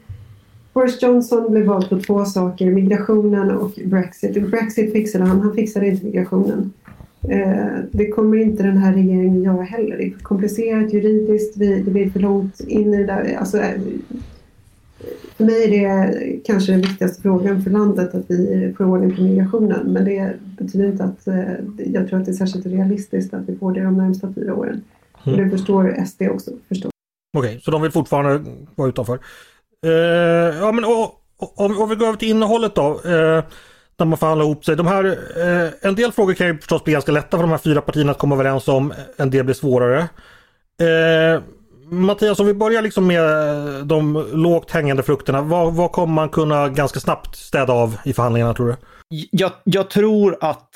Boris 0.73 1.01
Johnson 1.01 1.51
blev 1.51 1.65
vald 1.65 1.89
på 1.89 1.99
två 1.99 2.25
saker, 2.25 2.65
migrationen 2.65 3.51
och 3.51 3.71
Brexit. 3.85 4.49
Brexit 4.49 4.93
fixade 4.93 5.25
han, 5.25 5.41
han 5.41 5.53
fixade 5.55 5.87
inte 5.87 6.05
migrationen. 6.05 6.73
Eh, 7.29 7.79
det 7.91 8.07
kommer 8.07 8.37
inte 8.37 8.63
den 8.63 8.77
här 8.77 8.93
regeringen 8.93 9.43
göra 9.43 9.63
heller. 9.63 9.97
Det 9.97 10.03
är 10.03 10.11
för 10.11 10.19
komplicerat 10.19 10.93
juridiskt, 10.93 11.59
det 11.59 11.91
blir 11.91 12.09
för 12.09 12.19
långt 12.19 12.59
in 12.59 12.93
i 12.93 12.97
det 12.97 13.05
där. 13.05 13.35
Alltså, 13.39 13.57
eh, 13.57 13.81
för 15.37 15.43
mig 15.43 15.63
är 15.63 16.07
det 16.07 16.39
kanske 16.45 16.71
den 16.71 16.81
viktigaste 16.81 17.21
frågan 17.21 17.63
för 17.63 17.71
landet 17.71 18.15
att 18.15 18.25
vi 18.27 18.73
får 18.77 18.85
ordning 18.85 19.15
på 19.15 19.21
migrationen. 19.21 19.93
Men 19.93 20.05
det 20.05 20.33
betyder 20.57 20.87
inte 20.87 21.03
att 21.03 21.27
eh, 21.27 21.53
jag 21.77 22.07
tror 22.07 22.19
att 22.19 22.25
det 22.25 22.31
är 22.31 22.33
särskilt 22.33 22.65
realistiskt 22.65 23.33
att 23.33 23.49
vi 23.49 23.55
får 23.55 23.71
det 23.71 23.83
de 23.83 23.97
närmsta 23.97 24.33
fyra 24.33 24.55
åren. 24.55 24.83
Mm. 25.25 25.39
Och 25.39 25.45
det 25.45 25.51
förstår 25.51 26.05
SD 26.05 26.21
också. 26.21 26.51
Förstår. 26.67 26.91
Okej, 27.37 27.49
okay, 27.49 27.61
så 27.61 27.71
de 27.71 27.81
vill 27.81 27.91
fortfarande 27.91 28.51
vara 28.75 28.89
utanför. 28.89 29.19
Uh, 29.85 29.91
ja 30.59 30.71
men 30.71 30.85
och, 30.85 31.21
och, 31.37 31.81
om 31.81 31.89
vi 31.89 31.95
går 31.95 32.07
över 32.07 32.17
till 32.17 32.29
innehållet 32.29 32.75
då. 32.75 33.01
Uh, 33.05 33.43
när 33.99 34.05
man 34.05 34.17
förhandlar 34.17 34.45
ihop 34.45 34.65
sig. 34.65 34.75
De 34.75 34.87
här, 34.87 35.05
eh, 35.05 35.69
en 35.81 35.95
del 35.95 36.11
frågor 36.11 36.33
kan 36.33 36.47
ju 36.47 36.57
förstås 36.57 36.83
bli 36.83 36.93
ganska 36.93 37.11
lätta 37.11 37.37
för 37.37 37.43
de 37.43 37.51
här 37.51 37.57
fyra 37.57 37.81
partierna 37.81 38.11
att 38.11 38.17
komma 38.17 38.35
överens 38.35 38.67
om. 38.67 38.93
En 39.17 39.29
del 39.29 39.43
blir 39.45 39.55
svårare. 39.55 39.99
Eh, 40.81 41.41
Mattias, 41.89 42.39
om 42.39 42.45
vi 42.45 42.53
börjar 42.53 42.81
liksom 42.81 43.07
med 43.07 43.23
de 43.85 44.27
lågt 44.33 44.71
hängande 44.71 45.03
frukterna. 45.03 45.41
Vad, 45.41 45.73
vad 45.73 45.91
kommer 45.91 46.13
man 46.13 46.29
kunna 46.29 46.69
ganska 46.69 46.99
snabbt 46.99 47.35
städa 47.35 47.73
av 47.73 47.97
i 48.05 48.13
förhandlingarna 48.13 48.53
tror 48.53 48.67
du? 48.67 48.75
Jag, 49.31 49.51
jag 49.63 49.89
tror 49.89 50.37
att 50.41 50.69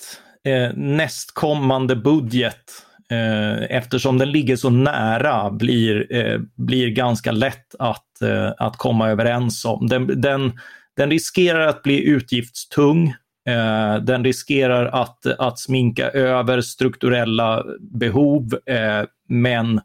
eh, 0.47 0.73
nästkommande 0.75 1.95
budget, 1.95 2.63
eh, 3.11 3.77
eftersom 3.77 4.17
den 4.17 4.31
ligger 4.31 4.55
så 4.55 4.69
nära, 4.69 5.51
blir, 5.51 6.15
eh, 6.15 6.39
blir 6.55 6.89
ganska 6.89 7.31
lätt 7.31 7.75
att, 7.79 8.21
eh, 8.21 8.51
att 8.57 8.77
komma 8.77 9.09
överens 9.09 9.65
om. 9.65 9.87
Den, 9.87 10.21
den 10.21 10.51
den 10.97 11.09
riskerar 11.09 11.67
att 11.67 11.83
bli 11.83 12.03
utgiftstung. 12.03 13.07
Eh, 13.47 13.95
den 13.95 14.23
riskerar 14.23 14.85
att, 14.85 15.25
att 15.25 15.59
sminka 15.59 16.09
över 16.09 16.61
strukturella 16.61 17.63
behov, 17.79 18.59
eh, 18.65 19.03
men, 19.29 19.81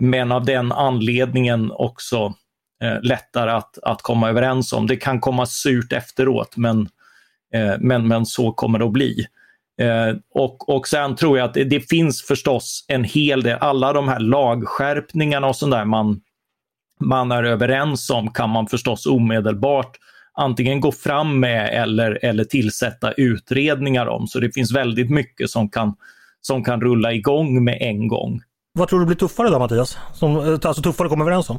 men 0.00 0.32
av 0.32 0.44
den 0.44 0.72
anledningen 0.72 1.70
också 1.70 2.34
eh, 2.82 3.02
lättare 3.02 3.50
att, 3.50 3.78
att 3.82 4.02
komma 4.02 4.28
överens 4.28 4.72
om. 4.72 4.86
Det 4.86 4.96
kan 4.96 5.20
komma 5.20 5.46
surt 5.46 5.92
efteråt, 5.92 6.56
men, 6.56 6.88
eh, 7.54 7.74
men, 7.78 8.08
men 8.08 8.26
så 8.26 8.52
kommer 8.52 8.78
det 8.78 8.84
att 8.84 8.92
bli. 8.92 9.26
Eh, 9.80 10.16
och, 10.34 10.68
och 10.68 10.88
sen 10.88 11.16
tror 11.16 11.38
jag 11.38 11.44
att 11.44 11.54
det, 11.54 11.64
det, 11.64 11.80
finns 11.80 12.22
förstås 12.22 12.84
en 12.88 13.04
hel 13.04 13.42
del, 13.42 13.58
alla 13.58 13.92
de 13.92 14.08
här 14.08 14.20
lagskärpningarna 14.20 15.46
och 15.46 15.56
sånt 15.56 15.72
där 15.72 15.84
man, 15.84 16.20
man 17.00 17.32
är 17.32 17.42
överens 17.42 18.10
om 18.10 18.30
kan 18.30 18.50
man 18.50 18.66
förstås 18.66 19.06
omedelbart 19.06 19.96
antingen 20.34 20.80
gå 20.80 20.92
fram 20.92 21.40
med 21.40 21.82
eller, 21.82 22.24
eller 22.24 22.44
tillsätta 22.44 23.12
utredningar 23.12 24.06
om. 24.06 24.26
Så 24.26 24.40
det 24.40 24.50
finns 24.50 24.72
väldigt 24.72 25.10
mycket 25.10 25.50
som 25.50 25.70
kan, 25.70 25.94
som 26.40 26.64
kan 26.64 26.80
rulla 26.80 27.12
igång 27.12 27.64
med 27.64 27.78
en 27.80 28.08
gång. 28.08 28.40
Vad 28.78 28.88
tror 28.88 29.00
du 29.00 29.06
blir 29.06 29.16
tuffare 29.16 29.48
då 29.48 29.58
Mattias? 29.58 29.98
Som, 30.14 30.36
alltså 30.36 30.82
tuffare 30.82 31.06
att 31.06 31.10
komma 31.10 31.24
överens 31.24 31.50
om? 31.50 31.58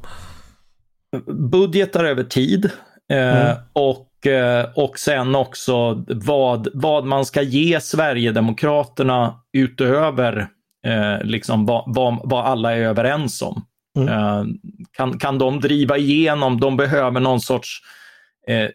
Budgetar 1.51 2.03
över 2.03 2.23
tid 2.23 2.65
eh, 3.11 3.41
mm. 3.41 3.57
och, 3.73 4.27
eh, 4.27 4.65
och 4.75 4.99
sen 4.99 5.35
också 5.35 6.05
vad, 6.07 6.67
vad 6.73 7.05
man 7.05 7.25
ska 7.25 7.41
ge 7.41 7.81
Sverigedemokraterna 7.81 9.39
utöver 9.53 10.47
eh, 10.87 11.23
liksom 11.23 11.65
vad, 11.65 11.83
vad, 11.87 12.19
vad, 12.23 12.45
alla 12.45 12.75
är 12.75 12.81
överens 12.81 13.41
om. 13.41 13.65
Mm. 13.97 14.09
Eh, 14.09 14.45
kan, 14.91 15.19
kan 15.19 15.37
de 15.37 15.59
driva 15.59 15.97
igenom, 15.97 16.59
de 16.59 16.77
behöver 16.77 17.19
någon 17.19 17.41
sorts 17.41 17.79
eh, 17.79 17.95
Eh, 18.47 18.69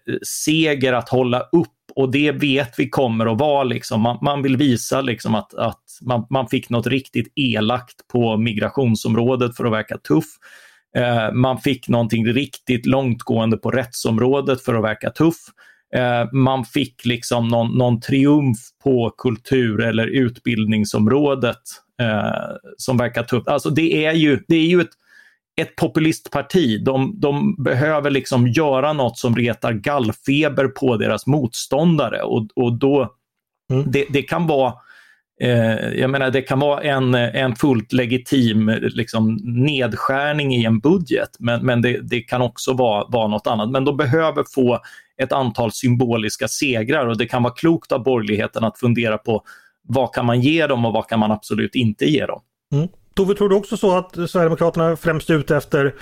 seger 0.45 0.93
att 0.93 1.09
hålla 1.09 1.41
upp 1.41 1.69
och 1.97 2.11
det 2.11 2.33
vet 2.33 2.79
vi 2.79 2.89
kommer 2.89 3.33
att 3.33 3.39
vara. 3.39 3.65
Liksom. 3.65 4.01
Man, 4.01 4.19
man 4.23 4.43
vill 4.43 4.57
visa 4.57 5.01
liksom 5.01 5.35
att, 5.35 5.55
att 5.55 5.85
man, 6.03 6.27
man, 6.31 6.49
fick 6.49 6.71
något 6.71 6.87
riktigt 6.87 7.33
elakt 7.37 8.09
på 8.13 8.37
migrationsområdet 8.37 9.57
för 9.57 9.65
att 9.65 9.73
verka 9.73 9.99
tuff. 9.99 10.25
Eh, 10.97 11.33
man 11.33 11.59
fick 11.59 11.89
någonting 11.89 12.27
riktigt 12.27 12.87
långtgående 12.87 13.57
på 13.57 13.71
rättsområdet 13.71 14.63
för 14.65 14.75
att 14.75 14.85
verka 14.85 15.11
tuff. 15.11 15.37
eh, 15.95 16.33
man 16.33 16.65
fick 16.65 17.05
liksom 17.05 17.49
någon, 17.49 17.79
någon 17.79 18.01
triumf 18.01 18.59
på 18.83 19.15
kultur 19.19 19.81
eller 19.81 20.07
utbildningsområdet 20.07 21.63
eh, 22.03 22.57
som 22.77 22.97
verkar 22.97 23.23
tufft. 23.23 23.49
Alltså 23.49 23.71
det 23.71 24.05
är 24.05 24.13
ju, 24.13 24.45
det 24.49 24.57
är 24.57 24.67
ju 24.67 24.81
ett, 24.81 25.00
ett 25.61 25.77
populistparti. 25.77 26.85
De, 26.85 27.21
de 27.21 27.63
behöver 27.65 28.11
liksom 28.11 28.49
göra 28.49 28.93
något 28.93 29.19
som 29.19 29.37
retar 29.37 29.73
gallfeber 29.73 30.69
på 30.69 30.97
deras 30.97 31.27
motståndare 31.27 32.23
och, 32.23 32.47
och 32.57 32.73
då 32.73 33.15
mm. 33.73 33.91
det, 33.91 34.07
det 34.11 34.23
kan 34.23 34.47
vara 34.47 34.75
Eh, 35.43 35.89
jag 36.01 36.11
menar, 36.11 36.31
det 36.31 36.43
kan 36.43 36.61
vara 36.61 36.83
en, 36.83 37.15
en 37.15 37.57
fullt 37.57 37.93
legitim 37.93 38.69
liksom, 38.81 39.39
nedskärning 39.43 40.55
i 40.55 40.65
en 40.65 40.79
budget, 40.79 41.31
men, 41.39 41.67
men 41.67 41.83
det, 41.83 42.01
det 42.01 42.21
kan 42.21 42.43
också 42.43 42.73
vara, 42.73 43.05
vara 43.09 43.29
något 43.29 43.47
annat. 43.47 43.71
Men 43.71 43.85
de 43.85 43.97
behöver 43.97 44.45
få 44.55 44.81
ett 45.23 45.33
antal 45.33 45.73
symboliska 45.73 46.49
segrar 46.49 47.07
och 47.07 47.19
det 47.19 47.27
kan 47.27 47.43
vara 47.43 47.55
klokt 47.55 47.93
av 47.93 48.03
borgerligheten 48.03 48.65
att 48.65 48.79
fundera 48.79 49.19
på 49.19 49.43
vad 49.83 50.15
kan 50.15 50.27
man 50.27 50.41
ge 50.41 50.67
dem 50.67 50.85
och 50.85 50.93
vad 50.93 51.09
kan 51.09 51.21
man 51.21 51.33
absolut 51.33 51.75
inte 51.75 52.05
ge 52.05 52.27
dem. 52.27 52.41
Mm. 52.75 52.89
Tove, 53.15 53.35
tror 53.35 53.49
du 53.49 53.57
också 53.57 53.77
så 53.77 53.97
att 53.97 54.13
Sverigedemokraterna 54.13 54.97
främst 54.97 55.31
är 55.31 55.35
ute 55.35 55.57
efter 55.57 55.95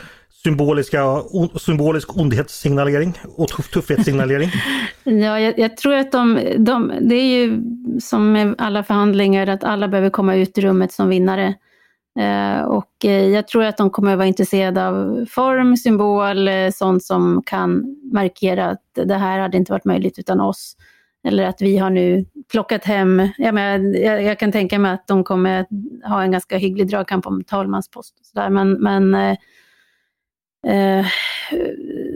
symboliska, 0.42 1.22
symbolisk 1.56 2.16
ondhetssignalering 2.16 3.18
och 3.36 3.48
tuff, 3.48 3.70
tuffhetssignalering? 3.70 4.50
ja, 5.04 5.40
jag, 5.40 5.58
jag, 5.58 5.76
tror 5.76 5.94
att 5.94 6.12
de, 6.12 6.40
de, 6.58 6.92
det 7.00 7.14
är 7.14 7.38
ju 7.38 7.62
som 8.00 8.32
med 8.32 8.54
alla 8.58 8.82
förhandlingar 8.82 9.46
att 9.46 9.64
alla 9.64 9.88
behöver 9.88 10.10
komma 10.10 10.34
ut 10.34 10.58
i 10.58 10.60
rummet 10.60 10.92
som 10.92 11.08
vinnare. 11.08 11.54
Eh, 12.18 12.62
och 12.62 13.04
eh, 13.04 13.26
jag 13.26 13.48
tror 13.48 13.64
att 13.64 13.76
de 13.76 13.90
kommer 13.90 14.12
att 14.12 14.18
vara 14.18 14.28
intresserade 14.28 14.88
av 14.88 15.26
form, 15.30 15.76
symbol, 15.76 16.48
eh, 16.48 16.70
sånt 16.70 17.04
som 17.04 17.42
kan 17.46 17.96
markera 18.12 18.66
att 18.66 18.82
det 18.94 19.14
här 19.14 19.38
hade 19.38 19.56
inte 19.56 19.72
varit 19.72 19.84
möjligt 19.84 20.18
utan 20.18 20.40
oss. 20.40 20.76
Eller 21.24 21.44
att 21.44 21.62
vi 21.62 21.78
har 21.78 21.90
nu 21.90 22.24
plockat 22.52 22.84
hem, 22.84 23.28
jag, 23.38 23.54
menar, 23.54 23.98
jag, 24.00 24.22
jag 24.22 24.38
kan 24.38 24.52
tänka 24.52 24.78
mig 24.78 24.92
att 24.92 25.06
de 25.06 25.24
kommer 25.24 25.66
ha 26.08 26.22
en 26.22 26.30
ganska 26.30 26.56
hygglig 26.56 26.88
dragkamp 26.88 27.26
om 27.26 27.44
talmanspost. 27.44 28.20
Och 28.20 28.26
så 28.26 28.40
där. 28.40 28.50
Men, 28.50 28.72
men 28.72 29.14
eh, 29.14 29.36
eh, 30.66 31.06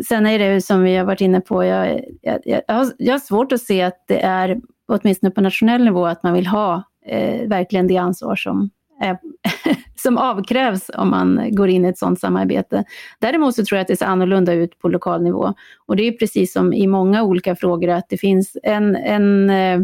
sen 0.08 0.26
är 0.26 0.38
det 0.38 0.60
som 0.60 0.82
vi 0.82 0.96
har 0.96 1.04
varit 1.04 1.20
inne 1.20 1.40
på, 1.40 1.64
jag, 1.64 2.04
jag, 2.22 2.40
jag, 2.44 2.62
har, 2.68 2.92
jag 2.98 3.14
har 3.14 3.18
svårt 3.18 3.52
att 3.52 3.60
se 3.60 3.82
att 3.82 4.04
det 4.08 4.20
är, 4.20 4.60
åtminstone 4.86 5.30
på 5.30 5.40
nationell 5.40 5.84
nivå, 5.84 6.06
att 6.06 6.22
man 6.22 6.32
vill 6.32 6.46
ha 6.46 6.82
eh, 7.06 7.48
verkligen 7.48 7.86
det 7.86 7.96
ansvar 7.96 8.36
som 8.36 8.70
Eh, 9.02 9.16
som 9.94 10.18
avkrävs 10.18 10.90
om 10.94 11.10
man 11.10 11.48
går 11.50 11.68
in 11.68 11.84
i 11.84 11.88
ett 11.88 11.98
sådant 11.98 12.20
samarbete. 12.20 12.84
Däremot 13.18 13.54
så 13.54 13.64
tror 13.64 13.76
jag 13.76 13.82
att 13.82 13.88
det 13.88 13.96
ser 13.96 14.06
annorlunda 14.06 14.52
ut 14.52 14.78
på 14.78 14.88
lokal 14.88 15.22
nivå. 15.22 15.54
Och 15.86 15.96
det 15.96 16.02
är 16.02 16.12
precis 16.12 16.52
som 16.52 16.72
i 16.72 16.86
många 16.86 17.22
olika 17.22 17.56
frågor 17.56 17.88
att 17.88 18.08
det 18.08 18.18
finns 18.18 18.56
en, 18.62 18.96
en 18.96 19.50
eh, 19.50 19.80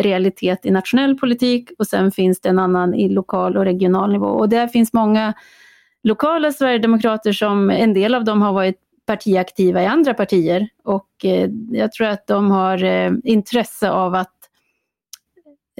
realitet 0.00 0.66
i 0.66 0.70
nationell 0.70 1.18
politik 1.18 1.70
och 1.78 1.86
sen 1.86 2.12
finns 2.12 2.40
det 2.40 2.48
en 2.48 2.58
annan 2.58 2.94
i 2.94 3.08
lokal 3.08 3.56
och 3.56 3.64
regional 3.64 4.12
nivå. 4.12 4.26
Och 4.26 4.48
där 4.48 4.68
finns 4.68 4.92
många 4.92 5.34
lokala 6.02 6.52
sverigedemokrater 6.52 7.32
som 7.32 7.70
en 7.70 7.94
del 7.94 8.14
av 8.14 8.24
dem 8.24 8.42
har 8.42 8.52
varit 8.52 8.78
partiaktiva 9.06 9.82
i 9.82 9.86
andra 9.86 10.14
partier 10.14 10.68
och 10.84 11.24
eh, 11.24 11.50
jag 11.70 11.92
tror 11.92 12.06
att 12.06 12.26
de 12.26 12.50
har 12.50 12.84
intresse 13.24 13.90
av 13.90 14.14
att 14.14 14.41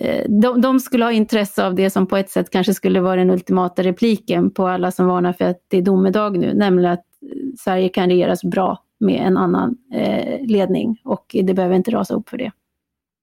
Eh, 0.02 0.24
de, 0.28 0.60
de, 0.60 0.80
skulle 0.80 1.04
ha 1.04 1.12
intresse 1.12 1.66
av 1.66 1.74
det 1.74 1.90
som 1.90 2.06
på 2.06 2.16
ett 2.16 2.30
sätt 2.30 2.50
kanske 2.50 2.74
skulle 2.74 3.00
vara 3.00 3.16
den 3.16 3.30
ultimata 3.30 3.82
repliken 3.82 4.50
på 4.50 4.66
alla 4.68 4.90
som 4.90 5.06
varnar 5.06 5.32
för 5.32 5.44
att 5.44 5.66
det 5.68 5.76
är 5.76 5.82
domedag 5.82 6.38
nu, 6.38 6.54
nämligen 6.54 6.92
att 6.92 6.98
eh, 6.98 7.38
Sverige 7.58 7.88
kan 7.88 8.08
regeras 8.08 8.44
bra 8.44 8.82
med 9.00 9.26
en 9.26 9.36
annan 9.36 9.76
eh, 9.94 10.46
ledning 10.46 11.00
och 11.04 11.36
det 11.42 11.54
behöver 11.54 11.76
inte 11.76 11.90
rasa 11.90 12.14
upp 12.14 12.28
för 12.28 12.38
det. 12.38 12.50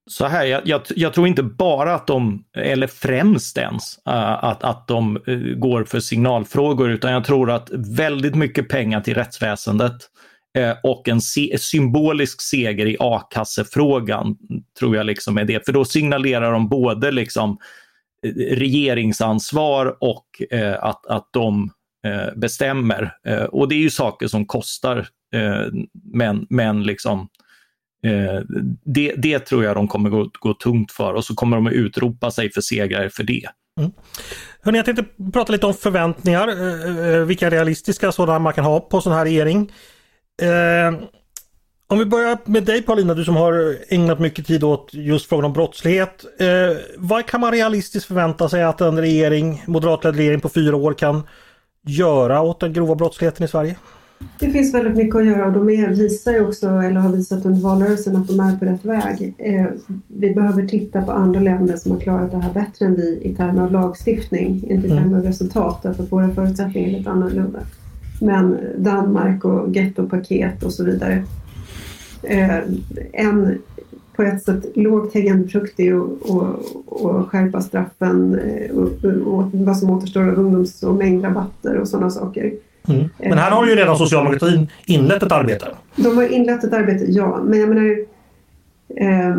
Så 0.09 0.25
här, 0.25 0.45
jag, 0.45 0.61
jag, 0.65 0.81
jag, 0.95 1.13
tror 1.13 1.27
inte 1.27 1.43
bara 1.43 1.95
att 1.95 2.07
de, 2.07 2.43
eller 2.57 2.87
främst 2.87 3.57
ens, 3.57 3.99
eh, 4.07 4.43
att, 4.43 4.63
att 4.63 4.87
de 4.87 5.19
går 5.57 5.83
för 5.83 5.99
signalfrågor, 5.99 6.89
utan 6.89 7.11
jag 7.11 7.25
tror 7.25 7.51
att 7.51 7.69
väldigt 7.97 8.35
mycket 8.35 8.69
pengar 8.69 9.01
till 9.01 9.13
rättsväsendet 9.13 9.93
Eh, 10.57 10.75
och 10.83 11.07
en 11.07 11.21
se 11.21 11.57
symbolisk 11.59 12.41
seger 12.41 12.85
i 12.85 12.97
a-kassefrågan 12.99 14.37
tror 14.79 14.95
jag 14.95 15.05
liksom 15.05 15.37
är 15.37 15.45
det. 15.45 15.65
För 15.65 15.73
då 15.73 15.85
signalerar 15.85 16.51
de 16.51 16.69
både 16.69 17.11
liksom 17.11 17.57
eh, 18.25 18.31
regeringsansvar 18.55 19.97
och 19.99 20.25
eh, 20.51 20.83
att, 20.83 21.05
att 21.05 21.29
de 21.31 21.71
eh, 22.07 22.35
bestämmer. 22.35 23.13
Eh, 23.25 23.43
och 23.43 23.69
det 23.69 23.75
är 23.75 23.79
ju 23.79 23.89
saker 23.89 24.27
som 24.27 24.45
kostar, 24.45 25.07
eh, 25.33 25.67
men, 26.13 26.47
men 26.49 26.83
liksom 26.83 27.27
eh, 28.05 28.41
det, 28.85 29.13
det 29.17 29.39
tror 29.39 29.63
jag 29.63 29.75
de 29.75 29.87
kommer 29.87 30.09
gå, 30.09 30.29
gå 30.39 30.53
tungt 30.53 30.91
för 30.91 31.13
och 31.13 31.25
så 31.25 31.35
kommer 31.35 31.57
de 31.57 31.67
att 31.67 31.73
utropa 31.73 32.31
sig 32.31 32.51
för 32.51 32.61
segrare 32.61 33.09
för 33.09 33.23
det. 33.23 33.49
Mm. 33.79 33.91
Hörrni, 34.61 34.77
jag 34.77 34.85
tänkte 34.85 35.05
prata 35.33 35.51
lite 35.51 35.65
om 35.65 35.73
förväntningar, 35.73 37.25
vilka 37.25 37.49
realistiska 37.49 38.11
sådana 38.11 38.39
man 38.39 38.53
kan 38.53 38.65
ha 38.65 38.79
på 38.79 39.01
sån 39.01 39.13
här 39.13 39.25
regering. 39.25 39.71
Eh, 40.41 40.93
om 41.87 41.99
vi 41.99 42.05
börjar 42.05 42.37
med 42.45 42.63
dig 42.63 42.81
Paulina, 42.81 43.13
du 43.13 43.25
som 43.25 43.35
har 43.35 43.77
ägnat 43.87 44.19
mycket 44.19 44.47
tid 44.47 44.63
åt 44.63 44.89
just 44.93 45.29
frågan 45.29 45.45
om 45.45 45.53
brottslighet. 45.53 46.25
Eh, 46.39 46.77
vad 46.97 47.25
kan 47.25 47.41
man 47.41 47.51
realistiskt 47.51 48.07
förvänta 48.07 48.49
sig 48.49 48.63
att 48.63 48.81
en 48.81 48.97
regering, 48.97 49.63
moderatledd 49.67 50.15
regering 50.15 50.41
på 50.41 50.49
fyra 50.49 50.75
år 50.75 50.93
kan 50.93 51.23
göra 51.87 52.41
åt 52.41 52.59
den 52.59 52.73
grova 52.73 52.95
brottsligheten 52.95 53.45
i 53.45 53.47
Sverige? 53.47 53.75
Det 54.39 54.49
finns 54.49 54.73
väldigt 54.73 54.95
mycket 54.95 55.15
att 55.15 55.25
göra 55.25 55.45
och 55.45 55.53
de 55.53 55.69
är, 55.69 55.87
visar 55.87 56.31
ju 56.31 56.47
också, 56.47 56.67
eller 56.67 56.99
har 56.99 57.09
visat 57.09 57.45
under 57.45 57.61
valrörelsen, 57.61 58.15
att 58.15 58.27
de 58.27 58.39
är 58.39 58.57
på 58.57 58.65
rätt 58.65 58.85
väg. 58.85 59.33
Eh, 59.37 59.65
vi 60.07 60.33
behöver 60.33 60.67
titta 60.67 61.01
på 61.01 61.11
andra 61.11 61.39
länder 61.39 61.77
som 61.77 61.91
har 61.91 61.99
klarat 61.99 62.31
det 62.31 62.37
här 62.37 62.53
bättre 62.53 62.85
än 62.85 62.95
vi 62.95 63.21
i 63.23 63.35
termer 63.35 63.63
av 63.63 63.71
lagstiftning, 63.71 64.63
inte 64.69 64.87
i 64.87 64.89
termer 64.89 65.05
av 65.05 65.13
mm. 65.13 65.23
resultat, 65.23 65.79
därför 65.83 66.03
att 66.03 66.11
våra 66.11 66.29
förutsättningar 66.29 66.89
är 66.89 66.97
lite 66.97 67.09
annorlunda. 67.09 67.59
Men 68.19 68.57
Danmark 68.77 69.45
och 69.45 69.75
gettopaket 69.75 70.63
och 70.63 70.73
så 70.73 70.83
vidare. 70.83 71.23
Eh, 72.23 72.57
en 73.11 73.57
på 74.15 74.23
ett 74.23 74.43
sätt 74.43 74.65
lågt 74.75 75.13
hängande 75.13 75.47
frukt 75.47 75.79
är 75.79 75.93
att 75.93 77.27
skärpa 77.27 77.61
straffen 77.61 78.39
eh, 78.39 78.77
och, 78.77 79.05
och, 79.05 79.49
vad 79.53 79.77
som 79.77 79.89
återstår 79.89 80.21
av 80.21 80.39
ungdoms 80.39 80.83
och 80.83 80.95
mängdrabatter 80.95 81.77
och 81.77 81.87
sådana 81.87 82.09
saker. 82.09 82.53
Mm. 82.87 83.09
Men 83.17 83.37
här 83.37 83.51
har 83.51 83.67
ju 83.67 83.75
redan 83.75 83.97
socialdemokratin 83.97 84.67
inlett 84.85 85.23
ett 85.23 85.31
arbete. 85.31 85.67
De 85.95 86.17
har 86.17 86.33
inlett 86.33 86.63
ett 86.63 86.73
arbete, 86.73 87.05
ja. 87.07 87.41
Men 87.43 87.59
jag 87.59 87.69
menar 87.69 87.97
eh, 88.95 89.35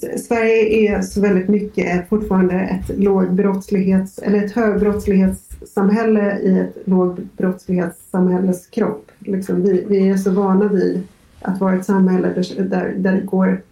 Sverige 0.00 0.88
är 0.88 1.02
så 1.02 1.20
väldigt 1.20 1.48
mycket 1.48 2.08
fortfarande 2.08 2.54
ett 2.54 2.98
lågbrottslighets 2.98 4.18
eller 4.18 4.44
ett 4.44 4.52
högbrottslighetssamhälle 4.52 6.38
i 6.38 6.58
ett 6.58 6.76
lågbrottslighetssamhälles 6.84 8.66
kropp. 8.66 9.10
Liksom 9.18 9.62
vi, 9.62 9.84
vi, 9.88 10.08
är 10.08 10.16
så 10.16 10.30
vana 10.30 10.68
vid 10.68 11.02
att 11.40 11.60
vara 11.60 11.74
ett 11.74 11.84
samhälle 11.84 12.28
där, 12.28 12.94
där, 12.96 13.12
det 13.12 13.20
går 13.20 13.62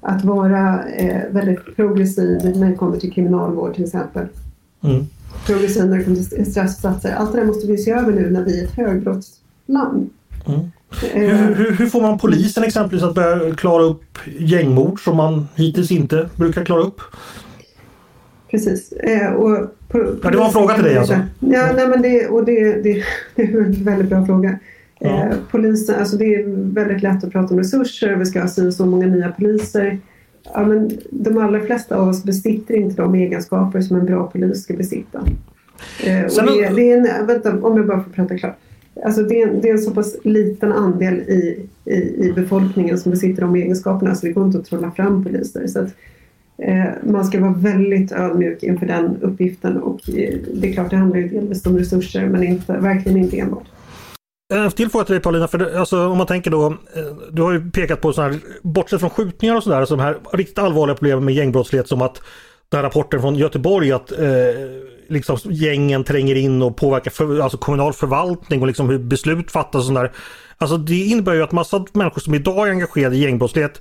att 0.00 0.24
vara 0.24 0.88
eh, 0.88 1.22
väldigt 1.30 1.76
progressiv 1.76 2.56
när 2.56 2.70
det 2.70 2.76
kommer 2.76 2.98
till 2.98 3.12
kriminalvård 3.12 3.74
till 3.74 3.84
exempel. 3.84 4.26
Mm. 4.80 5.04
Progressiv 5.46 5.86
när 5.86 5.98
det 5.98 6.04
kommer 6.04 6.16
till 6.16 6.52
straffsatser. 6.52 7.12
Allt 7.12 7.32
det 7.32 7.38
där 7.38 7.46
måste 7.46 7.66
vi 7.66 7.78
se 7.78 7.90
över 7.90 8.12
nu 8.12 8.30
när 8.30 8.44
vi 8.44 8.60
är 8.60 8.64
ett 8.64 8.74
högbrottsland. 8.74 10.10
Mm. 10.46 10.70
Hur, 11.02 11.54
hur, 11.54 11.72
hur, 11.72 11.86
får 11.86 12.00
man 12.00 12.18
polisen 12.18 12.64
exempelvis 12.64 13.04
att 13.04 13.14
börja 13.14 13.54
klara 13.54 13.82
upp 13.82 14.18
gängmord 14.38 15.04
som 15.04 15.16
man 15.16 15.48
hittills 15.54 15.90
inte 15.90 16.28
brukar 16.36 16.64
klara 16.64 16.80
upp? 16.80 17.00
Precis. 18.50 18.92
Eh, 18.92 19.32
och 19.32 19.70
ja, 20.22 20.30
det 20.30 20.36
var 20.36 20.46
en 20.46 20.52
fråga 20.52 20.74
till 20.74 20.84
dig 20.84 20.98
alltså? 20.98 21.14
Ja, 21.40 21.72
nej, 21.76 21.88
men 21.88 22.02
det, 22.02 22.26
och 22.26 22.44
det, 22.44 22.82
det, 22.82 23.04
det 23.34 23.42
är 23.42 23.56
en 23.56 23.84
väldigt 23.84 24.08
bra 24.08 24.26
fråga. 24.26 24.58
Ja. 24.98 25.08
Eh, 25.08 25.36
polisen, 25.50 26.00
alltså 26.00 26.16
det 26.16 26.34
är 26.34 26.44
väldigt 26.74 27.02
lätt 27.02 27.24
att 27.24 27.32
prata 27.32 27.54
om 27.54 27.58
resurser, 27.58 28.16
vi 28.16 28.26
ska 28.26 28.40
ha 28.40 28.48
så, 28.48 28.72
så 28.72 28.86
många 28.86 29.06
nya 29.06 29.28
poliser. 29.28 29.98
Ja, 30.54 30.64
men 30.64 30.98
de 31.10 31.38
allra 31.38 31.60
flesta 31.60 31.96
av 31.96 32.08
oss 32.08 32.24
besitter 32.24 32.74
inte 32.74 33.02
de 33.02 33.14
egenskaper 33.14 33.80
som 33.80 33.96
en 33.96 34.06
bra 34.06 34.26
polis 34.26 34.62
ska 34.62 34.74
besitta. 34.74 35.18
Eh, 36.04 36.24
och 36.24 36.46
det, 36.46 36.68
det 36.76 36.92
är 36.92 36.96
en, 36.96 37.26
vänta, 37.26 37.58
om 37.62 37.76
jag 37.76 37.86
bara 37.86 38.02
får 38.02 38.10
prata 38.10 38.38
klart. 38.38 38.56
Alltså 39.04 39.22
det, 39.22 39.42
är, 39.42 39.52
det 39.62 39.68
är 39.68 39.72
en 39.72 39.78
så 39.78 39.90
pass 39.90 40.16
liten 40.24 40.72
andel 40.72 41.14
i, 41.14 41.66
i, 41.84 41.94
i 41.94 42.32
befolkningen 42.32 42.98
som 42.98 43.10
besitter 43.10 43.42
de 43.42 43.56
egenskaperna 43.56 44.14
så 44.14 44.26
det 44.26 44.32
går 44.32 44.46
inte 44.46 44.58
att 44.58 44.64
trolla 44.64 44.90
fram 44.90 45.24
poliser. 45.24 45.66
Så 45.66 45.80
att, 45.80 45.94
eh, 46.58 46.84
man 47.02 47.24
ska 47.24 47.40
vara 47.40 47.52
väldigt 47.52 48.12
ödmjuk 48.12 48.62
inför 48.62 48.86
den 48.86 49.16
uppgiften 49.22 49.76
och 49.76 50.00
eh, 50.08 50.38
det 50.54 50.68
är 50.68 50.72
klart 50.72 50.90
det 50.90 50.96
handlar 50.96 51.18
ju 51.18 51.28
delvis 51.28 51.66
om 51.66 51.78
resurser 51.78 52.26
men 52.26 52.42
inte, 52.42 52.72
verkligen 52.72 53.18
inte 53.18 53.38
enbart. 53.38 53.66
En 54.52 54.70
till 54.70 54.88
fråga 54.88 55.04
till 55.04 55.12
dig 55.12 55.22
Paulina, 55.22 55.48
för 55.48 55.58
det, 55.58 55.78
alltså, 55.78 56.06
om 56.06 56.18
man 56.18 56.26
tänker 56.26 56.50
då, 56.50 56.66
eh, 56.66 57.16
du 57.32 57.42
har 57.42 57.52
ju 57.52 57.70
pekat 57.70 58.00
på 58.00 58.12
sådana 58.12 58.32
här, 58.32 58.40
bortsett 58.62 59.00
från 59.00 59.10
skjutningar 59.10 59.56
och 59.56 59.62
sådär, 59.62 59.76
alltså 59.76 59.96
de 59.96 60.02
här 60.02 60.18
riktigt 60.32 60.58
allvarliga 60.58 60.94
problemen 60.94 61.24
med 61.24 61.34
gängbrottslighet 61.34 61.88
som 61.88 62.02
att 62.02 62.22
den 62.68 62.78
här 62.78 62.82
rapporten 62.82 63.20
från 63.20 63.34
Göteborg 63.34 63.92
att 63.92 64.12
eh, 64.12 64.18
liksom 65.10 65.38
gängen 65.44 66.04
tränger 66.04 66.34
in 66.34 66.62
och 66.62 66.76
påverkar 66.76 67.10
för, 67.10 67.40
alltså 67.40 67.58
kommunal 67.58 67.92
förvaltning 67.92 68.60
och 68.60 68.66
liksom 68.66 68.88
hur 68.88 68.98
beslut 68.98 69.50
fattas 69.50 69.80
och 69.80 69.84
sådär. 69.84 70.12
Alltså 70.58 70.76
det 70.76 71.04
innebär 71.04 71.34
ju 71.34 71.42
att 71.42 71.52
massa 71.52 71.84
människor 71.92 72.20
som 72.20 72.34
idag 72.34 72.68
är 72.68 72.70
engagerade 72.70 73.16
i 73.16 73.20
gängbrottslighet 73.20 73.80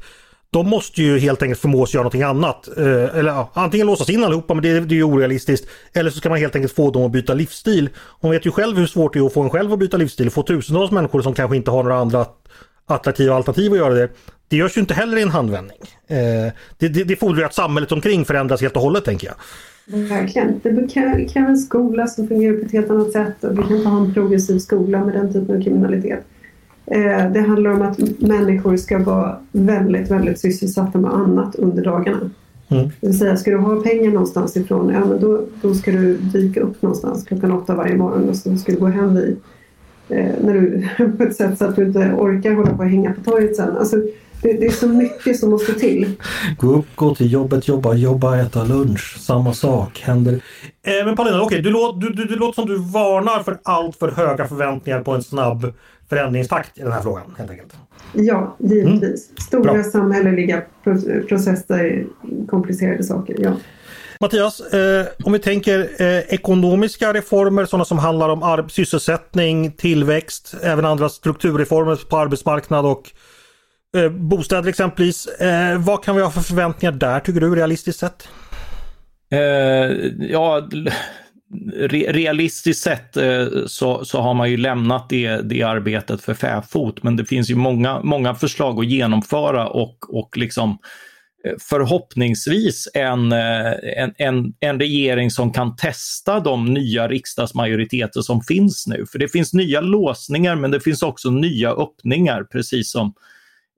de 0.51 0.69
måste 0.69 1.01
ju 1.01 1.19
helt 1.19 1.41
enkelt 1.41 1.61
förmås 1.61 1.93
göra 1.93 2.03
någonting 2.03 2.23
annat. 2.23 2.77
Eh, 2.77 3.17
eller 3.17 3.31
ja, 3.31 3.51
antingen 3.53 3.87
låsas 3.87 4.09
in 4.09 4.23
allihopa, 4.23 4.53
men 4.53 4.63
det, 4.63 4.79
det 4.79 4.95
är 4.95 4.97
ju 4.97 5.03
orealistiskt. 5.03 5.69
Eller 5.93 6.09
så 6.09 6.17
ska 6.17 6.29
man 6.29 6.37
helt 6.37 6.55
enkelt 6.55 6.75
få 6.75 6.91
dem 6.91 7.03
att 7.03 7.11
byta 7.11 7.33
livsstil. 7.33 7.89
Hon 7.97 8.31
vet 8.31 8.45
ju 8.45 8.51
själv 8.51 8.77
hur 8.77 8.87
svårt 8.87 9.13
det 9.13 9.19
är 9.19 9.25
att 9.25 9.33
få 9.33 9.41
en 9.41 9.49
själv 9.49 9.73
att 9.73 9.79
byta 9.79 9.97
livsstil. 9.97 10.29
Få 10.29 10.43
tusentals 10.43 10.91
människor 10.91 11.21
som 11.21 11.33
kanske 11.33 11.57
inte 11.57 11.71
har 11.71 11.83
några 11.83 11.97
andra 11.97 12.25
attraktiva 12.89 13.35
alternativ 13.35 13.71
att 13.71 13.77
göra 13.77 13.93
det. 13.93 14.09
Det 14.47 14.57
görs 14.57 14.77
ju 14.77 14.81
inte 14.81 14.93
heller 14.93 15.17
i 15.17 15.21
en 15.21 15.29
handvändning. 15.29 15.77
Eh, 16.07 16.17
det, 16.77 16.87
det, 16.87 17.03
det 17.03 17.15
fordrar 17.15 17.39
ju 17.39 17.45
att 17.45 17.53
samhället 17.53 17.91
omkring 17.91 18.25
förändras 18.25 18.61
helt 18.61 18.75
och 18.75 18.81
hållet, 18.81 19.05
tänker 19.05 19.27
jag. 19.27 19.35
Verkligen. 20.09 20.59
Det 20.63 20.87
kräver 21.33 21.49
en 21.49 21.57
skola 21.57 22.07
som 22.07 22.27
fungerar 22.27 22.57
på 22.57 22.65
ett 22.65 22.71
helt 22.71 22.89
annat 22.89 23.11
sätt 23.11 23.43
och 23.43 23.59
vi 23.59 23.63
kan 23.63 23.75
inte 23.75 23.89
ha 23.89 24.05
en 24.05 24.13
progressiv 24.13 24.59
skola 24.59 25.05
med 25.05 25.13
den 25.13 25.33
typen 25.33 25.57
av 25.57 25.63
kriminalitet. 25.63 26.25
Eh, 26.85 27.31
det 27.31 27.41
handlar 27.41 27.71
om 27.71 27.81
att 27.81 27.99
människor 28.19 28.77
ska 28.77 28.99
vara 28.99 29.39
väldigt, 29.51 30.11
väldigt 30.11 30.39
sysselsatta 30.39 30.97
med 30.97 31.13
annat 31.13 31.55
under 31.55 31.83
dagarna. 31.83 32.29
Mm. 32.67 32.89
Det 32.99 33.07
vill 33.07 33.19
säga, 33.19 33.37
ska 33.37 33.51
du 33.51 33.57
ha 33.57 33.81
pengar 33.81 34.11
någonstans 34.11 34.57
ifrån, 34.57 34.89
ja 34.93 35.05
men 35.05 35.19
då, 35.19 35.45
då 35.61 35.73
ska 35.73 35.91
du 35.91 36.17
dyka 36.17 36.59
upp 36.59 36.81
någonstans 36.81 37.23
klockan 37.23 37.51
åtta 37.51 37.75
varje 37.75 37.95
morgon 37.95 38.29
och 38.29 38.35
så 38.35 38.57
ska 38.57 38.71
du 38.71 38.77
gå 38.77 38.87
hem 38.87 39.15
vid, 39.15 39.37
när 40.15 40.53
du, 40.53 40.87
på 41.17 41.23
ett 41.23 41.35
sätt 41.35 41.57
så 41.57 41.65
att 41.65 41.75
du 41.75 41.85
inte 41.85 41.99
orkar 41.99 42.51
hålla 42.51 42.71
på 42.75 42.83
och 42.83 42.89
hänga 42.89 43.13
på 43.13 43.31
torget 43.31 43.55
sen. 43.55 43.77
Alltså, 43.77 43.95
det, 44.41 44.53
det, 44.53 44.65
är 44.65 44.71
så 44.71 44.87
mycket 44.87 45.39
som 45.39 45.49
måste 45.49 45.73
till. 45.73 46.15
Gå 46.57 46.67
upp, 46.67 46.85
gå 46.95 47.15
till 47.15 47.31
jobbet, 47.31 47.67
jobba, 47.67 47.93
jobba, 47.93 48.37
äta 48.37 48.63
lunch. 48.63 49.17
Samma 49.19 49.53
sak 49.53 49.99
händer. 49.99 50.33
Eh, 50.33 51.05
men 51.05 51.15
Paulina, 51.15 51.41
okay, 51.41 51.61
du, 51.61 51.71
du, 51.71 52.09
du, 52.09 52.25
du 52.25 52.35
låter 52.35 52.61
som 52.61 52.69
du 52.69 52.77
varnar 52.77 53.43
för 53.43 53.59
allt 53.63 53.95
för 53.95 54.11
höga 54.11 54.47
förväntningar 54.47 55.01
på 55.01 55.11
en 55.11 55.23
snabb 55.23 55.73
förändringstakt 56.09 56.77
i 56.77 56.81
den 56.81 56.91
här 56.91 57.01
frågan 57.01 57.35
helt 57.37 57.51
enkelt. 57.51 57.73
Ja, 58.13 58.55
givetvis. 58.59 59.29
Mm. 59.29 59.37
Stora 59.47 59.73
Bra. 59.73 59.83
samhälleliga 59.83 60.61
processer, 61.27 62.05
komplicerade 62.47 63.03
saker. 63.03 63.35
Ja. 63.39 63.51
Mattias, 64.21 64.59
eh, 64.59 65.05
om 65.23 65.33
vi 65.33 65.39
tänker 65.39 66.01
eh, 66.01 66.19
ekonomiska 66.19 67.13
reformer, 67.13 67.65
sådana 67.65 67.85
som 67.85 67.99
handlar 67.99 68.29
om 68.29 68.69
sysselsättning, 68.69 69.71
tillväxt, 69.71 70.55
även 70.63 70.85
andra 70.85 71.09
strukturreformer 71.09 71.95
på 71.95 72.17
arbetsmarknad 72.17 72.85
och 72.85 73.11
eh, 73.97 74.09
bostäder 74.09 74.69
exempelvis. 74.69 75.27
Eh, 75.27 75.77
vad 75.77 76.03
kan 76.03 76.15
vi 76.15 76.21
ha 76.21 76.31
för 76.31 76.41
förväntningar 76.41 76.91
där 76.91 77.19
tycker 77.19 77.39
du 77.39 77.55
realistiskt 77.55 77.99
sett? 77.99 78.27
Eh, 79.31 79.39
ja, 80.19 80.69
realistiskt 82.09 82.83
sett 82.83 83.17
eh, 83.17 83.47
så, 83.67 84.05
så 84.05 84.21
har 84.21 84.33
man 84.33 84.51
ju 84.51 84.57
lämnat 84.57 85.09
det, 85.09 85.37
det 85.37 85.63
arbetet 85.63 86.21
för 86.21 86.33
fäfot, 86.33 87.03
men 87.03 87.15
det 87.15 87.25
finns 87.25 87.49
ju 87.49 87.55
många, 87.55 88.01
många 88.03 88.35
förslag 88.35 88.79
att 88.79 88.85
genomföra 88.85 89.67
och, 89.67 90.17
och 90.17 90.37
liksom 90.37 90.69
eh, 90.69 90.77
Eh, 91.45 91.53
förhoppningsvis 91.59 92.87
en, 92.93 93.31
eh, 93.31 93.73
en, 93.97 94.13
en, 94.17 94.53
en 94.59 94.79
regering 94.79 95.31
som 95.31 95.53
kan 95.53 95.75
testa 95.75 96.39
de 96.39 96.65
nya 96.65 97.07
riksdagsmajoriteter 97.07 98.21
som 98.21 98.41
finns 98.41 98.87
nu. 98.87 99.05
För 99.11 99.19
det 99.19 99.27
finns 99.27 99.53
nya 99.53 99.81
låsningar 99.81 100.55
men 100.55 100.71
det 100.71 100.79
finns 100.79 101.03
också 101.03 101.29
nya 101.29 101.71
öppningar 101.71 102.43
precis 102.43 102.91
som 102.91 103.13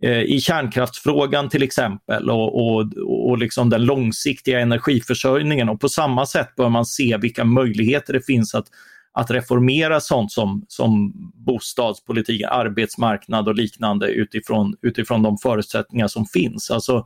Eh, 0.04 0.22
i 0.22 0.42
kärnkraftsfrågan 0.42 1.50
till 1.50 1.64
exempel 1.64 2.30
och, 2.30 2.56
och, 2.56 2.94
och 3.30 3.38
liksom 3.38 3.70
den 3.70 3.86
långsiktiga 3.86 4.60
energiförsörjningen. 4.60 5.70
Och 5.70 5.82
på 5.82 5.90
samma 5.90 6.26
sätt 6.26 6.56
bör 6.56 6.70
man 6.70 6.86
se 6.86 7.18
vilka 7.18 7.46
möjligheter 7.46 8.14
det 8.14 8.26
finns 8.26 8.56
att, 8.56 8.66
att 9.14 9.32
reformera 9.32 10.00
sånt 10.00 10.32
som, 10.32 10.66
som 10.68 11.14
bostadspolitik, 11.46 12.42
arbetsmarknad 12.50 13.48
och 13.48 13.56
liknande 13.56 14.08
utifrån, 14.08 14.76
utifrån 14.82 15.24
de 15.24 15.38
förutsättningar 15.38 16.08
som 16.08 16.26
finns. 16.26 16.72
Alltså, 16.72 17.06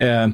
eh, 0.00 0.28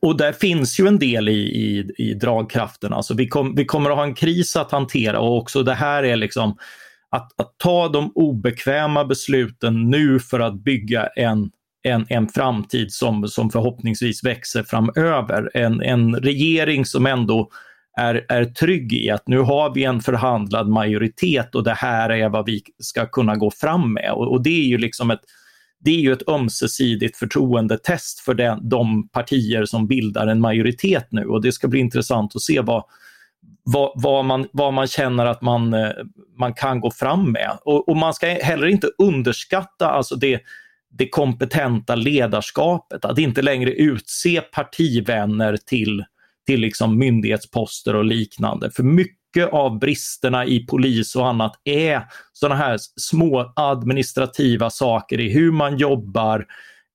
och 0.00 0.16
där 0.16 0.32
finns 0.32 0.80
ju 0.80 0.86
en 0.86 0.98
del 0.98 1.28
i, 1.28 1.32
i, 1.32 1.92
i 1.98 2.14
dragkraften. 2.14 2.92
Alltså 2.92 3.14
vi, 3.14 3.28
kom, 3.28 3.54
vi 3.54 3.64
kommer 3.64 3.90
att 3.90 3.96
ha 3.96 4.04
en 4.04 4.14
kris 4.14 4.56
att 4.56 4.72
hantera 4.72 5.20
och 5.20 5.38
också 5.38 5.62
det 5.62 5.74
här 5.74 6.02
är 6.02 6.16
liksom 6.16 6.56
att, 7.10 7.40
att 7.40 7.54
ta 7.58 7.88
de 7.88 8.12
obekväma 8.14 9.04
besluten 9.04 9.90
nu 9.90 10.20
för 10.20 10.40
att 10.40 10.54
bygga 10.54 11.06
en 11.06 11.50
en, 11.84 12.06
en 12.08 12.28
framtid 12.28 12.92
som, 12.92 13.28
som 13.28 13.50
förhoppningsvis 13.50 14.24
växer 14.24 14.62
framöver. 14.62 15.50
En, 15.54 15.82
en 15.82 16.14
regering 16.14 16.84
som 16.84 17.06
ändå 17.06 17.50
är, 17.96 18.26
är 18.28 18.44
trygg 18.44 18.92
i 18.92 19.10
att 19.10 19.28
nu 19.28 19.38
har 19.38 19.74
vi 19.74 19.84
en 19.84 20.00
förhandlad 20.00 20.68
majoritet 20.68 21.54
och 21.54 21.64
det 21.64 21.74
här 21.74 22.10
är 22.10 22.28
vad 22.28 22.46
vi 22.46 22.62
ska 22.78 23.06
kunna 23.06 23.36
gå 23.36 23.50
fram 23.50 23.92
med. 23.92 24.12
Och, 24.12 24.32
och 24.32 24.42
det 24.42 24.50
är 24.50 24.68
ju 24.68 24.78
liksom 24.78 25.10
ett, 25.10 25.20
det 25.84 25.90
är 25.90 26.00
ju 26.00 26.12
ett 26.12 26.28
ömsesidigt 26.28 27.16
förtroendetest 27.16 28.20
för 28.20 28.34
den, 28.34 28.68
de 28.68 29.08
partier 29.08 29.64
som 29.64 29.86
bildar 29.86 30.26
en 30.26 30.40
majoritet 30.40 31.06
nu 31.10 31.26
och 31.26 31.42
det 31.42 31.52
ska 31.52 31.68
bli 31.68 31.80
intressant 31.80 32.36
att 32.36 32.42
se 32.42 32.60
vad, 32.60 32.84
vad, 33.62 33.92
vad, 33.94 34.24
man, 34.24 34.48
vad 34.52 34.72
man 34.72 34.86
känner 34.86 35.26
att 35.26 35.42
man, 35.42 35.74
eh, 35.74 35.90
man 36.38 36.54
kan 36.54 36.80
gå 36.80 36.90
fram 36.90 37.32
med. 37.32 37.58
Och, 37.64 37.88
och 37.88 37.96
man 37.96 38.14
ska 38.14 38.26
heller 38.26 38.66
inte 38.66 38.90
underskatta 38.98 39.90
alltså 39.90 40.16
det, 40.16 40.40
det 40.90 41.08
kompetenta 41.08 41.94
ledarskapet, 41.94 43.04
att 43.04 43.18
inte 43.18 43.42
längre 43.42 43.70
utse 43.70 44.40
partivänner 44.40 45.56
till, 45.56 46.04
till 46.46 46.60
liksom 46.60 46.98
myndighetsposter 46.98 47.96
och 47.96 48.04
liknande. 48.04 48.70
För 48.70 48.82
mycket 48.82 49.23
av 49.42 49.78
bristerna 49.78 50.46
i 50.46 50.66
polis 50.66 51.16
och 51.16 51.28
annat 51.28 51.52
är 51.64 52.02
sådana 52.32 52.54
här 52.54 52.76
små 52.96 53.52
administrativa 53.56 54.70
saker 54.70 55.20
i 55.20 55.32
hur 55.32 55.52
man 55.52 55.76
jobbar, 55.76 56.46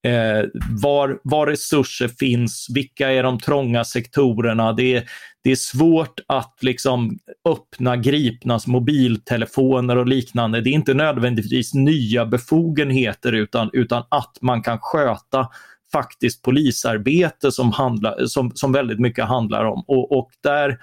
eh, 0.08 0.50
var, 0.84 1.20
var 1.24 1.48
resurser 1.48 2.08
finns, 2.08 2.68
vilka 2.76 3.12
är 3.12 3.24
de 3.24 3.40
trånga 3.40 3.84
sektorerna. 3.84 4.74
Det 4.74 4.96
är, 4.96 5.04
det 5.44 5.52
är 5.52 5.56
svårt 5.56 6.20
att 6.28 6.58
liksom 6.62 7.20
öppna 7.50 7.98
gripnas 7.98 8.68
mobiltelefoner 8.68 9.96
och 9.98 10.08
liknande. 10.08 10.62
Det 10.62 10.70
är 10.70 10.74
inte 10.74 10.94
nödvändigtvis 10.94 11.74
nya 11.74 12.26
befogenheter 12.26 13.34
utan, 13.34 13.70
utan 13.74 14.04
att 14.10 14.38
man 14.42 14.62
kan 14.62 14.80
sköta 14.82 15.48
faktiskt 15.92 16.42
polisarbete 16.42 17.52
som, 17.52 17.72
handla, 17.72 18.16
som, 18.28 18.52
som 18.56 18.72
väldigt 18.72 19.00
mycket 19.00 19.26
handlar 19.26 19.66
om. 19.66 19.84
Och, 19.88 20.18
och 20.18 20.30
där, 20.44 20.80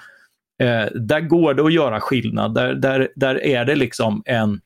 eh, 0.63 0.87
där 0.95 1.21
går 1.21 1.55
det 1.55 1.65
att 1.65 1.73
göra 1.73 2.01
skillnad. 2.01 2.55
Där, 2.55 2.75
där, 2.75 3.09
där 3.17 3.45
är 3.45 3.65
det 3.65 3.75
liksom 3.75 4.23
en, 4.25 4.61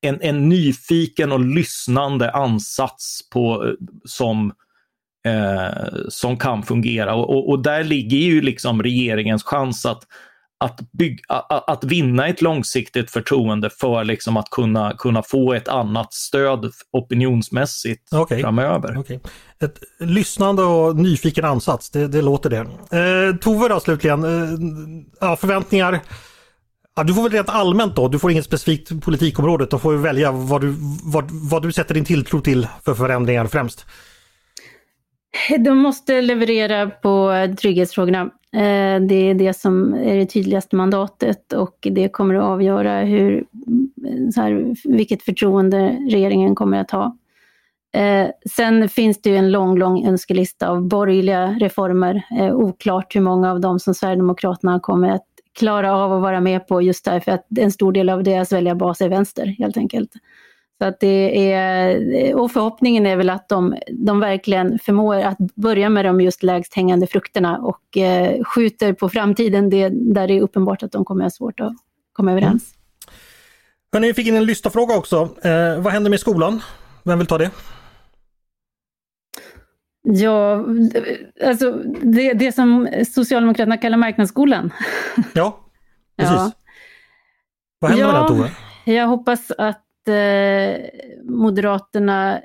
en, 0.00 0.18
en 0.20 0.48
nyfiken 0.48 1.32
och 1.32 1.40
lyssnande 1.40 2.30
ansats 2.30 3.30
på, 3.30 3.74
som, 4.04 4.52
eh, 5.26 5.88
som 6.08 6.36
kan 6.36 6.62
fungera. 6.62 7.14
Och, 7.14 7.30
och, 7.30 7.48
och, 7.48 7.62
där 7.62 7.84
ligger 7.84 8.18
ju 8.18 8.40
liksom 8.40 8.82
regeringens 8.82 9.42
chans 9.42 9.86
att, 9.86 10.02
att, 10.60 10.80
bygga, 10.92 11.22
att, 11.48 11.84
vinna 11.84 12.28
ett 12.28 12.42
långsiktigt 12.42 13.10
förtroende 13.10 13.70
för 13.70 14.04
liksom 14.04 14.36
att 14.36 14.50
kunna, 14.50 14.94
kunna 14.98 15.22
få 15.22 15.54
ett 15.54 15.68
annat 15.68 16.12
stöd 16.14 16.70
opinionsmässigt 16.92 18.12
okay. 18.12 18.42
framöver. 18.42 18.98
Okay. 18.98 19.18
Ett 19.60 19.78
lyssnande 20.00 20.62
och 20.62 20.96
nyfiken 20.96 21.44
ansats, 21.44 21.90
det, 21.90 22.08
det 22.08 22.22
låter 22.22 22.50
det. 22.50 22.58
Eh, 22.58 23.36
Tove 23.36 23.68
då 23.68 23.80
slutligen, 23.80 24.24
eh, 24.24 24.58
ja, 25.20 25.36
förväntningar 25.36 26.00
Ja, 26.98 27.04
du 27.04 27.14
får 27.14 27.22
väl 27.22 27.32
rent 27.32 27.48
allmänt 27.48 27.96
då, 27.96 28.08
du 28.08 28.18
får 28.18 28.30
inget 28.30 28.44
specifikt 28.44 29.02
politikområde, 29.02 29.66
då 29.66 29.78
får 29.78 29.92
du 29.92 29.98
välja 29.98 30.32
vad 30.32 30.60
du, 30.60 30.74
vad, 31.04 31.30
vad 31.30 31.62
du 31.62 31.72
sätter 31.72 31.94
din 31.94 32.04
tilltro 32.04 32.40
till 32.40 32.68
för 32.84 32.94
förändringar 32.94 33.46
främst. 33.46 33.86
De 35.58 35.78
måste 35.78 36.20
leverera 36.20 36.90
på 36.90 37.32
trygghetsfrågorna. 37.60 38.30
Eh, 38.56 39.00
det 39.00 39.14
är 39.14 39.34
det 39.34 39.56
som 39.56 39.94
är 39.94 40.16
det 40.16 40.26
tydligaste 40.26 40.76
mandatet 40.76 41.52
och 41.52 41.76
det 41.80 42.08
kommer 42.08 42.34
att 42.34 42.44
avgöra 42.44 43.00
hur, 43.00 43.36
eh, 44.06 44.30
så 44.34 44.40
här, 44.40 44.74
vilket 44.84 45.22
förtroende 45.22 45.96
regeringen 46.10 46.54
kommer 46.54 46.80
att 46.80 46.90
ha. 46.90 47.16
Eh, 47.92 48.28
sen 48.50 48.88
finns 48.88 49.22
det 49.22 49.30
ju 49.30 49.36
en 49.36 49.50
lång, 49.50 49.78
lång 49.78 50.06
önskelista 50.06 50.68
av 50.68 50.88
borgerliga 50.88 51.46
reformer. 51.46 52.22
Eh, 52.40 52.54
oklart 52.54 53.16
hur 53.16 53.20
många 53.20 53.50
av 53.50 53.60
dem 53.60 53.78
som 53.78 53.94
Sverigedemokraterna 53.94 54.80
kommer 54.80 55.10
att 55.10 55.24
klara 55.58 55.96
av 55.96 56.12
att 56.12 56.22
vara 56.22 56.40
med 56.40 56.68
på 56.68 56.82
just 56.82 57.04
därför 57.04 57.32
att 57.32 57.46
en 57.58 57.72
stor 57.72 57.92
del 57.92 58.08
av 58.08 58.22
deras 58.22 58.52
väljarbas 58.52 59.00
är 59.00 59.08
vänster 59.08 59.46
helt 59.46 59.76
enkelt. 59.76 60.10
Så 60.78 60.84
att 60.84 61.00
det 61.00 61.52
är, 61.52 62.34
och 62.34 62.52
förhoppningen 62.52 63.06
är 63.06 63.16
väl 63.16 63.30
att 63.30 63.48
de, 63.48 63.76
de 63.92 64.20
verkligen 64.20 64.78
förmår 64.78 65.16
att 65.16 65.38
börja 65.38 65.88
med 65.88 66.04
de 66.04 66.20
just 66.20 66.42
lägst 66.42 66.74
hängande 66.74 67.06
frukterna 67.06 67.58
och 67.58 67.96
eh, 67.96 68.44
skjuter 68.44 68.92
på 68.92 69.08
framtiden 69.08 69.70
det, 69.70 69.88
där 69.88 70.28
det 70.28 70.34
är 70.34 70.40
uppenbart 70.40 70.82
att 70.82 70.92
de 70.92 71.04
kommer 71.04 71.22
ha 71.22 71.30
svårt 71.30 71.60
att 71.60 71.72
komma 72.12 72.32
överens. 72.32 72.74
Mm. 73.96 74.08
Ni 74.08 74.14
fick 74.14 74.26
in 74.26 74.36
en 74.36 74.44
lyssnarfråga 74.44 74.96
också. 74.96 75.28
Eh, 75.42 75.80
vad 75.80 75.92
händer 75.92 76.10
med 76.10 76.20
skolan? 76.20 76.62
Vem 77.04 77.18
vill 77.18 77.26
ta 77.26 77.38
det? 77.38 77.50
Ja, 80.02 80.64
alltså 81.44 81.72
det, 82.02 82.32
det 82.32 82.52
som 82.52 82.88
Socialdemokraterna 83.14 83.76
kallar 83.76 83.98
marknadsskolan. 83.98 84.72
Ja, 85.32 85.58
precis. 86.16 86.36
Ja. 86.36 86.52
Vad 87.78 87.90
händer 87.90 88.06
ja, 88.06 88.12
med 88.12 88.20
den 88.20 88.28
Tove? 88.28 88.50
Jag 88.84 89.06
hoppas 89.06 89.50
att 89.50 89.58
eh, 89.58 89.87
Eh, 90.08 90.76
Moderaterna 91.24 92.40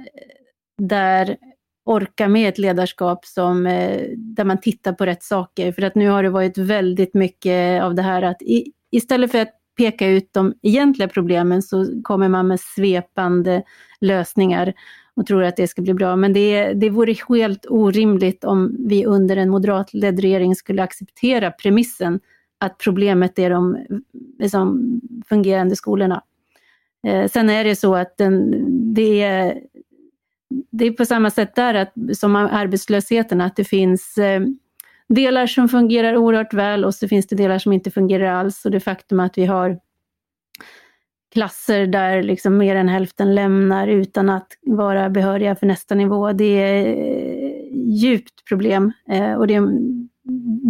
där 0.78 1.38
orkar 1.86 2.28
med 2.28 2.50
ett 2.50 2.58
ledarskap 2.58 3.26
som, 3.26 3.68
eh, 3.68 4.02
där 4.18 4.44
man 4.44 4.62
tittar 4.62 4.94
på 4.94 5.06
rätt 5.06 5.24
saker. 5.24 5.72
För 5.72 5.82
att 5.82 5.96
nu 5.96 6.10
har 6.10 6.24
det 6.24 6.30
varit 6.30 6.58
väldigt 6.58 7.14
mycket 7.14 7.84
av 7.84 7.96
det 7.96 8.02
här 8.02 8.22
att 8.22 8.42
i, 8.42 8.72
istället 8.92 9.32
för 9.32 9.40
att 9.40 9.54
peka 9.78 10.08
ut 10.08 10.30
de 10.34 10.54
egentliga 10.62 11.08
problemen 11.08 11.62
så 11.62 12.02
kommer 12.04 12.30
man 12.30 12.48
med 12.48 12.60
svepande 12.60 13.64
lösningar 14.02 14.74
och 15.16 15.26
tror 15.26 15.44
att 15.44 15.56
det 15.56 15.68
ska 15.68 15.82
bli 15.82 15.94
bra. 15.94 16.16
Men 16.16 16.34
det, 16.34 16.74
det 16.74 16.90
vore 16.90 17.16
helt 17.30 17.66
orimligt 17.70 18.44
om 18.44 18.76
vi 18.80 19.06
under 19.06 19.38
en 19.38 19.50
moderatledd 19.50 20.20
regering 20.20 20.56
skulle 20.56 20.84
acceptera 20.84 21.52
premissen 21.52 22.20
att 22.60 22.78
problemet 22.78 23.40
är 23.40 23.50
de 23.50 23.78
liksom, 24.40 25.02
fungerande 25.30 25.76
skolorna. 25.76 26.24
Eh, 27.08 27.28
sen 27.28 27.50
är 27.50 27.64
det 27.64 27.76
så 27.76 27.96
att 27.96 28.18
den, 28.18 28.54
det, 28.94 29.22
är, 29.22 29.60
det 30.72 30.86
är 30.86 30.92
på 30.92 31.06
samma 31.06 31.30
sätt 31.30 31.56
där 31.56 31.74
att, 31.74 31.94
som 32.14 32.36
arbetslösheten, 32.36 33.42
att 33.42 33.56
det 33.56 33.64
finns 33.64 34.18
eh, 34.18 34.42
delar 35.10 35.48
som 35.48 35.70
fungerar 35.70 36.18
oerhört 36.18 36.54
väl 36.54 36.86
och 36.86 36.96
så 36.96 37.08
finns 37.08 37.28
det 37.28 37.36
delar 37.36 37.60
som 37.60 37.74
inte 37.74 37.92
fungerar 37.92 38.26
alls. 38.26 38.66
Och 38.66 38.72
det 38.72 38.80
faktum 38.80 39.20
att 39.20 39.38
vi 39.38 39.46
har 39.46 39.80
klasser 41.34 41.88
där 41.88 42.24
liksom 42.24 42.58
mer 42.58 42.76
än 42.76 42.90
hälften 42.90 43.36
lämnar 43.36 43.88
utan 43.88 44.30
att 44.30 44.48
vara 44.62 45.10
behöriga 45.10 45.56
för 45.56 45.66
nästa 45.66 45.96
nivå, 45.96 46.32
det 46.32 46.46
är 46.46 46.86
eh, 46.88 47.54
djupt 47.74 48.46
problem. 48.48 48.92
Eh, 49.10 49.34
och 49.34 49.48
det, 49.48 49.60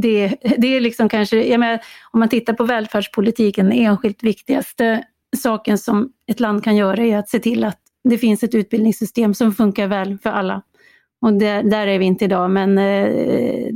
det, 0.01 0.36
det 0.57 0.67
är 0.67 0.81
liksom 0.81 1.09
kanske, 1.09 1.43
jag 1.43 1.59
menar, 1.59 1.79
om 2.11 2.19
man 2.19 2.29
tittar 2.29 2.53
på 2.53 2.63
välfärdspolitiken, 2.63 3.65
den 3.65 3.77
enskilt 3.77 4.23
viktigaste 4.23 5.03
saken 5.38 5.77
som 5.77 6.09
ett 6.27 6.39
land 6.39 6.63
kan 6.63 6.75
göra 6.75 7.03
är 7.03 7.17
att 7.17 7.29
se 7.29 7.39
till 7.39 7.63
att 7.63 7.79
det 8.03 8.17
finns 8.17 8.43
ett 8.43 8.55
utbildningssystem 8.55 9.34
som 9.34 9.51
funkar 9.51 9.88
väl 9.88 10.17
för 10.17 10.29
alla. 10.29 10.61
Och 11.21 11.34
det, 11.34 11.61
där 11.61 11.88
är 11.88 11.99
vi 11.99 12.05
inte 12.05 12.25
idag, 12.25 12.51
men 12.51 12.77
eh, 12.77 13.67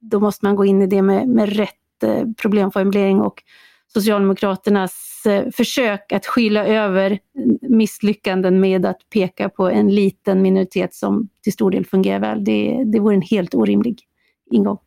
då 0.00 0.20
måste 0.20 0.44
man 0.44 0.56
gå 0.56 0.64
in 0.64 0.82
i 0.82 0.86
det 0.86 1.02
med, 1.02 1.28
med 1.28 1.56
rätt 1.56 2.02
eh, 2.02 2.22
problemformulering 2.42 3.20
och 3.20 3.42
Socialdemokraternas 3.86 5.22
eh, 5.26 5.50
försök 5.50 6.12
att 6.12 6.26
skylla 6.26 6.66
över 6.66 7.18
misslyckanden 7.60 8.60
med 8.60 8.86
att 8.86 8.98
peka 9.10 9.48
på 9.48 9.68
en 9.68 9.94
liten 9.94 10.42
minoritet 10.42 10.94
som 10.94 11.28
till 11.42 11.52
stor 11.52 11.70
del 11.70 11.86
fungerar 11.86 12.20
väl, 12.20 12.44
det, 12.44 12.82
det 12.86 13.00
vore 13.00 13.14
en 13.14 13.22
helt 13.22 13.54
orimlig 13.54 14.00
ingång. 14.50 14.78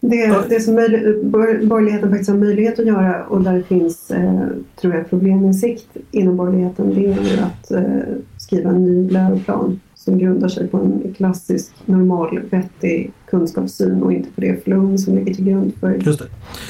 Det, 0.00 0.44
det 0.48 0.60
som 0.60 0.74
borgerligheten 0.74 2.10
faktiskt 2.10 2.30
har 2.30 2.36
möjlighet 2.36 2.78
att 2.78 2.86
göra 2.86 3.24
och 3.24 3.40
där 3.40 3.52
det 3.52 3.62
finns, 3.62 4.10
eh, 4.10 4.46
tror 4.80 4.94
jag, 4.94 5.10
probleminsikt 5.10 5.86
inom 6.10 6.36
borgerligheten, 6.36 6.94
det 6.94 7.06
är 7.06 7.36
ju 7.36 7.40
att 7.40 7.70
eh, 7.70 8.16
skriva 8.38 8.70
en 8.70 8.84
ny 8.84 9.10
läroplan 9.10 9.80
som 9.94 10.18
grundar 10.18 10.48
sig 10.48 10.68
på 10.68 10.76
en 10.76 11.14
klassisk, 11.16 11.72
normal, 11.84 12.40
vettig 12.50 13.12
kunskapssyn 13.30 14.02
och 14.02 14.12
inte 14.12 14.30
på 14.30 14.40
det 14.40 14.64
flum 14.64 14.98
som 14.98 15.16
ligger 15.16 15.34
till 15.34 15.44
grund 15.44 15.72
för 15.80 16.00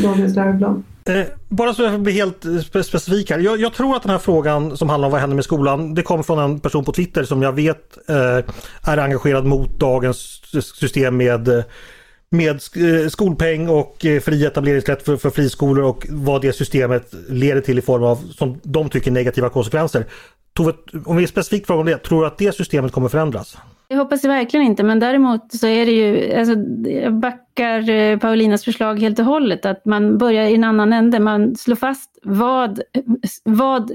dagens 0.02 0.36
läroplan. 0.36 0.84
Eh, 1.04 1.26
bara 1.48 1.74
så 1.74 1.82
jag 1.82 2.00
blir 2.00 2.14
helt 2.14 2.66
specifik 2.86 3.30
här. 3.30 3.38
Jag, 3.38 3.60
jag, 3.60 3.74
tror 3.74 3.96
att 3.96 4.02
den 4.02 4.10
här 4.10 4.18
frågan 4.18 4.76
som 4.76 4.88
handlar 4.88 5.06
om 5.08 5.12
vad 5.12 5.20
händer 5.20 5.34
med 5.34 5.44
skolan, 5.44 5.94
det 5.94 6.02
kommer 6.02 6.22
från 6.22 6.38
en 6.38 6.60
person 6.60 6.84
på 6.84 6.92
Twitter 6.92 7.24
som 7.24 7.42
jag 7.42 7.52
vet 7.52 7.98
eh, 8.08 8.52
är 8.92 8.98
engagerad 8.98 9.44
mot 9.44 9.80
dagens 9.80 10.16
system 10.74 11.16
med 11.16 11.64
med 12.30 12.50
eh, 12.50 13.08
skolpeng 13.08 13.68
och 13.68 14.06
eh, 14.06 14.20
fri 14.20 14.46
etableringsrätt 14.46 15.02
för, 15.02 15.16
för 15.16 15.30
friskolor 15.30 15.84
och 15.84 16.06
vad 16.08 16.42
det 16.42 16.52
systemet 16.52 17.14
leder 17.28 17.60
till 17.60 17.78
i 17.78 17.82
form 17.82 18.04
av, 18.04 18.16
som 18.16 18.60
de 18.62 18.88
tycker, 18.88 19.10
negativa 19.10 19.48
konsekvenser. 19.48 20.06
Tove, 20.52 20.72
om 21.04 21.16
vi 21.16 21.22
är 21.22 21.26
specifikt 21.26 21.66
frågar 21.66 21.80
om 21.80 21.86
det, 21.86 21.98
tror 21.98 22.20
du 22.20 22.26
att 22.26 22.38
det 22.38 22.54
systemet 22.54 22.92
kommer 22.92 23.08
förändras? 23.08 23.56
Jag 23.90 23.98
hoppas 23.98 24.24
verkligen 24.24 24.66
inte, 24.66 24.82
men 24.82 25.00
däremot 25.00 25.52
så 25.52 25.66
är 25.66 25.86
det 25.86 25.92
ju, 25.92 26.34
alltså, 26.34 26.54
jag 26.90 27.14
backar 27.14 27.90
eh, 27.90 28.18
Paulinas 28.18 28.64
förslag 28.64 29.00
helt 29.00 29.18
och 29.18 29.24
hållet, 29.24 29.66
att 29.66 29.84
man 29.84 30.18
börjar 30.18 30.44
i 30.44 30.54
en 30.54 30.64
annan 30.64 30.92
ände. 30.92 31.20
Man 31.20 31.56
slår 31.56 31.76
fast 31.76 32.18
vad, 32.22 32.80
vad 33.44 33.90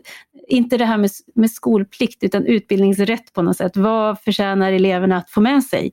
inte 0.47 0.77
det 0.77 0.85
här 0.85 0.97
med, 0.97 1.09
med 1.35 1.51
skolplikt, 1.51 2.23
utan 2.23 2.45
utbildningsrätt 2.45 3.33
på 3.33 3.41
något 3.41 3.57
sätt. 3.57 3.77
Vad 3.77 4.21
förtjänar 4.21 4.71
eleverna 4.71 5.17
att 5.17 5.29
få 5.29 5.41
med 5.41 5.63
sig? 5.63 5.91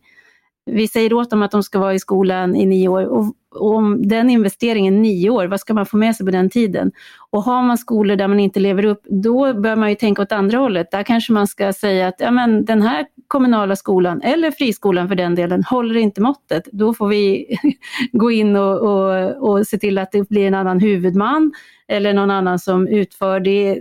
Vi 0.73 0.89
säger 0.89 1.13
åt 1.13 1.31
dem 1.31 1.43
att 1.43 1.51
de 1.51 1.63
ska 1.63 1.79
vara 1.79 1.95
i 1.95 1.99
skolan 1.99 2.57
i 2.57 2.67
nio 2.67 2.89
år 2.89 3.05
och, 3.05 3.35
om 3.55 4.09
den 4.09 4.31
investeringen 4.31 5.03
nio 5.03 5.31
år, 5.31 5.47
vad 5.47 5.61
ska 5.61 5.75
man 5.75 5.87
få 5.87 5.97
med 5.97 6.17
sig 6.17 6.27
på 6.27 6.33
den 6.33 6.51
tiden? 6.51 6.93
Och 7.31 7.43
har 7.43 7.63
man 7.63 7.79
skolor 7.79 8.17
där 8.17 8.29
man 8.29 8.41
inte 8.41 8.61
lever 8.61 8.85
upp, 8.85 9.03
då 9.05 9.55
bör 9.55 9.77
man 9.77 9.89
ju 9.89 9.95
tänka 9.95 10.23
åt 10.23 10.33
andra 10.33 10.59
hållet. 10.59 10.91
Där 10.91 11.03
kanske 11.03 11.33
man 11.33 11.47
ska 11.47 11.73
säga 11.73 12.09
att 12.09 12.15
ja, 12.19 12.31
men 12.31 12.65
den 12.65 12.83
här 12.83 13.07
kommunala 13.29 13.77
skolan, 13.77 14.23
eller 14.23 14.51
friskolan 14.51 15.09
för 15.09 15.15
den 15.15 15.35
delen, 15.35 15.65
håller 15.65 15.97
inte 15.97 16.21
måttet. 16.21 16.69
Då 16.73 16.95
får 16.95 17.09
vi 17.09 17.47
gå 18.13 18.31
in 18.31 18.57
och, 18.57 18.81
och, 18.81 19.51
och 19.51 19.67
se 19.67 19.79
till 19.79 19.99
att 19.99 20.13
det 20.13 20.29
blir 20.29 20.47
en 20.47 20.55
annan 20.55 20.81
huvudman 20.81 21.53
eller 21.89 22.13
någon 22.13 22.31
annan 22.31 22.59
som 22.59 22.89
utför 22.89 23.41
det. 23.41 23.81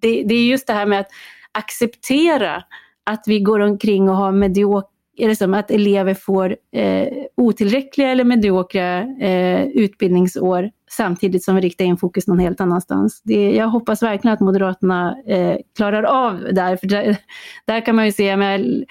Det, 0.00 0.24
det 0.24 0.34
är 0.34 0.46
just 0.46 0.66
det 0.66 0.72
här 0.72 0.86
med 0.86 1.00
att 1.00 1.08
acceptera 1.52 2.62
att 3.04 3.24
vi 3.26 3.40
går 3.40 3.60
omkring 3.60 4.08
och 4.08 4.16
har 4.16 4.32
mediokra 4.32 4.93
är 5.16 5.28
det 5.28 5.36
som 5.36 5.54
att 5.54 5.70
elever 5.70 6.14
får 6.14 6.56
eh, 6.72 7.08
otillräckliga 7.36 8.08
eller 8.08 8.24
mediokra 8.24 9.00
eh, 9.00 9.64
utbildningsår 9.64 10.70
samtidigt 10.90 11.44
som 11.44 11.54
vi 11.54 11.60
riktar 11.60 11.84
in 11.84 11.96
fokus 11.96 12.26
någon 12.26 12.38
helt 12.38 12.60
annanstans. 12.60 13.22
Det, 13.24 13.50
jag 13.50 13.68
hoppas 13.68 14.02
verkligen 14.02 14.34
att 14.34 14.40
Moderaterna 14.40 15.16
eh, 15.26 15.56
klarar 15.76 16.02
av 16.02 16.48
där, 16.52 16.76
för 16.76 16.86
där, 16.86 17.16
där 17.64 17.86
kan 17.86 17.96
man 17.96 18.06
ju 18.06 18.12
se, 18.12 18.36
med, 18.36 18.84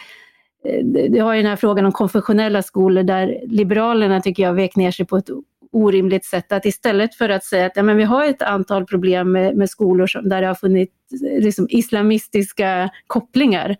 eh, 0.65 0.85
du 1.09 1.21
har 1.21 1.33
ju 1.33 1.41
den 1.41 1.49
här 1.49 1.55
frågan 1.55 1.85
om 1.85 1.91
konfessionella 1.91 2.63
skolor 2.63 3.03
där 3.03 3.39
Liberalerna 3.47 4.21
tycker 4.21 4.43
jag 4.43 4.53
vek 4.53 4.75
ner 4.75 4.91
sig 4.91 5.05
på 5.05 5.17
ett 5.17 5.29
orimligt 5.71 6.25
sätt. 6.25 6.51
Att 6.51 6.65
istället 6.65 7.15
för 7.15 7.29
att 7.29 7.43
säga 7.43 7.65
att 7.65 7.75
ja, 7.75 7.83
men 7.83 7.97
vi 7.97 8.03
har 8.03 8.25
ett 8.25 8.41
antal 8.41 8.85
problem 8.85 9.31
med, 9.31 9.55
med 9.55 9.69
skolor 9.69 10.07
som, 10.07 10.29
där 10.29 10.41
det 10.41 10.47
har 10.47 10.55
funnits 10.55 10.93
eh, 11.31 11.43
liksom, 11.43 11.67
islamistiska 11.69 12.89
kopplingar 13.07 13.77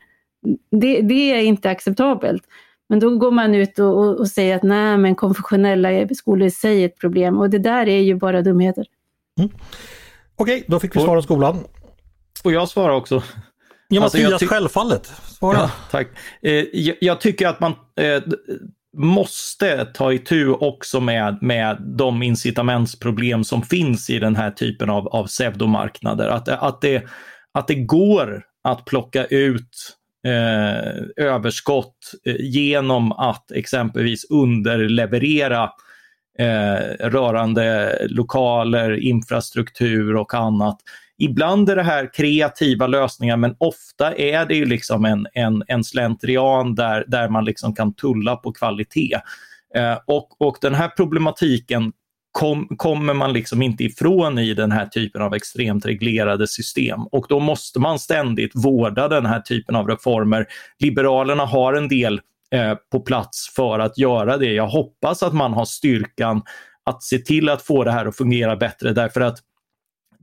det, 0.72 1.02
det 1.02 1.32
är 1.32 1.42
inte 1.42 1.70
acceptabelt. 1.70 2.44
Men 2.90 3.00
då 3.00 3.18
går 3.18 3.32
man 3.32 3.56
ut 3.56 3.80
och, 3.80 3.98
och, 3.98 4.20
och, 4.20 4.28
säger 4.28 4.56
att 4.56 4.64
nej, 4.64 4.98
men 4.98 5.16
konfessionella 5.16 6.08
skolor 6.16 6.48
i 6.48 6.52
sig 6.52 6.82
är 6.82 6.86
ett 6.86 7.00
problem 7.00 7.40
och 7.40 7.50
det 7.50 7.60
där 7.60 7.88
är 7.88 8.00
ju 8.00 8.16
bara 8.16 8.42
dumheter. 8.42 8.86
Mm. 9.40 9.52
Okej, 10.36 10.56
okay, 10.56 10.64
då 10.68 10.80
fick 10.80 10.96
vi 10.96 11.00
svar 11.00 11.16
om 11.16 11.24
skolan. 11.24 11.64
Och 12.44 12.52
jag 12.52 12.70
svarar 12.70 12.94
också. 12.94 13.24
Ja, 13.88 14.04
alltså, 14.04 14.18
Mattias, 14.18 14.44
självfallet. 14.44 15.06
Svara. 15.06 15.58
Ja, 15.58 15.72
tack. 15.92 16.08
Eh, 16.42 16.52
jag, 16.74 16.96
jag, 17.02 17.22
tycker 17.22 17.48
att 17.48 17.60
man 17.60 17.72
eh, 17.96 18.24
måste 18.98 19.86
ta 19.86 20.14
itu 20.14 20.50
också 20.50 21.00
med, 21.00 21.38
med 21.42 21.78
de 21.98 22.24
incitamentsproblem 22.24 23.44
som 23.44 23.62
finns 23.62 24.10
i 24.10 24.20
den 24.20 24.36
här 24.36 24.52
typen 24.52 24.90
av, 24.90 25.08
av 25.08 25.28
pseudomarknader. 25.28 26.28
Att, 26.28 26.50
att, 26.50 26.82
det, 26.82 27.04
att 27.54 27.68
det 27.68 27.76
går 27.76 28.44
att 28.64 28.86
plocka 28.86 29.26
ut 29.26 29.98
eh, 30.26 31.26
överskott 31.26 31.98
eh, 32.26 32.36
genom 32.40 33.12
att 33.12 33.52
exempelvis 33.52 34.26
underleverera 34.30 35.70
eh, 36.40 37.08
rörande 37.10 37.98
lokaler, 38.10 39.00
infrastruktur 39.00 40.16
och 40.16 40.34
annat. 40.34 40.78
Ibland 41.18 41.70
är 41.70 41.76
det 41.76 41.84
här 41.84 42.14
kreativa 42.14 42.88
lösningar 42.88 43.38
men 43.38 43.56
ofta 43.58 44.16
är 44.16 44.46
det 44.46 44.56
ju 44.56 44.66
liksom 44.66 45.06
en, 45.06 45.28
en, 45.34 45.64
en 45.68 45.84
slentrian 45.84 46.76
där, 46.76 47.06
där 47.08 47.30
man 47.30 47.46
liksom 47.46 47.76
kan 47.76 47.94
tulla 47.94 48.36
på 48.36 48.52
kvalitet. 48.52 49.20
Eh, 49.76 49.98
och, 50.06 50.42
och 50.42 50.58
den 50.62 50.74
här 50.74 50.88
problematiken 50.88 51.92
kom, 52.34 52.68
kommer 52.78 53.14
man 53.14 53.34
liksom 53.34 53.62
inte 53.62 53.84
ifrån 53.84 54.40
i 54.40 54.54
den 54.54 54.72
här 54.72 54.86
typen 54.86 55.22
av 55.22 55.34
extremt 55.34 55.86
reglerade 55.86 56.48
system. 56.48 57.02
Och 57.12 57.26
då 57.30 57.40
måste 57.40 57.80
man 57.80 58.00
ständigt 58.00 58.52
vårda 58.56 59.08
den 59.08 59.26
här 59.26 59.40
typen 59.40 59.76
av 59.76 59.88
reformer. 59.88 60.46
Liberalerna 60.80 61.46
har 61.46 61.74
en 61.74 61.88
del 61.88 62.22
eh, 62.52 62.74
på 62.92 63.00
plats 63.00 63.54
för 63.56 63.80
att 63.80 63.98
göra 63.98 64.38
det. 64.38 64.54
Jag 64.54 64.68
hoppas 64.68 65.24
att 65.24 65.34
man 65.34 65.54
har 65.54 65.66
styrkan 65.66 66.42
att 66.86 67.04
se 67.04 67.18
till 67.18 67.50
att 67.50 67.62
få 67.62 67.84
det 67.84 67.92
här 67.92 68.06
att 68.06 68.18
fungera 68.18 68.56
bättre 68.56 68.94
därför 68.94 69.22
att 69.22 69.40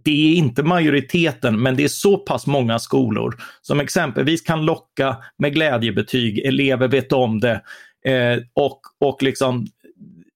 det 0.04 0.32
är 0.32 0.34
inte 0.34 0.62
majoriteten, 0.62 1.62
men 1.62 1.76
det 1.76 1.84
är 1.84 1.88
så 1.88 2.18
pass 2.18 2.46
många 2.46 2.78
skolor 2.78 3.36
som 3.62 3.80
exempelvis 3.80 4.42
kan 4.42 4.64
locka 4.64 5.16
med 5.38 5.54
glädjebetyg, 5.54 6.38
elever 6.38 6.88
vet 6.88 7.12
om 7.12 7.40
det 7.40 7.62
eh, 8.04 8.38
och, 8.54 8.80
och 9.00 9.22
liksom 9.22 9.66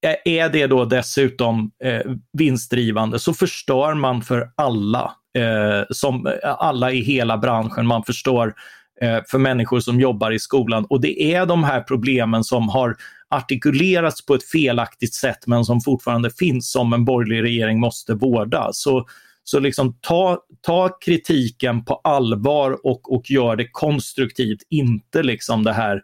Eh, 0.05 0.17
är 0.25 0.49
det 0.49 0.67
då 0.67 0.85
dessutom 0.85 1.71
eh, 1.85 2.13
vinstdrivande 2.33 3.19
så 3.19 3.35
förstör 3.35 3.95
man 3.95 4.23
för 4.23 4.51
alla, 4.55 5.13
eh, 5.39 5.87
som 5.91 6.27
eh, 6.27 6.33
alla 6.43 6.93
i 6.93 7.01
hela 7.01 7.39
branschen. 7.39 7.87
Man 7.87 8.05
förstår 8.05 8.55
eh, 9.01 9.19
för 9.31 9.39
människor 9.39 9.81
som 9.81 10.01
jobbar 10.01 10.31
i 10.31 10.39
skolan 10.39 10.87
och 10.91 11.01
det 11.01 11.35
är 11.35 11.47
de 11.47 11.65
här 11.65 11.81
problemen 11.81 12.45
som 12.45 12.69
har 12.69 12.97
artikulerats 13.31 14.27
på 14.27 14.35
ett 14.35 14.45
felaktigt 14.45 15.15
sätt 15.15 15.47
men 15.47 15.65
som 15.65 15.81
fortfarande 15.81 16.31
finns 16.31 16.73
som 16.73 16.93
en 16.93 17.05
borgerlig 17.05 17.43
regering 17.43 17.81
måste 17.81 18.15
vårda. 18.15 18.69
Så, 18.73 19.07
Så 19.45 19.59
liksom 19.59 19.99
ta, 20.01 20.39
ta 20.61 20.89
kritiken 20.89 21.85
på 21.85 21.95
allvar 21.95 22.87
och, 22.87 23.15
och 23.15 23.31
gör 23.31 23.57
det 23.57 23.69
konstruktivt, 23.73 24.61
inte 24.71 25.23
liksom 25.23 25.65
det 25.65 25.73
här 25.73 26.03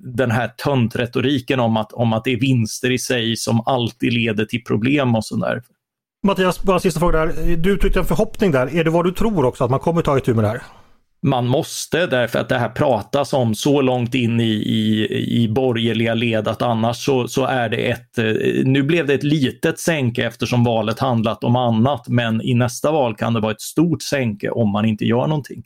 den 0.00 0.30
här 0.30 0.48
töntretoriken 0.48 1.60
om 1.60 1.76
att, 1.76 1.92
om 1.92 2.12
att 2.12 2.24
det 2.24 2.32
är 2.32 2.40
vinster 2.40 2.90
i 2.90 2.98
sig 2.98 3.36
som 3.36 3.62
alltid 3.66 4.12
leder 4.12 4.44
till 4.44 4.64
problem 4.64 5.14
och 5.14 5.24
sådär. 5.24 5.62
Mattias, 6.26 6.62
bara 6.62 6.80
sista 6.80 7.00
fråga 7.00 7.26
där. 7.26 7.56
Du 7.56 7.70
uttryckte 7.70 7.98
en 7.98 8.04
förhoppning 8.04 8.50
där. 8.50 8.76
Är 8.76 8.84
det 8.84 8.90
vad 8.90 9.04
du 9.04 9.12
tror 9.12 9.44
också, 9.44 9.64
att 9.64 9.70
man 9.70 9.80
kommer 9.80 10.02
ta 10.02 10.18
itu 10.18 10.34
med 10.34 10.44
det 10.44 10.48
här? 10.48 10.62
man 11.22 11.46
måste 11.46 12.06
därför 12.06 12.38
att 12.38 12.48
det 12.48 12.58
här 12.58 12.68
pratas 12.68 13.32
om 13.32 13.54
så 13.54 13.80
långt 13.80 14.14
in 14.14 14.40
i, 14.40 14.52
i, 14.52 15.42
i 15.42 15.48
borgerliga 15.48 16.14
led 16.14 16.48
att 16.48 16.62
annars 16.62 16.96
så, 16.96 17.28
så 17.28 17.44
är 17.44 17.68
det 17.68 17.90
ett, 17.90 18.18
eh, 18.18 18.24
nu 18.64 18.82
blev 18.82 19.06
det 19.06 19.14
ett 19.14 19.22
litet 19.22 19.78
sänke 19.78 20.26
eftersom 20.26 20.64
valet 20.64 20.98
handlat 20.98 21.44
om 21.44 21.56
annat 21.56 22.08
men 22.08 22.42
i 22.42 22.54
nästa 22.54 22.92
val 22.92 23.14
kan 23.14 23.34
det 23.34 23.40
vara 23.40 23.52
ett 23.52 23.60
stort 23.60 24.02
sänke 24.02 24.50
om 24.50 24.70
man 24.70 24.84
inte 24.84 25.04
gör 25.04 25.26
någonting. 25.26 25.62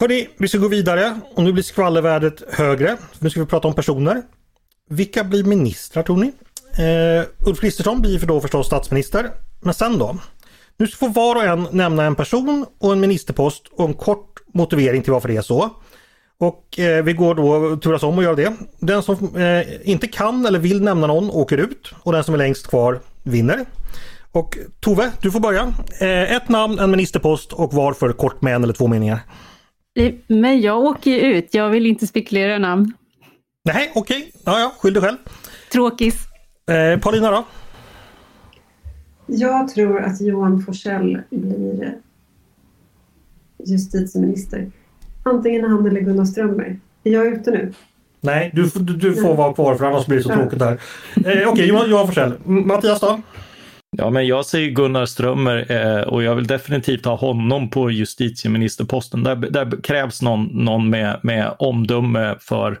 Hörni, 0.00 0.28
vi 0.36 0.48
ska 0.48 0.58
gå 0.58 0.68
vidare 0.68 1.20
och 1.34 1.42
nu 1.42 1.52
blir 1.52 1.62
skvallervärdet 1.62 2.42
högre. 2.52 2.96
Nu 3.18 3.30
ska 3.30 3.40
vi 3.40 3.46
prata 3.46 3.68
om 3.68 3.74
personer. 3.74 4.22
Vilka 4.90 5.24
blir 5.24 5.44
ministrar 5.44 6.02
tror 6.02 6.16
ni? 6.16 6.26
Eh, 6.84 7.48
Ulf 7.48 7.60
Kristersson 7.60 8.00
blir 8.00 8.18
för 8.18 8.26
då 8.26 8.40
förstås 8.40 8.66
statsminister. 8.66 9.30
Men 9.60 9.74
sen 9.74 9.98
då? 9.98 10.18
Nu 10.76 10.86
får 10.86 11.08
var 11.08 11.36
och 11.36 11.44
en 11.44 11.68
nämna 11.72 12.04
en 12.04 12.14
person 12.14 12.66
och 12.78 12.92
en 12.92 13.00
ministerpost 13.00 13.66
och 13.72 13.88
en 13.88 13.94
kort 13.94 14.40
motivering 14.54 15.02
till 15.02 15.12
varför 15.12 15.28
det 15.28 15.36
är 15.36 15.42
så. 15.42 15.70
Och 16.38 16.78
eh, 16.78 17.04
vi 17.04 17.12
går 17.12 17.34
då 17.34 17.76
turas 17.76 18.02
om 18.02 18.18
att 18.18 18.24
göra 18.24 18.36
det. 18.36 18.56
Den 18.78 19.02
som 19.02 19.36
eh, 19.36 19.90
inte 19.90 20.06
kan 20.06 20.46
eller 20.46 20.58
vill 20.58 20.82
nämna 20.82 21.06
någon 21.06 21.30
åker 21.30 21.58
ut 21.58 21.92
och 22.02 22.12
den 22.12 22.24
som 22.24 22.34
är 22.34 22.38
längst 22.38 22.66
kvar 22.66 23.00
vinner. 23.22 23.64
Och 24.32 24.58
Tove, 24.80 25.12
du 25.22 25.30
får 25.30 25.40
börja. 25.40 25.72
Eh, 26.00 26.36
ett 26.36 26.48
namn, 26.48 26.78
en 26.78 26.90
ministerpost 26.90 27.52
och 27.52 27.74
varför 27.74 28.12
kort 28.12 28.42
med 28.42 28.54
en 28.54 28.64
eller 28.64 28.74
två 28.74 28.86
meningar. 28.86 29.20
Men 30.26 30.60
jag 30.60 30.78
åker 30.78 31.10
ju 31.10 31.20
ut, 31.20 31.54
jag 31.54 31.68
vill 31.68 31.86
inte 31.86 32.06
spekulera 32.06 32.58
namn. 32.58 32.92
Nej, 33.64 33.92
okej. 33.94 34.16
Okay. 34.16 34.30
Ja, 34.44 34.60
ja, 34.60 34.72
skyll 34.78 34.94
dig 34.94 35.02
själv. 35.02 35.16
Tråkis. 35.72 36.14
Eh, 36.70 37.00
Paulina 37.00 37.30
då? 37.30 37.44
Jag 39.26 39.68
tror 39.68 40.00
att 40.00 40.20
Johan 40.20 40.62
Forsell 40.62 41.18
blir 41.30 41.94
justitieminister. 43.66 44.70
Antingen 45.22 45.70
han 45.70 45.86
eller 45.86 46.00
Gunnar 46.00 46.24
Strömmer. 46.24 46.78
Är 47.04 47.12
jag 47.12 47.26
ute 47.26 47.50
nu? 47.50 47.72
Nej, 48.20 48.50
du, 48.54 48.70
du, 48.74 48.96
du 48.96 49.14
får 49.14 49.34
vara 49.34 49.54
kvar 49.54 49.74
för 49.74 49.84
annars 49.84 50.06
blir 50.06 50.16
det 50.16 50.22
så 50.22 50.28
tråkigt 50.28 50.62
här. 50.62 50.72
Eh, 50.72 50.78
Okej, 51.20 51.46
okay, 51.46 51.66
Johan, 51.66 51.90
Johan 51.90 52.06
Forsell. 52.06 52.32
Mattias 52.44 53.00
då? 53.00 53.20
Ja, 54.00 54.10
men 54.10 54.26
jag 54.26 54.46
säger 54.46 54.70
Gunnar 54.70 55.06
Strömmer 55.06 55.72
eh, 55.72 56.02
och 56.02 56.22
jag 56.22 56.34
vill 56.34 56.46
definitivt 56.46 57.04
ha 57.04 57.16
honom 57.16 57.70
på 57.70 57.90
justitieministerposten. 57.90 59.22
Där, 59.22 59.36
där 59.36 59.82
krävs 59.82 60.22
någon, 60.22 60.44
någon 60.44 60.90
med, 60.90 61.20
med 61.22 61.54
omdöme 61.58 62.36
för, 62.40 62.80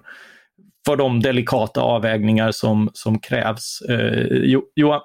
för 0.86 0.96
de 0.96 1.20
delikata 1.20 1.80
avvägningar 1.80 2.50
som, 2.52 2.90
som 2.92 3.18
krävs. 3.18 3.82
Eh, 3.88 4.26
jo, 4.30 4.62
Johan, 4.74 5.00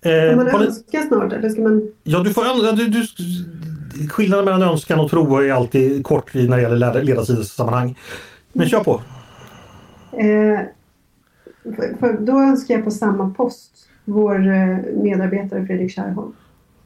Eh, 0.00 0.36
man 0.36 0.48
önska 0.48 1.02
snart 1.02 1.32
eller 1.32 1.48
ska 1.48 1.62
man? 1.62 1.92
Ja, 2.02 2.18
du 2.18 2.34
får 2.34 2.76
du, 2.76 2.88
du, 2.88 3.06
Skillnaden 4.08 4.44
mellan 4.44 4.62
önskan 4.62 5.00
och 5.00 5.10
tro 5.10 5.36
är 5.36 5.52
alltid 5.52 6.04
kort 6.04 6.34
när 6.34 6.56
det 6.56 6.62
gäller 6.62 7.02
ledarsidessammanhang. 7.02 7.98
Men 8.52 8.68
kör 8.68 8.84
på! 8.84 9.02
Eh, 10.12 10.60
för, 11.62 11.96
för 11.98 12.12
då 12.12 12.40
önskar 12.40 12.74
jag 12.74 12.84
på 12.84 12.90
samma 12.90 13.30
post 13.30 13.71
vår 14.04 14.48
eh, 14.48 14.76
medarbetare 15.02 15.66
Fredrik 15.66 15.92
Kärrholm. 15.92 16.32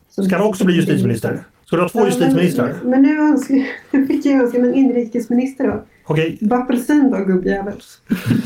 Ska 0.09 0.37
han 0.37 0.47
också 0.47 0.65
bli 0.65 0.75
justitieminister? 0.75 1.45
Ska 1.65 1.77
du 1.77 1.83
ha 1.83 1.89
två 1.89 2.01
ja, 2.01 2.07
justitieministrar? 2.07 2.75
Men, 2.83 2.91
men 2.91 3.03
nu 3.03 3.19
önskar, 3.19 3.67
fick 4.07 4.27
jag 4.27 4.43
önska 4.43 4.59
en 4.59 4.75
inrikesminister 4.75 5.67
då. 5.67 5.85
Okej. 6.05 6.39
Okay. 6.41 6.59
Apelsin 6.59 7.11
då 7.11 7.25
gubbjävel. 7.25 7.75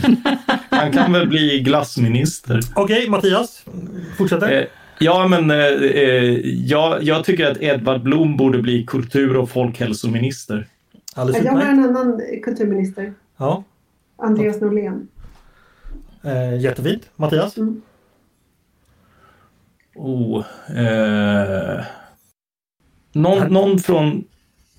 Han 0.70 0.92
kan 0.92 1.12
väl 1.12 1.28
bli 1.28 1.60
glassminister. 1.60 2.60
Okej, 2.74 2.98
okay, 2.98 3.10
Mattias. 3.10 3.64
Fortsätter. 4.18 4.58
Eh, 4.58 4.64
ja, 4.98 5.28
men 5.28 5.50
eh, 5.50 5.56
eh, 5.56 6.40
jag, 6.44 7.02
jag 7.02 7.24
tycker 7.24 7.50
att 7.50 7.62
Edvard 7.62 8.02
Blom 8.02 8.36
borde 8.36 8.62
bli 8.62 8.84
kultur 8.86 9.36
och 9.36 9.50
folkhälsominister. 9.50 10.66
Alldeles 11.14 11.44
jag 11.44 11.52
har 11.52 11.62
en 11.62 11.84
annan 11.84 12.20
kulturminister. 12.44 13.12
Ja. 13.36 13.64
Andreas 14.16 14.60
Norlén. 14.60 15.08
Eh, 16.22 16.60
jättefint. 16.60 17.10
Mattias? 17.16 17.56
Mm. 17.56 17.82
Oh, 19.95 20.45
eh, 20.76 21.84
någon, 23.12 23.53
någon 23.53 23.78
från 23.78 24.24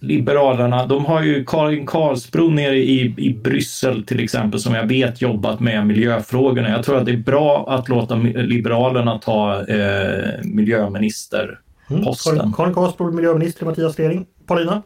Liberalerna, 0.04 0.86
de 0.86 1.06
har 1.06 1.22
ju 1.22 1.46
Karin 1.46 1.86
Karlsbro 1.86 2.50
nere 2.50 2.78
i, 2.78 3.16
i 3.18 3.34
Bryssel 3.44 4.06
till 4.06 4.24
exempel 4.24 4.60
som 4.60 4.76
jag 4.76 4.86
vet 4.86 5.22
jobbat 5.22 5.60
med 5.60 5.88
miljöfrågorna. 5.88 6.70
Jag 6.70 6.86
tror 6.86 6.98
att 6.98 7.06
det 7.06 7.12
är 7.12 7.18
bra 7.18 7.66
att 7.70 7.90
låta 7.90 8.16
Liberalerna 8.16 9.20
ta 9.20 9.66
eh, 9.68 10.44
miljöministerposten. 10.44 12.40
Mm. 12.40 12.54
Karin 12.54 12.74
Karlsbro 12.74 13.12
miljöminister, 13.12 13.66
Mattias 13.66 13.94
Stering. 13.94 14.26
Paulina? 14.46 14.82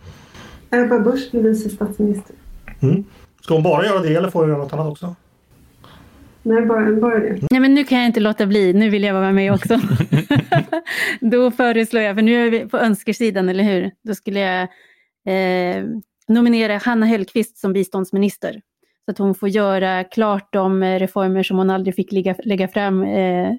Ebba 0.71 0.99
Busch 0.99 1.31
blir 1.31 1.41
vice 1.41 1.69
statsminister. 1.69 2.35
Mm. 2.79 3.03
Ska 3.41 3.53
hon 3.53 3.63
bara 3.63 3.85
göra 3.85 3.99
det 3.99 4.15
eller 4.15 4.29
får 4.29 4.39
hon 4.39 4.49
göra 4.49 4.59
något 4.59 4.73
annat 4.73 4.91
också? 4.91 5.15
Nej, 6.45 6.65
bara, 6.65 6.91
bara 6.91 7.19
det. 7.19 7.37
Nej, 7.51 7.59
men 7.59 7.73
nu 7.73 7.83
kan 7.83 7.97
jag 7.97 8.07
inte 8.07 8.19
låta 8.19 8.45
bli. 8.45 8.73
Nu 8.73 8.89
vill 8.89 9.03
jag 9.03 9.13
vara 9.13 9.31
med 9.31 9.53
också. 9.53 9.79
Då 11.21 11.51
föreslår 11.51 12.03
jag, 12.03 12.15
för 12.15 12.21
nu 12.21 12.47
är 12.47 12.51
vi 12.51 12.69
på 12.69 12.77
önskersidan, 12.77 13.49
eller 13.49 13.63
hur? 13.63 13.91
Då 14.03 14.15
skulle 14.15 14.39
jag 14.39 14.61
eh, 15.27 15.83
nominera 16.27 16.77
Hanna 16.77 17.05
Hellqvist 17.05 17.57
som 17.57 17.73
biståndsminister. 17.73 18.61
Så 19.05 19.11
att 19.11 19.17
hon 19.17 19.35
får 19.35 19.49
göra 19.49 20.03
klart 20.03 20.53
de 20.53 20.83
reformer 20.83 21.43
som 21.43 21.57
hon 21.57 21.69
aldrig 21.69 21.95
fick 21.95 22.11
lägga, 22.11 22.35
lägga 22.43 22.67
fram 22.67 23.03
eh, 23.03 23.49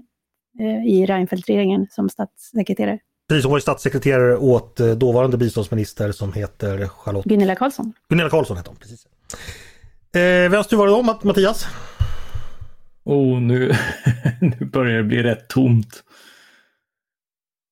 eh, 0.61 0.87
i 0.87 1.07
Reinfeldt-regeringen 1.07 1.87
som 1.91 2.09
statssekreterare. 2.09 2.99
Precis, 3.29 3.45
hon 3.45 3.51
var 3.51 3.59
ju 3.59 3.63
statssekreterare 3.63 4.37
åt 4.37 4.81
eh, 4.81 4.91
dåvarande 4.91 5.37
biståndsminister 5.37 6.13
som 6.13 6.33
heter 6.33 6.89
Charlotte... 6.89 7.25
Gunilla 7.25 7.55
Carlsson. 7.55 7.93
Gunilla 8.09 8.31
Carlsson 8.31 8.57
heter 8.57 8.71
hon, 8.71 8.77
precis. 8.77 9.07
Eh, 10.15 10.51
Vems 10.51 10.67
tur 10.67 10.77
var 10.77 10.87
det 10.87 10.93
då, 10.93 11.03
Mattias? 11.03 11.67
Oh, 13.07 13.41
nu, 13.41 13.73
nu 14.41 14.67
börjar 14.67 14.97
det 14.97 15.05
bli 15.05 15.23
rätt 15.23 15.49
tomt. 15.49 16.03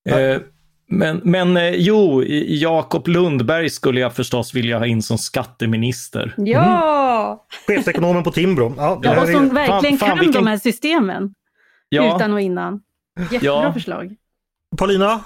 Eh, 0.09 0.41
men, 0.87 1.21
men 1.23 1.57
eh, 1.57 1.69
jo, 1.69 2.23
Jakob 2.47 3.07
Lundberg 3.07 3.69
skulle 3.69 3.99
jag 3.99 4.13
förstås 4.13 4.53
vilja 4.53 4.77
ha 4.77 4.85
in 4.85 5.01
som 5.01 5.17
skatteminister. 5.17 6.33
Ja! 6.37 7.45
Mm. 7.67 7.77
Chefsekonomen 7.77 8.23
på 8.23 8.31
Timbro. 8.31 8.73
Ja, 8.77 8.99
ja 9.03 9.21
och 9.21 9.27
som 9.27 9.49
verkligen 9.49 9.97
fan, 9.97 9.97
fan, 9.97 10.09
kan 10.09 10.19
vilken... 10.19 10.43
de 10.43 10.49
här 10.49 10.57
systemen. 10.57 11.33
Ja. 11.89 12.15
Utan 12.15 12.33
och 12.33 12.41
innan. 12.41 12.81
Jättebra 13.19 13.63
ja. 13.63 13.73
förslag. 13.73 14.15
Paulina? 14.77 15.19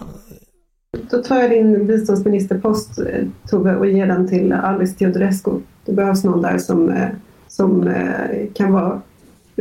Då 1.12 1.24
tar 1.24 1.40
jag 1.40 1.50
din 1.50 1.88
biståndsministerpost, 1.88 3.00
eh, 3.00 3.26
Tove, 3.50 3.76
och 3.76 3.88
ger 3.88 4.08
den 4.08 4.28
till 4.28 4.54
Alice 4.54 4.96
Teodorescu. 4.98 5.52
Det 5.86 5.94
behövs 5.94 6.24
någon 6.24 6.42
där 6.42 6.58
som, 6.58 6.90
eh, 6.90 7.10
som 7.48 7.94
kan 8.56 8.74
vara 8.74 9.02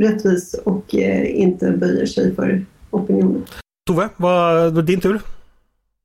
rättvis 0.00 0.54
och 0.54 0.94
inte 0.94 1.70
böjer 1.70 2.06
sig 2.06 2.34
för 2.34 2.64
opinionen. 2.90 3.46
Tove, 3.86 4.08
vad 4.16 4.74
var 4.74 4.82
din 4.82 5.00
tur? 5.00 5.14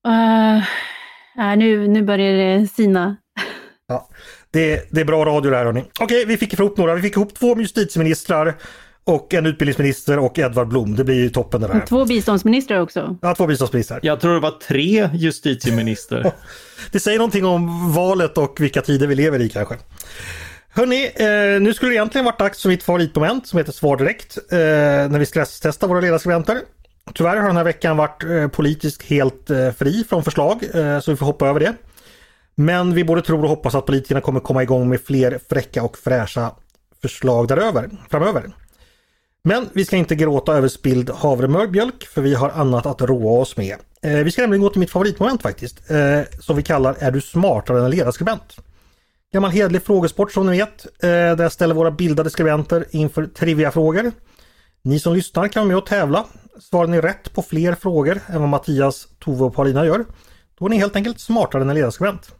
Uh, 0.07 1.57
nu, 1.57 1.87
nu 1.87 2.03
börjar 2.03 2.33
det 2.33 2.67
sina. 2.67 3.15
Ja, 3.87 4.09
det, 4.51 4.91
det 4.91 5.01
är 5.01 5.05
bra 5.05 5.25
radio 5.25 5.51
det 5.51 5.57
här 5.57 5.65
hörni. 5.65 5.85
Okej, 5.99 6.25
vi 6.25 6.37
fick 6.37 6.53
ihop 6.53 6.77
några. 6.77 6.95
Vi 6.95 7.01
fick 7.01 7.15
ihop 7.15 7.33
två 7.33 7.59
justitieministrar 7.59 8.55
och 9.03 9.33
en 9.33 9.45
utbildningsminister 9.45 10.19
och 10.19 10.39
Edvard 10.39 10.67
Blom. 10.67 10.95
Det 10.95 11.03
blir 11.03 11.15
ju 11.15 11.29
toppen 11.29 11.61
det 11.61 11.67
där. 11.67 11.85
Två 11.85 12.05
biståndsministrar 12.05 12.79
också. 12.79 13.17
Ja, 13.21 13.35
två 13.35 13.47
biståndsministrar. 13.47 13.99
Jag 14.03 14.19
tror 14.19 14.33
det 14.33 14.39
var 14.39 14.51
tre 14.67 15.09
justitieministrar. 15.13 16.31
det 16.91 16.99
säger 16.99 17.17
någonting 17.17 17.45
om 17.45 17.93
valet 17.93 18.37
och 18.37 18.61
vilka 18.61 18.81
tider 18.81 19.07
vi 19.07 19.15
lever 19.15 19.41
i 19.41 19.49
kanske. 19.49 19.75
Hörni, 20.75 21.05
eh, 21.05 21.61
nu 21.61 21.73
skulle 21.73 21.91
det 21.91 21.95
egentligen 21.95 22.25
varit 22.25 22.39
dags 22.39 22.61
för 22.61 22.69
mitt 22.69 22.83
favoritmoment 22.83 23.47
som 23.47 23.57
heter 23.57 23.71
Svar 23.71 23.97
direkt. 23.97 24.37
Eh, 24.37 24.57
när 24.57 25.19
vi 25.19 25.25
stresstestar 25.25 25.87
våra 25.87 25.99
ledarskribenter. 25.99 26.61
Tyvärr 27.13 27.37
har 27.37 27.47
den 27.47 27.57
här 27.57 27.63
veckan 27.63 27.97
varit 27.97 28.23
eh, 28.23 28.47
politiskt 28.47 29.03
helt 29.03 29.49
eh, 29.49 29.71
fri 29.71 30.03
från 30.09 30.23
förslag 30.23 30.63
eh, 30.73 30.99
så 30.99 31.11
vi 31.11 31.17
får 31.17 31.25
hoppa 31.25 31.47
över 31.47 31.59
det. 31.59 31.73
Men 32.55 32.93
vi 32.93 33.03
både 33.03 33.21
tror 33.21 33.43
och 33.43 33.49
hoppas 33.49 33.75
att 33.75 33.85
politikerna 33.85 34.21
kommer 34.21 34.39
komma 34.39 34.63
igång 34.63 34.89
med 34.89 35.01
fler 35.01 35.39
fräcka 35.49 35.83
och 35.83 35.97
fräscha 35.97 36.51
förslag 37.01 37.47
däröver 37.47 37.89
framöver. 38.09 38.51
Men 39.43 39.69
vi 39.73 39.85
ska 39.85 39.97
inte 39.97 40.15
gråta 40.15 40.53
över 40.53 40.67
spilld 40.67 41.09
havremjölk 41.09 42.03
för 42.03 42.21
vi 42.21 42.33
har 42.33 42.49
annat 42.49 42.85
att 42.85 43.01
roa 43.01 43.41
oss 43.41 43.57
med. 43.57 43.75
Eh, 44.01 44.11
vi 44.11 44.31
ska 44.31 44.41
nämligen 44.41 44.61
gå 44.61 44.69
till 44.69 44.79
mitt 44.79 44.91
favoritmoment 44.91 45.41
faktiskt, 45.41 45.91
eh, 45.91 46.21
som 46.39 46.55
vi 46.55 46.63
kallar 46.63 46.95
Är 46.99 47.11
du 47.11 47.21
smartare 47.21 47.77
än 47.77 47.85
en 47.85 47.91
ledarskribent? 47.91 48.57
Gammal 49.33 49.51
hedlig 49.51 49.83
frågesport 49.83 50.31
som 50.31 50.45
ni 50.45 50.57
vet, 50.57 50.85
eh, 50.85 51.09
där 51.09 51.43
jag 51.43 51.51
ställer 51.51 51.75
våra 51.75 51.91
bildade 51.91 52.29
skribenter 52.29 52.85
inför 52.91 53.25
triviafrågor. 53.25 54.11
Ni 54.81 54.99
som 54.99 55.13
lyssnar 55.13 55.47
kan 55.47 55.61
vara 55.61 55.67
med 55.67 55.77
och 55.77 55.85
tävla 55.85 56.25
Svarar 56.59 56.87
ni 56.87 57.01
rätt 57.01 57.33
på 57.33 57.41
fler 57.41 57.75
frågor 57.75 58.19
än 58.27 58.39
vad 58.39 58.49
Mattias, 58.49 59.07
Tove 59.19 59.43
och 59.43 59.55
Paulina 59.55 59.85
gör, 59.85 60.05
då 60.59 60.65
är 60.65 60.69
ni 60.69 60.77
helt 60.77 60.95
enkelt 60.95 61.19
smartare 61.19 61.61
än 61.61 61.69
en 61.69 61.75
ledarskribent. 61.75 62.35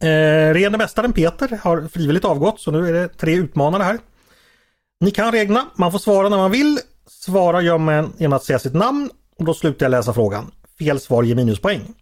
Eh, 0.00 0.54
Rene 0.54 0.78
mästaren 0.78 1.12
Peter 1.12 1.58
har 1.62 1.88
frivilligt 1.88 2.24
avgått 2.24 2.60
så 2.60 2.70
nu 2.70 2.88
är 2.88 2.92
det 2.92 3.08
tre 3.08 3.34
utmanare 3.34 3.82
här. 3.82 3.98
Ni 5.00 5.10
kan 5.10 5.32
reglerna, 5.32 5.66
man 5.76 5.92
får 5.92 5.98
svara 5.98 6.28
när 6.28 6.36
man 6.36 6.50
vill. 6.50 6.78
Svara 7.06 7.62
gör 7.62 7.78
man 7.78 8.12
genom 8.18 8.36
att 8.36 8.44
säga 8.44 8.58
sitt 8.58 8.74
namn 8.74 9.10
och 9.38 9.44
då 9.44 9.54
slutar 9.54 9.86
jag 9.86 9.90
läsa 9.90 10.12
frågan. 10.12 10.50
Fel 10.78 11.00
svar 11.00 11.22
ger 11.22 11.34
minuspoäng. 11.34 11.94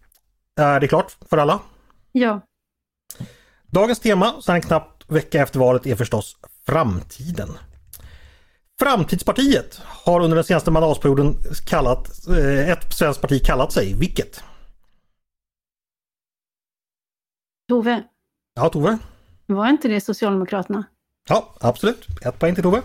Är 0.59 0.79
det 0.79 0.87
klart 0.87 1.17
för 1.29 1.37
alla? 1.37 1.59
Ja. 2.11 2.41
Dagens 3.73 3.99
tema, 3.99 4.41
så 4.41 4.51
här 4.51 4.55
en 4.55 4.61
knapp 4.61 5.03
vecka 5.07 5.41
efter 5.41 5.59
valet, 5.59 5.85
är 5.85 5.95
förstås 5.95 6.37
framtiden. 6.65 7.49
Framtidspartiet 8.79 9.81
har 9.85 10.21
under 10.21 10.35
den 10.35 10.43
senaste 10.43 10.71
mandatperioden 10.71 11.35
kallat, 11.65 12.27
eh, 12.27 12.69
ett 12.69 12.93
svenskt 12.93 13.21
parti 13.21 13.45
kallat 13.45 13.71
sig, 13.71 13.93
vilket? 13.93 14.43
Tove, 17.69 18.03
Ja, 18.55 18.69
Tove? 18.69 18.97
var 19.45 19.67
inte 19.67 19.87
det 19.87 20.01
Socialdemokraterna? 20.01 20.83
Ja, 21.29 21.53
absolut. 21.59 22.07
Ett 22.25 22.39
poäng 22.39 22.55
till 22.55 22.63
Tove. 22.63 22.77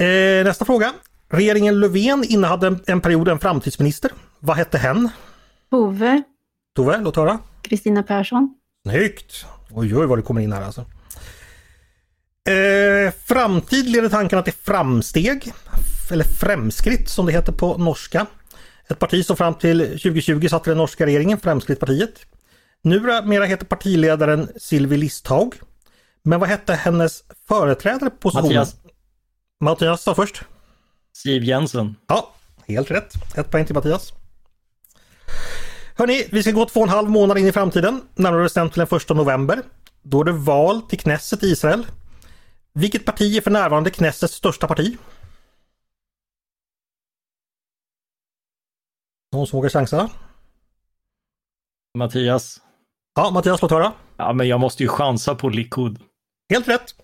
Eh, 0.00 0.44
nästa 0.44 0.64
fråga. 0.64 0.92
Regeringen 1.28 1.80
Löfven 1.80 2.24
innehade 2.24 2.66
en, 2.66 2.80
en 2.86 3.00
period 3.00 3.28
en 3.28 3.38
framtidsminister. 3.38 4.12
Vad 4.38 4.56
hette 4.56 4.78
hen? 4.78 5.08
Tove, 5.70 6.22
Tove, 6.76 6.98
låt 7.00 7.16
höra. 7.16 7.38
Kristina 7.62 8.02
Persson, 8.02 8.54
Snyggt! 8.82 9.44
Oj, 9.70 9.96
oj 9.96 10.06
vad 10.06 10.18
det 10.18 10.22
kommer 10.22 10.40
in 10.40 10.52
här 10.52 10.62
alltså. 10.62 10.80
Eh, 12.48 13.12
framtid 13.24 13.90
leder 13.90 14.08
tankarna 14.08 14.42
till 14.42 14.52
framsteg, 14.52 15.52
eller 16.10 16.24
framskritt 16.24 17.08
som 17.08 17.26
det 17.26 17.32
heter 17.32 17.52
på 17.52 17.78
norska. 17.78 18.26
Ett 18.88 18.98
parti 18.98 19.26
som 19.26 19.36
fram 19.36 19.54
till 19.54 19.78
2020 19.78 20.48
satt 20.48 20.66
i 20.66 20.70
den 20.70 20.78
norska 20.78 21.06
regeringen, 21.06 21.40
Framskrittpartiet. 21.40 22.26
Numera 22.82 23.44
heter 23.44 23.66
partiledaren 23.66 24.48
Sylvie 24.56 24.98
Listhaug. 24.98 25.54
Men 26.22 26.40
vad 26.40 26.48
hette 26.48 26.74
hennes 26.74 27.24
företrädare 27.48 28.10
på 28.10 28.16
positionen? 28.16 28.56
Mattias. 28.56 28.76
Mattias 29.60 30.02
sa 30.02 30.14
först. 30.14 30.42
Siv 31.16 31.44
Jensen. 31.44 31.96
Ja, 32.08 32.34
helt 32.66 32.90
rätt. 32.90 33.14
Ett 33.36 33.50
poäng 33.50 33.66
till 33.66 33.74
Mattias. 33.74 34.12
Hörni, 35.96 36.28
vi 36.30 36.42
ska 36.42 36.52
gå 36.52 36.66
två 36.66 36.80
och 36.80 36.86
en 36.86 36.92
halv 36.92 37.10
månad 37.10 37.38
in 37.38 37.46
i 37.46 37.52
framtiden, 37.52 38.02
närmare 38.14 38.42
bestämt 38.42 38.72
till 38.72 38.80
den 38.80 38.86
första 38.86 39.14
november. 39.14 39.62
Då 40.02 40.20
är 40.20 40.24
det 40.24 40.32
val 40.32 40.82
till 40.82 40.98
Knesset 40.98 41.42
i 41.42 41.46
Israel. 41.46 41.86
Vilket 42.72 43.04
parti 43.04 43.36
är 43.36 43.40
för 43.40 43.50
närvarande 43.50 43.90
Knessets 43.90 44.34
största 44.34 44.66
parti? 44.66 44.96
Någon 49.32 49.46
som 49.46 49.56
vågar 49.56 49.70
chansa? 49.70 50.10
Mattias. 51.98 52.60
Ja, 53.14 53.30
Mattias, 53.30 53.62
låt 53.62 53.70
höra. 53.70 53.92
Ja, 54.16 54.32
men 54.32 54.48
jag 54.48 54.60
måste 54.60 54.82
ju 54.82 54.88
chansa 54.88 55.34
på 55.34 55.48
Likud. 55.48 55.98
Helt 56.50 56.68
rätt. 56.68 56.94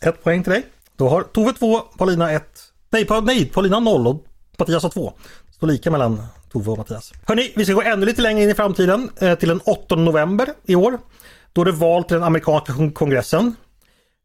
Ett 0.00 0.24
poäng 0.24 0.42
till 0.42 0.52
dig. 0.52 0.66
Då 0.96 1.08
har 1.08 1.22
Tove 1.22 1.52
2, 1.52 1.78
Paulina 1.78 2.32
1. 2.32 2.72
Nej, 2.90 3.04
pa, 3.04 3.20
nej, 3.20 3.46
Paulina 3.46 3.80
0 3.80 4.06
och 4.06 4.24
Mattias 4.58 4.82
har 4.82 4.90
2. 4.90 5.12
Står 5.50 5.66
lika 5.66 5.90
mellan 5.90 6.22
Tove 6.52 6.70
och 6.70 6.78
Mattias. 6.78 7.12
Hörni, 7.26 7.52
vi 7.56 7.64
ska 7.64 7.74
gå 7.74 7.82
ännu 7.82 8.06
lite 8.06 8.22
längre 8.22 8.42
in 8.42 8.50
i 8.50 8.54
framtiden. 8.54 9.10
Eh, 9.20 9.34
till 9.34 9.48
den 9.48 9.60
8 9.60 9.96
november 9.96 10.48
i 10.66 10.74
år. 10.74 10.98
Då 11.52 11.60
är 11.60 11.64
det 11.64 11.72
val 11.72 12.04
till 12.04 12.14
den 12.14 12.22
amerikanska 12.24 12.72
kon- 12.72 12.92
kongressen. 12.92 13.56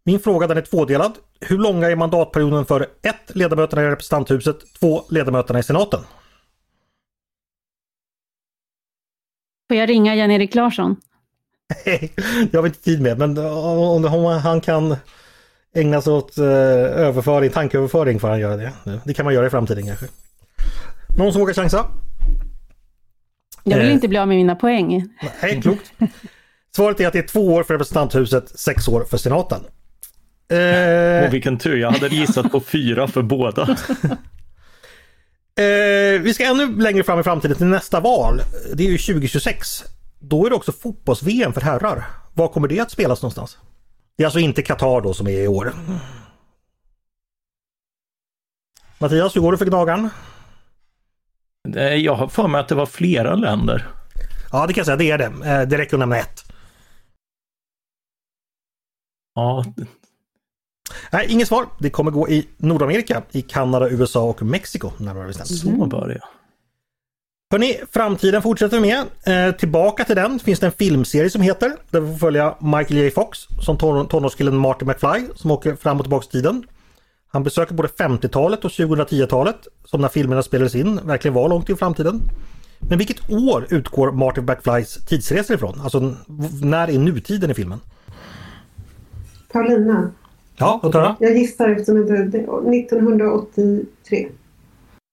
Min 0.06 0.20
fråga 0.20 0.48
den 0.48 0.58
är 0.58 0.62
tvådelad. 0.62 1.12
Hur 1.42 1.58
långa 1.58 1.90
är 1.90 1.96
mandatperioden 1.96 2.66
för 2.66 2.82
1. 3.02 3.16
Ledamöterna 3.28 3.82
i 3.84 3.86
representanthuset, 3.86 4.74
2. 4.80 5.04
Ledamöterna 5.10 5.60
i 5.60 5.64
senaten? 5.64 6.00
får 9.68 9.78
jag 9.78 9.90
ringa 9.90 10.16
Jan-Erik 10.16 10.56
Larsson? 10.56 10.96
det 12.52 12.54
har 12.54 12.62
vi 12.62 12.68
inte 12.68 12.82
tid 12.84 13.02
med, 13.02 13.20
men 13.20 13.38
om 13.38 14.06
om 14.06 14.26
han 14.26 14.62
kan 14.62 14.96
ägna 15.76 16.02
sig 16.02 16.14
åt 16.14 16.38
eh, 16.38 16.46
överföring, 16.46 17.50
tankeöverföring 17.50 18.20
får 18.20 18.28
han 18.28 18.40
göra 18.40 18.58
det. 18.58 18.72
Det 19.06 19.14
kan 19.14 19.26
man 19.26 19.34
göra 19.34 19.48
i 19.48 19.50
framtiden 19.50 19.88
kanske. 19.88 20.06
Någon 21.18 21.32
som 21.32 21.40
vågar 21.42 21.54
chansa? 21.54 21.86
Jag 23.64 23.78
vill 23.78 23.88
Eh. 23.88 23.94
inte 23.94 24.08
bli 24.08 24.18
av 24.18 24.28
med 24.28 24.38
mina 24.38 24.56
poäng. 24.56 25.08
Nej, 25.42 25.62
klokt. 25.62 25.92
Svaret 26.76 27.00
är 27.00 27.08
att 27.08 27.14
det 27.14 27.20
är 27.20 27.28
två 27.28 27.54
år 27.54 27.64
för 27.64 27.74
representanthuset, 27.74 28.60
sex 28.60 28.88
år 28.88 29.06
för 29.10 29.18
senaten. 29.18 29.60
Eh, 30.52 31.28
Och 31.28 31.34
vilken 31.34 31.58
tur, 31.58 31.78
jag 31.78 31.92
hade 31.92 32.08
gissat 32.16 32.52
på 32.52 32.60
fyra 32.60 33.08
för 33.08 33.22
båda. 33.22 33.62
eh, 35.56 36.22
vi 36.22 36.34
ska 36.34 36.46
ännu 36.46 36.80
längre 36.82 37.04
fram 37.04 37.20
i 37.20 37.24
framtiden 37.24 37.58
till 37.58 37.66
nästa 37.66 38.00
val. 38.00 38.42
Det 38.74 38.84
är 38.84 38.88
ju 38.92 38.98
2026. 38.98 39.84
Då 40.20 40.46
är 40.46 40.50
det 40.50 40.56
också 40.56 40.72
fotbolls-VM 40.72 41.54
för 41.54 41.62
herrar. 41.62 42.06
Var 42.34 42.48
kommer 42.48 42.68
det 42.68 42.80
att 42.80 42.92
spelas 42.92 43.22
någonstans? 43.22 43.58
Det 44.18 44.24
är 44.24 44.28
alltså 44.28 44.40
inte 44.40 44.62
Qatar 44.62 45.02
då 45.02 45.14
som 45.14 45.28
är 45.28 45.42
i 45.42 45.48
år. 45.48 45.74
Mattias, 48.98 49.36
hur 49.36 49.42
går 49.42 49.52
det 49.52 49.58
för 49.58 49.66
Gnagaren? 49.66 50.10
Eh, 51.76 51.84
Jag 51.96 52.16
har 52.16 52.28
för 52.28 52.48
mig 52.48 52.62
att 52.62 52.68
det 52.68 52.76
var 52.76 52.86
flera 52.86 53.36
länder. 53.36 53.88
Ja, 54.52 54.68
det 54.68 54.74
kan 54.74 54.80
jag 54.82 54.86
säga, 54.86 54.96
det 54.96 55.12
är 55.12 55.18
det. 55.18 55.26
Eh, 55.26 55.68
Det 55.68 55.78
räcker 55.78 55.96
att 55.96 56.00
nämna 56.00 56.18
ett. 56.18 56.44
Ja, 59.36 59.66
Nej, 61.12 61.26
inget 61.30 61.48
svar. 61.48 61.66
Det 61.80 61.90
kommer 61.90 62.12
gå 62.12 62.30
i 62.30 62.48
Nordamerika, 62.58 63.24
i 63.32 63.42
Kanada, 63.42 63.90
USA 63.90 64.24
och 64.24 64.42
Mexiko 64.42 64.92
närmare 64.98 65.28
bestämt. 65.28 65.48
så 65.50 65.86
var 65.86 66.08
det. 66.08 66.20
Hörni, 67.52 67.80
framtiden 67.92 68.42
fortsätter 68.42 68.80
vi 68.80 68.88
med. 69.26 69.48
Eh, 69.48 69.56
tillbaka 69.56 70.04
till 70.06 70.16
den 70.16 70.40
finns 70.40 70.60
det 70.60 70.66
en 70.66 70.72
filmserie 70.72 71.30
som 71.30 71.42
heter, 71.42 71.72
där 71.90 72.00
vi 72.02 72.12
får 72.12 72.20
följa 72.20 72.56
Michael 72.62 72.98
J 72.98 73.12
Fox 73.12 73.40
som 73.62 73.78
ton- 73.78 74.08
tonårskillen 74.08 74.58
Marty 74.58 74.86
McFly 74.86 75.28
som 75.36 75.52
åker 75.52 75.76
fram 75.76 75.98
och 75.98 76.04
tillbaka 76.04 76.26
i 76.28 76.32
tiden. 76.32 76.68
Han 77.34 77.44
besöker 77.44 77.74
både 77.74 77.88
50-talet 77.88 78.66
och 78.66 78.72
2010-talet 78.72 79.68
som 79.86 80.02
när 80.02 80.08
filmerna 80.08 80.44
spelades 80.44 80.76
in 80.76 81.00
verkligen 81.06 81.36
var 81.36 81.50
långt 81.50 81.70
in 81.70 81.76
i 81.76 81.78
framtiden. 81.78 82.22
Men 82.90 82.98
vilket 82.98 83.32
år 83.32 83.68
utgår 83.70 84.12
Marty 84.12 84.42
McFlys 84.42 85.06
tidsresor 85.06 85.56
ifrån? 85.56 85.82
Alltså 85.84 86.16
när 86.62 86.90
är 86.90 87.00
nutiden 87.00 87.52
i 87.52 87.54
filmen? 87.54 87.80
Paulina. 89.52 90.12
Ja, 90.58 90.80
låt 90.84 90.94
höra. 90.94 91.16
Jag 91.20 91.38
gissar 91.38 91.70
eftersom 91.70 91.98
jag 91.98 92.20
inte... 92.20 92.38
1983. 92.38 94.28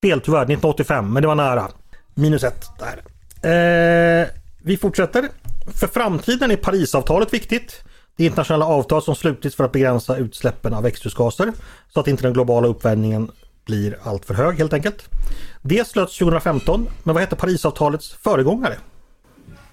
Fel 0.05 0.21
tyvärr, 0.21 0.43
1985, 0.43 1.13
men 1.13 1.23
det 1.23 1.27
var 1.27 1.35
nära. 1.35 1.69
Minus 2.15 2.45
ett 2.45 2.65
där. 2.79 3.03
Eh, 4.23 4.29
vi 4.63 4.77
fortsätter. 4.77 5.29
För 5.75 5.87
framtiden 5.87 6.51
är 6.51 6.57
Parisavtalet 6.57 7.35
viktigt. 7.35 7.83
Det 8.17 8.25
är 8.25 8.27
internationella 8.27 8.67
avtal 8.67 9.03
som 9.03 9.15
slutits 9.15 9.57
för 9.57 9.65
att 9.65 9.73
begränsa 9.73 10.17
utsläppen 10.17 10.75
av 10.75 10.83
växthusgaser 10.83 11.53
så 11.89 12.01
att 12.01 12.09
inte 12.09 12.23
den 12.23 12.33
globala 12.33 12.69
uppvärmningen 12.69 13.31
blir 13.65 13.99
alltför 14.03 14.35
hög 14.35 14.59
helt 14.59 14.73
enkelt. 14.73 15.09
Det 15.63 15.87
slöts 15.87 16.19
2015, 16.19 16.89
men 17.03 17.15
vad 17.15 17.23
hette 17.23 17.37
Parisavtalets 17.37 18.13
föregångare? 18.13 18.75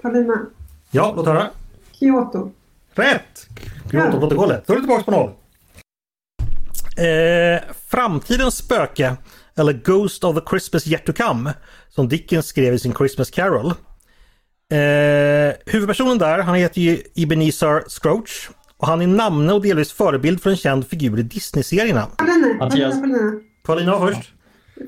Paulina. 0.02 0.46
Ja, 0.92 1.14
låt 1.16 1.26
höra. 1.26 1.50
Kyoto. 1.92 2.52
Rätt! 2.94 3.48
Kyotoprotokollet. 3.92 4.68
Då 4.68 4.74
är 4.74 4.78
du 4.78 4.82
tillbaka 4.82 5.04
på 5.04 5.12
noll. 5.12 5.32
Eh, 6.98 7.62
framtidens 7.88 8.58
spöke, 8.58 9.18
eller 9.56 9.74
Ghost 9.74 10.24
of 10.24 10.36
the 10.36 10.42
Christmas 10.50 10.88
Yet 10.88 11.06
To 11.06 11.14
Come, 11.14 11.54
som 11.90 12.10
Dickens 12.10 12.48
skrev 12.48 12.74
i 12.74 12.80
sin 12.80 12.94
Christmas 12.94 13.30
Carol. 13.32 13.74
Eh, 14.72 15.54
huvudpersonen 15.66 16.18
där, 16.18 16.40
han 16.40 16.56
heter 16.56 16.82
ju 16.82 17.02
Ebenezer 17.16 17.84
Scrooge. 17.88 18.50
Och 18.78 18.88
han 18.88 19.02
är 19.02 19.08
namne 19.08 19.54
och 19.54 19.62
delvis 19.62 19.92
förebild 19.92 20.42
för 20.42 20.50
en 20.50 20.58
känd 20.58 20.88
figur 20.88 21.20
i 21.20 21.24
Disney-serierna. 21.24 22.06
Paulina. 22.18 22.54
Mattias. 22.54 22.96
Paulina. 22.96 23.20
Paulina. 23.64 23.92
Paulina 23.92 24.00
först. 24.00 24.34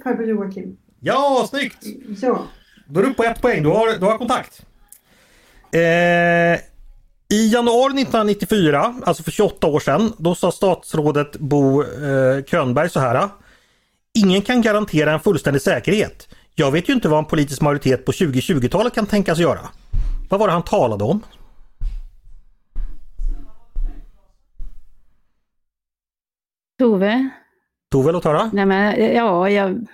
Farbror 0.04 0.28
Joakim. 0.28 0.78
Ja, 1.00 1.48
snyggt! 1.50 1.78
Ja. 2.22 2.48
Då 2.88 3.00
är 3.00 3.06
du 3.06 3.14
på 3.14 3.24
ett 3.24 3.42
poäng, 3.42 3.64
du 3.64 3.70
har, 3.70 4.00
du 4.00 4.06
har 4.06 4.18
kontakt. 4.18 4.62
Eh, 5.72 6.60
I 7.38 7.50
januari 7.54 8.02
1994, 8.02 8.96
alltså 9.04 9.24
för 9.24 9.32
28 9.32 9.68
år 9.68 9.80
sedan, 9.80 10.14
då 10.18 10.36
sa 10.36 10.52
statsrådet 10.52 11.38
Bo 11.38 11.84
eh, 11.84 12.44
Könberg 12.44 12.90
så 12.90 13.00
här. 13.00 13.30
Ingen 14.14 14.42
kan 14.42 14.62
garantera 14.62 15.12
en 15.12 15.20
fullständig 15.20 15.62
säkerhet. 15.62 16.28
Jag 16.60 16.72
vet 16.72 16.90
ju 16.90 16.94
inte 16.94 17.10
vad 17.10 17.20
en 17.20 17.26
politisk 17.26 17.62
majoritet 17.62 18.06
på 18.06 18.12
2020-talet 18.12 18.94
kan 18.94 19.06
tänkas 19.06 19.40
göra. 19.40 19.60
Vad 20.30 20.40
var 20.40 20.48
det 20.48 20.54
han 20.54 20.64
talade 20.64 21.04
om? 21.04 21.24
Tove? 26.80 27.30
Tove, 27.92 28.12
låt 28.12 28.24
höra. 28.24 28.50
Nej, 28.54 28.66
men, 28.66 29.16
ja, 29.16 29.50
jag, 29.50 29.88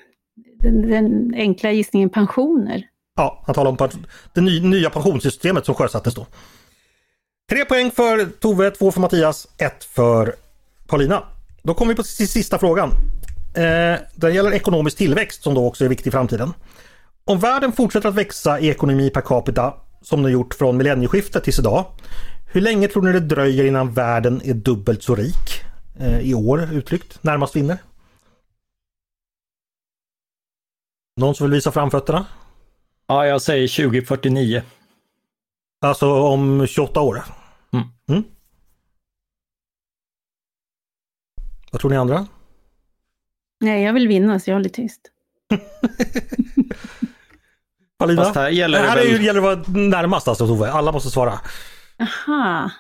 den, 0.60 0.90
den 0.90 1.34
enkla 1.36 1.72
gissningen 1.72 2.10
pensioner. 2.10 2.84
Ja, 3.16 3.44
han 3.46 3.56
talade 3.56 3.84
om 3.84 3.90
det 4.34 4.42
ny, 4.42 4.62
nya 4.62 4.90
pensionssystemet 4.90 5.66
som 5.66 5.76
sjösattes 5.76 6.16
då. 6.16 6.26
Tre 7.50 7.66
poäng 7.66 7.92
för 7.92 8.26
Tove, 8.26 8.72
två 8.72 8.92
för 8.92 9.02
Mattias, 9.02 9.48
ett 9.58 9.84
för 9.84 10.36
Paulina. 10.88 11.24
Då 11.64 11.74
kommer 11.74 11.94
vi 11.94 11.96
på 11.96 12.04
sista 12.04 12.60
frågan. 12.60 12.90
Eh, 13.56 14.00
den 14.16 14.34
gäller 14.34 14.54
ekonomisk 14.54 14.98
tillväxt 14.98 15.44
som 15.44 15.54
då 15.54 15.68
också 15.68 15.86
är 15.86 15.90
viktig 15.90 16.08
i 16.08 16.12
framtiden. 16.12 16.54
Om 17.26 17.40
världen 17.40 17.72
fortsätter 17.72 18.10
att 18.10 18.16
växa 18.16 18.60
i 18.60 18.70
ekonomi 18.70 19.10
per 19.10 19.22
capita 19.22 19.74
som 20.02 20.24
den 20.24 20.32
gjort 20.32 20.54
från 20.54 20.78
millennieskiftet 20.78 21.44
tills 21.44 21.60
idag. 21.60 21.86
Hur 22.46 22.62
länge 22.62 22.88
tror 22.88 23.04
ni 23.04 23.12
det 23.12 23.20
dröjer 23.20 23.66
innan 23.66 23.94
världen 23.94 24.42
är 24.44 24.54
dubbelt 24.54 25.04
så 25.04 25.16
rik? 25.16 25.62
Eh, 26.00 26.20
I 26.20 26.34
år 26.34 26.74
uttryckt, 26.74 27.24
närmast 27.24 27.56
vinner. 27.56 27.78
Någon 31.18 31.36
som 31.36 31.44
vill 31.48 31.54
visa 31.54 31.72
framfötterna? 31.72 32.26
Ja, 33.08 33.26
jag 33.28 33.42
säger 33.42 33.68
2049. 33.68 34.64
Alltså 35.82 36.14
om 36.14 36.68
28 36.68 37.02
år? 37.02 37.24
Mm. 37.74 37.88
Mm. 38.08 38.24
Vad 41.72 41.82
tror 41.82 41.92
ni 41.92 41.98
andra? 41.98 42.28
Nej, 43.66 43.84
jag 43.84 43.94
vill 43.94 44.08
vinna 44.08 44.40
så 44.40 44.50
jag 44.50 44.56
håller 44.56 44.70
tyst. 44.70 45.02
Fast 48.18 48.36
här 48.36 48.50
gäller 48.50 48.82
det 48.82 48.88
här 48.88 48.96
väl- 48.96 49.08
är 49.08 49.12
ju, 49.18 49.26
gäller 49.26 49.42
det 49.42 49.52
att 49.52 49.68
vara 49.68 49.78
närmast 49.78 50.28
alltså 50.28 50.48
Tove. 50.48 50.72
Alla 50.72 50.92
måste 50.92 51.10
svara. 51.10 51.40
Aha. 52.00 52.72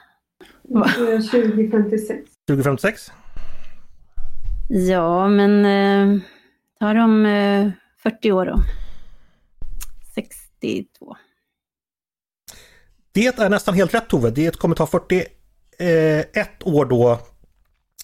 2056. 1.31 2.29
2056? 2.47 3.11
Ja, 4.69 5.27
men 5.27 5.65
eh, 5.65 6.21
ta 6.79 6.93
de 6.93 7.25
eh, 7.25 7.69
40 8.03 8.31
år 8.31 8.45
då. 8.45 8.61
62. 10.15 11.15
Det 13.11 13.39
är 13.39 13.49
nästan 13.49 13.73
helt 13.73 13.93
rätt 13.93 14.07
Tove. 14.09 14.31
Det 14.31 14.57
kommer 14.59 14.75
ta 14.75 14.87
41 14.87 16.63
år 16.63 16.85
då 16.85 17.19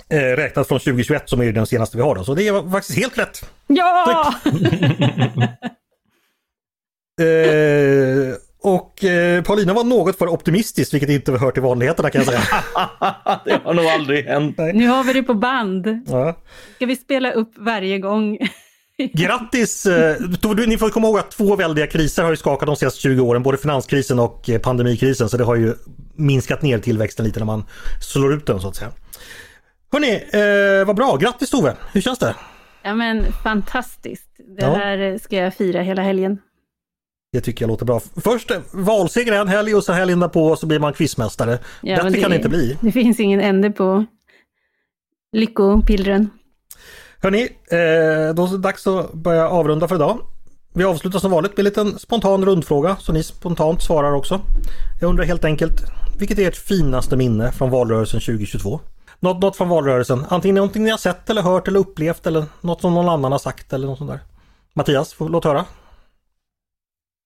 eh, 0.09 0.17
räknat 0.17 0.67
från 0.67 0.79
2021 0.79 1.29
som 1.29 1.41
är 1.41 1.51
den 1.51 1.65
senaste 1.65 1.97
vi 1.97 2.03
har. 2.03 2.15
Då. 2.15 2.23
Så 2.23 2.33
det 2.33 2.47
är 2.47 2.71
faktiskt 2.71 2.99
helt 2.99 3.17
rätt. 3.17 3.49
Ja! 3.67 4.33
Eh, 7.21 8.35
och 8.63 9.03
eh, 9.03 9.43
Paulina 9.43 9.73
var 9.73 9.83
något 9.83 10.17
för 10.17 10.27
optimistisk 10.27 10.93
vilket 10.93 11.09
inte 11.09 11.31
hör 11.31 11.51
till 11.51 11.61
vanligheterna 11.61 12.09
kan 12.09 12.21
jag 12.23 12.27
säga. 12.27 12.41
det 13.45 13.59
har 13.63 13.73
nog 13.73 13.85
aldrig 13.85 14.25
hänt. 14.25 14.57
Nu 14.57 14.87
har 14.87 15.03
vi 15.03 15.13
det 15.13 15.23
på 15.23 15.33
band. 15.33 15.87
Ja. 16.07 16.37
Ska 16.75 16.85
vi 16.85 16.95
spela 16.95 17.31
upp 17.31 17.51
varje 17.57 17.99
gång? 17.99 18.37
Grattis! 19.13 19.85
eh, 19.85 20.15
Ni 20.67 20.77
får 20.77 20.89
komma 20.89 21.07
ihåg 21.07 21.19
att 21.19 21.31
två 21.31 21.55
väldiga 21.55 21.87
kriser 21.87 22.23
har 22.23 22.29
ju 22.29 22.37
skakat 22.37 22.67
de 22.67 22.75
senaste 22.75 23.01
20 23.01 23.21
åren. 23.21 23.43
Både 23.43 23.57
finanskrisen 23.57 24.19
och 24.19 24.49
eh, 24.49 24.59
pandemikrisen. 24.59 25.29
Så 25.29 25.37
det 25.37 25.43
har 25.43 25.55
ju 25.55 25.73
minskat 26.15 26.61
ner 26.61 26.79
tillväxten 26.79 27.25
lite 27.25 27.39
när 27.39 27.45
man 27.45 27.65
slår 28.01 28.33
ut 28.33 28.45
den 28.45 28.59
så 28.59 28.67
att 28.67 28.75
säga. 28.75 28.91
Hörni, 29.91 30.13
eh, 30.81 30.85
vad 30.87 30.95
bra! 30.95 31.17
Grattis 31.17 31.49
Tove! 31.49 31.75
Hur 31.93 32.01
känns 32.01 32.19
det? 32.19 32.35
Ja 32.83 32.93
men 32.93 33.25
fantastiskt. 33.43 34.27
Det 34.57 34.61
Ja. 34.65 34.73
här 34.75 35.17
ska 35.17 35.35
jag 35.35 35.53
fira 35.53 35.81
hela 35.81 36.01
helgen. 36.01 36.37
Det 37.33 37.41
tycker 37.41 37.63
jag 37.63 37.67
låter 37.67 37.85
bra. 37.85 38.01
Först 38.23 38.51
eh, 38.51 38.57
valseger 38.71 39.33
en 39.33 39.47
helg 39.47 39.75
och 39.75 39.83
så 39.83 39.93
helgen 39.93 40.19
därpå 40.19 40.55
så 40.55 40.65
blir 40.65 40.79
man 40.79 40.93
quizmästare. 40.93 41.59
Ja, 41.81 41.95
Bättre 41.95 42.09
men 42.09 42.21
kan 42.21 42.29
det 42.29 42.35
inte 42.35 42.49
bli. 42.49 42.77
Det 42.81 42.91
finns 42.91 43.19
ingen 43.19 43.41
ände 43.41 43.71
på 43.71 44.05
lyckopillren. 45.31 46.29
Hörni, 47.19 47.41
eh, 47.43 48.33
då 48.35 48.45
är 48.45 48.51
det 48.51 48.57
dags 48.57 48.87
att 48.87 49.13
börja 49.13 49.49
avrunda 49.49 49.87
för 49.87 49.95
idag. 49.95 50.19
Vi 50.73 50.83
avslutar 50.83 51.19
som 51.19 51.31
vanligt 51.31 51.51
med 51.51 51.59
en 51.59 51.65
liten 51.65 51.99
spontan 51.99 52.45
rundfråga 52.45 52.95
så 52.99 53.13
ni 53.13 53.23
spontant 53.23 53.81
svarar 53.83 54.11
också. 54.13 54.41
Jag 55.01 55.09
undrar 55.09 55.25
helt 55.25 55.45
enkelt, 55.45 55.81
vilket 56.19 56.39
är 56.39 56.47
ert 56.47 56.55
finaste 56.55 57.15
minne 57.17 57.51
från 57.51 57.69
valrörelsen 57.69 58.19
2022? 58.19 58.79
Något, 59.23 59.41
något 59.41 59.57
från 59.57 59.69
valrörelsen, 59.69 60.25
antingen 60.29 60.55
någonting 60.55 60.83
ni 60.83 60.89
har 60.89 60.97
sett 60.97 61.29
eller 61.29 61.41
hört 61.41 61.67
eller 61.67 61.79
upplevt 61.79 62.27
eller 62.27 62.45
något 62.61 62.81
som 62.81 62.93
någon 62.93 63.09
annan 63.09 63.31
har 63.31 63.39
sagt 63.39 63.73
eller 63.73 63.87
något 63.87 63.97
sånt 63.97 64.11
där. 64.11 64.19
Mattias, 64.73 65.13
får, 65.13 65.29
låt 65.29 65.45
höra. 65.45 65.65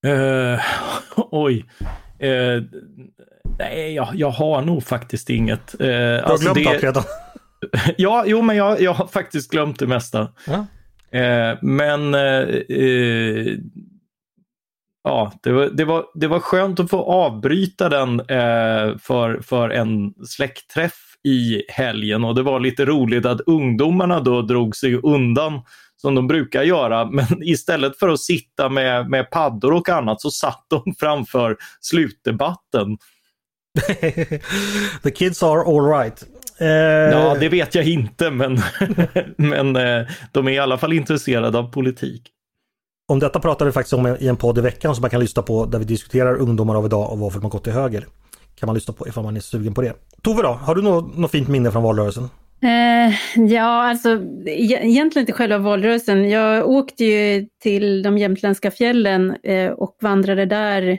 Eh, 0.07 0.59
oj. 1.15 1.65
Eh, 2.19 2.63
nej, 3.59 3.93
jag, 3.93 4.09
jag 4.13 4.29
har 4.29 4.61
nog 4.61 4.83
faktiskt 4.83 5.29
inget. 5.29 5.75
Uh, 5.81 5.87
Du 5.87 6.21
har 6.25 6.37
glömt 6.41 6.67
allt 6.67 6.83
redan. 6.83 7.03
Ja, 7.97 8.23
jo, 8.27 8.41
men 8.41 8.55
jag, 8.55 8.81
jag 8.81 8.93
har 8.93 9.07
faktiskt 9.07 9.51
glömt 9.51 9.79
det 9.79 9.87
mesta. 9.87 10.27
Ja. 10.47 10.65
Eh, 11.19 11.57
men 11.61 12.13
ja, 15.03 15.31
det 15.43 15.51
var, 15.51 15.69
det, 15.69 15.85
var, 15.85 16.05
det 16.13 16.27
var 16.27 16.39
skönt 16.39 16.79
att 16.79 16.89
få 16.89 17.03
avbryta 17.03 17.89
den 17.89 18.19
eh, 18.19 18.97
för, 18.97 19.41
för 19.41 19.69
en 19.69 20.13
släktträff 20.27 21.04
i 21.25 21.63
helgen 21.67 22.23
och 22.23 22.35
det 22.35 22.43
var 22.43 22.59
lite 22.59 22.85
roligt 22.85 23.25
att 23.25 23.41
ungdomarna 23.41 24.19
då 24.19 24.41
drog 24.41 24.75
sig 24.75 24.95
undan 24.95 25.61
som 25.97 26.15
de 26.15 26.27
brukar 26.27 26.63
göra. 26.63 27.05
Men 27.05 27.25
istället 27.43 27.99
för 27.99 28.09
att 28.09 28.19
sitta 28.19 28.69
med, 28.69 29.09
med 29.09 29.31
paddor 29.31 29.73
och 29.73 29.89
annat 29.89 30.21
så 30.21 30.31
satt 30.31 30.65
de 30.69 30.95
framför 30.99 31.57
slutdebatten. 31.81 32.97
The 35.03 35.11
kids 35.11 35.43
are 35.43 35.61
all 35.61 35.99
right. 35.99 36.23
Eh, 36.59 36.67
Ja, 37.19 37.35
det 37.39 37.49
vet 37.49 37.75
jag 37.75 37.85
inte, 37.85 38.31
men, 38.31 38.59
men 39.37 39.75
eh, 39.75 40.07
de 40.31 40.47
är 40.47 40.51
i 40.51 40.59
alla 40.59 40.77
fall 40.77 40.93
intresserade 40.93 41.57
av 41.57 41.71
politik. 41.71 42.31
Om 43.07 43.19
detta 43.19 43.39
pratar 43.39 43.65
vi 43.65 43.71
faktiskt 43.71 43.93
om 43.93 44.17
i 44.19 44.27
en 44.27 44.37
podd 44.37 44.57
i 44.57 44.61
veckan 44.61 44.95
som 44.95 45.01
man 45.01 45.09
kan 45.09 45.19
lyssna 45.19 45.41
på 45.41 45.65
där 45.65 45.79
vi 45.79 45.85
diskuterar 45.85 46.35
ungdomar 46.35 46.75
av 46.75 46.85
idag 46.85 47.11
och 47.11 47.19
varför 47.19 47.39
man 47.39 47.49
gått 47.49 47.63
till 47.63 47.73
höger. 47.73 48.05
Kan 48.55 48.67
man 48.67 48.75
lyssna 48.75 48.93
på 48.93 49.07
ifall 49.07 49.23
man 49.23 49.37
är 49.37 49.41
sugen 49.41 49.73
på 49.73 49.81
det. 49.81 49.93
Tove 50.21 50.41
då, 50.41 50.47
har 50.49 50.75
du 50.75 50.81
något, 50.81 51.17
något 51.17 51.31
fint 51.31 51.47
minne 51.47 51.71
från 51.71 51.83
valrörelsen? 51.83 52.29
Eh, 52.61 53.13
ja, 53.47 53.89
alltså 53.89 54.09
e- 54.45 54.79
egentligen 54.81 55.23
inte 55.23 55.33
själva 55.33 55.57
valrörelsen. 55.57 56.29
Jag 56.29 56.69
åkte 56.69 57.05
ju 57.05 57.47
till 57.61 58.03
de 58.03 58.17
jämtländska 58.17 58.71
fjällen 58.71 59.35
eh, 59.43 59.71
och 59.71 59.97
vandrade 60.01 60.45
där 60.45 60.97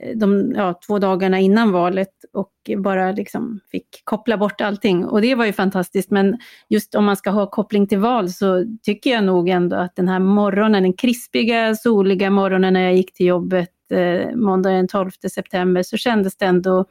eh, 0.00 0.16
de 0.16 0.52
ja, 0.56 0.80
två 0.86 0.98
dagarna 0.98 1.40
innan 1.40 1.72
valet 1.72 2.12
och 2.32 2.52
bara 2.78 3.12
liksom 3.12 3.60
fick 3.70 4.02
koppla 4.04 4.36
bort 4.36 4.60
allting. 4.60 5.04
Och 5.04 5.20
det 5.20 5.34
var 5.34 5.44
ju 5.44 5.52
fantastiskt, 5.52 6.10
men 6.10 6.38
just 6.68 6.94
om 6.94 7.04
man 7.04 7.16
ska 7.16 7.30
ha 7.30 7.50
koppling 7.50 7.86
till 7.86 7.98
val 7.98 8.30
så 8.30 8.64
tycker 8.82 9.10
jag 9.10 9.24
nog 9.24 9.48
ändå 9.48 9.76
att 9.76 9.96
den 9.96 10.08
här 10.08 10.18
morgonen, 10.18 10.82
den 10.82 10.92
krispiga, 10.92 11.74
soliga 11.74 12.30
morgonen 12.30 12.72
när 12.72 12.80
jag 12.80 12.94
gick 12.94 13.12
till 13.12 13.26
jobbet 13.26 13.70
eh, 13.90 14.36
måndag 14.36 14.70
den 14.70 14.88
12 14.88 15.10
september, 15.10 15.82
så 15.82 15.96
kändes 15.96 16.36
det 16.36 16.46
ändå 16.46 16.84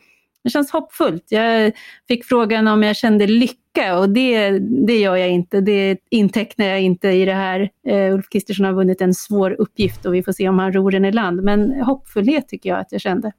det 0.44 0.50
känns 0.50 0.72
hoppfullt. 0.72 1.26
Jag 1.30 1.72
fick 2.08 2.26
frågan 2.26 2.68
om 2.68 2.84
jag 2.84 2.96
kände 2.96 3.28
lycka 3.28 4.00
och 4.00 4.10
det, 4.10 4.60
det 4.60 5.00
gör 5.00 5.16
jag 5.16 5.30
inte. 5.30 5.62
Det 5.62 5.98
intecknar 6.10 6.66
jag 6.66 6.82
inte 6.82 7.10
i 7.10 7.26
det 7.26 7.34
här. 7.34 7.70
Eh, 7.88 8.14
Ulf 8.14 8.30
Kristersson 8.30 8.66
har 8.66 8.74
vunnit 8.74 9.02
en 9.02 9.14
svår 9.14 9.52
uppgift 9.52 10.06
och 10.06 10.14
vi 10.14 10.24
får 10.24 10.32
se 10.32 10.50
om 10.50 10.60
han 10.60 10.74
ror 10.74 10.92
den 10.92 11.06
i 11.06 11.12
land. 11.12 11.44
Men 11.44 11.82
hoppfullhet 11.82 12.48
tycker 12.48 12.70
jag 12.70 12.80
att 12.80 12.92
jag 12.92 13.02
kände. 13.02 13.32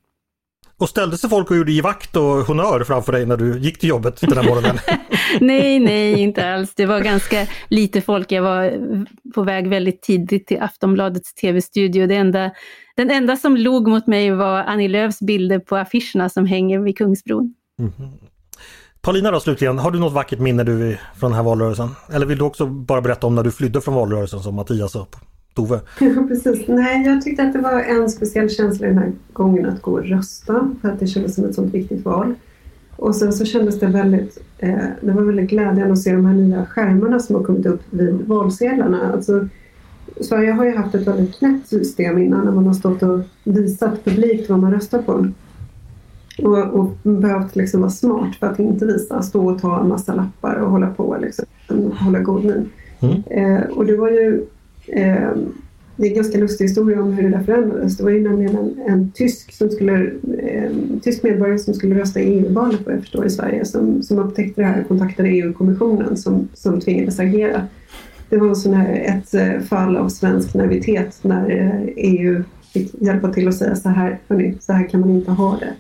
Och 0.77 0.89
ställde 0.89 1.19
sig 1.19 1.31
folk 1.31 1.51
och 1.51 1.57
gjorde 1.57 1.73
givakt 1.73 2.17
och 2.17 2.25
honör 2.25 2.85
framför 2.85 3.13
dig 3.13 3.27
när 3.27 3.37
du 3.37 3.59
gick 3.59 3.79
till 3.79 3.89
jobbet 3.89 4.21
den 4.21 4.37
här 4.37 4.45
morgonen? 4.45 4.79
nej, 5.41 5.79
nej, 5.79 6.21
inte 6.21 6.55
alls. 6.55 6.75
Det 6.75 6.87
var 6.87 7.01
ganska 7.01 7.47
lite 7.69 8.01
folk. 8.01 8.33
Jag 8.33 8.43
var 8.43 8.73
på 9.35 9.43
väg 9.43 9.69
väldigt 9.69 10.03
tidigt 10.03 10.47
till 10.47 10.63
Aftonbladets 10.63 11.35
tv-studio. 11.35 12.07
Det 12.07 12.15
enda, 12.15 12.51
den 12.97 13.11
enda 13.11 13.37
som 13.37 13.57
log 13.57 13.89
mot 13.89 14.07
mig 14.07 14.31
var 14.31 14.63
Annie 14.63 14.89
Lööfs 14.89 15.21
bilder 15.21 15.59
på 15.59 15.77
affischerna 15.77 16.29
som 16.29 16.47
hänger 16.47 16.79
vid 16.79 16.99
Kungsbron. 16.99 17.55
Paulina 19.01 19.31
då 19.31 19.41
slutligen, 19.41 19.79
har 19.79 19.91
du 19.91 19.99
något 19.99 20.13
vackert 20.13 20.39
minne 20.39 20.65
du 20.65 20.99
från 21.17 21.31
den 21.31 21.37
här 21.37 21.43
valrörelsen? 21.43 21.89
Eller 22.13 22.27
vill 22.27 22.39
du 22.39 22.45
också 22.45 22.67
bara 22.67 23.01
berätta 23.01 23.27
om 23.27 23.35
när 23.35 23.43
du 23.43 23.51
flydde 23.51 23.81
från 23.81 23.95
valrörelsen 23.95 24.41
som 24.41 24.55
Mattias 24.55 24.95
och 24.95 25.17
Tove? 25.55 25.81
Precis. 26.29 26.69
Nej, 26.69 27.07
jag 27.07 27.23
tyckte 27.23 27.43
att 27.43 27.53
det 27.53 27.59
var 27.59 27.81
en 27.81 28.11
speciell 28.11 28.51
känsla 28.51 28.87
den 28.87 28.99
här 28.99 29.13
gången 29.33 29.67
att 29.67 29.83
gå 29.83 29.93
och 29.93 30.05
rösta 30.05 30.71
för 30.81 30.89
att 30.89 31.01
det 31.01 31.07
kändes 31.07 31.35
som 31.35 31.45
ett 31.45 31.55
sånt 31.55 31.75
viktigt 31.75 32.05
val. 32.05 32.35
Och 32.97 33.17
sen 33.17 33.33
så 33.33 33.45
kändes 33.45 33.81
det 33.81 33.87
väldigt, 33.87 34.39
eh, 34.59 34.79
det 35.01 35.13
var 35.13 35.23
väldigt 35.23 35.51
glädjande 35.51 35.93
att 35.93 35.99
se 35.99 36.13
de 36.13 36.27
här 36.27 36.35
nya 36.35 36.67
skärmarna 36.67 37.19
som 37.19 37.37
har 37.37 37.43
kommit 37.43 37.67
upp 37.67 37.83
vid 37.91 38.15
valsedlarna. 38.27 39.13
Alltså, 39.13 39.49
Sverige 40.21 40.53
har 40.53 40.65
ju 40.65 40.77
haft 40.77 40.95
ett 40.95 41.07
väldigt 41.07 41.39
knäppt 41.39 41.69
system 41.69 42.19
innan 42.19 42.45
när 42.45 42.53
man 42.53 42.67
har 42.67 42.75
stått 42.75 43.03
och 43.03 43.21
visat 43.45 44.05
publikt 44.05 44.51
vad 44.51 44.59
man 44.59 44.73
röstar 44.73 45.03
på. 45.03 45.29
Och, 46.39 46.59
och 46.59 46.93
behövt 47.03 47.57
liksom 47.57 47.81
vara 47.81 47.91
smart 47.91 48.37
för 48.37 48.47
att 48.47 48.59
inte 48.59 48.87
visa, 48.87 49.23
stå 49.23 49.53
och 49.53 49.61
ta 49.61 49.81
en 49.81 49.89
massa 49.89 50.15
lappar 50.15 50.55
och 50.55 50.71
hålla 50.71 50.91
på 50.91 51.17
liksom, 51.21 51.45
hålla 51.93 52.19
god 52.19 52.45
min. 52.45 52.71
Mm. 53.01 53.23
Eh, 53.27 53.63
och 53.69 53.87
det 53.87 53.97
var 53.97 54.11
ju 54.11 54.47
det 55.97 56.07
är 56.07 56.11
en 56.11 56.15
ganska 56.15 56.39
lustig 56.39 56.65
historia 56.65 57.03
om 57.03 57.13
hur 57.13 57.23
det 57.23 57.37
där 57.37 57.45
förändrades. 57.45 57.97
Det 57.97 58.05
var 58.05 58.11
ju 58.11 58.29
nämligen 58.29 58.57
en, 58.57 58.81
en 58.87 59.13
tysk, 59.13 59.53
som 59.53 59.71
skulle, 59.71 60.11
eh, 60.39 60.71
tysk 61.03 61.23
medborgare 61.23 61.59
som 61.59 61.75
skulle 61.75 62.01
rösta 62.01 62.21
i 62.21 62.39
EU-valet 62.39 62.81
vad 62.87 62.95
jag 62.95 63.01
förstår 63.01 63.27
i 63.27 63.31
Sverige 63.31 63.65
som, 63.65 64.03
som 64.03 64.19
upptäckte 64.19 64.61
det 64.61 64.67
här 64.67 64.81
och 64.81 64.89
kontaktade 64.89 65.29
EU-kommissionen 65.29 66.17
som, 66.17 66.49
som 66.55 66.81
tvingades 66.81 67.21
agera. 67.21 67.63
Det 68.29 68.37
var 68.37 68.55
sån 68.55 68.75
här, 68.75 68.95
ett 68.95 69.35
eh, 69.35 69.61
fall 69.61 69.97
av 69.97 70.09
svensk 70.09 70.55
naivitet 70.55 71.19
när 71.23 71.51
eh, 71.51 71.93
EU 71.97 72.43
fick 72.73 73.03
hjälpa 73.03 73.33
till 73.33 73.49
att 73.49 73.57
säga 73.57 73.77
så 73.77 73.89
här, 73.89 74.19
hörni, 74.29 74.55
så 74.61 74.73
här 74.73 74.89
kan 74.89 75.01
man 75.01 75.11
inte 75.11 75.31
ha 75.31 75.59
det. 75.61 75.75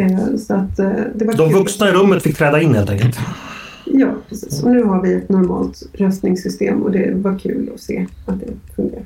Eh, 0.00 0.36
så 0.36 0.54
att, 0.54 0.78
eh, 0.78 0.90
det 1.14 1.24
var 1.24 1.36
De 1.36 1.52
vuxna 1.52 1.88
i 1.88 1.92
rummet 1.92 2.22
fick 2.22 2.36
träda 2.36 2.60
in 2.60 2.74
helt 2.74 2.90
enkelt. 2.90 3.18
Ja, 3.84 4.14
precis. 4.32 4.62
Och 4.62 4.70
nu 4.70 4.82
har 4.82 5.02
vi 5.02 5.14
ett 5.14 5.28
normalt 5.28 5.82
röstningssystem 5.92 6.82
och 6.82 6.90
det 6.90 7.14
var 7.14 7.38
kul 7.38 7.70
att 7.74 7.80
se 7.80 8.06
att 8.26 8.40
det 8.40 8.74
fungerar. 8.76 9.04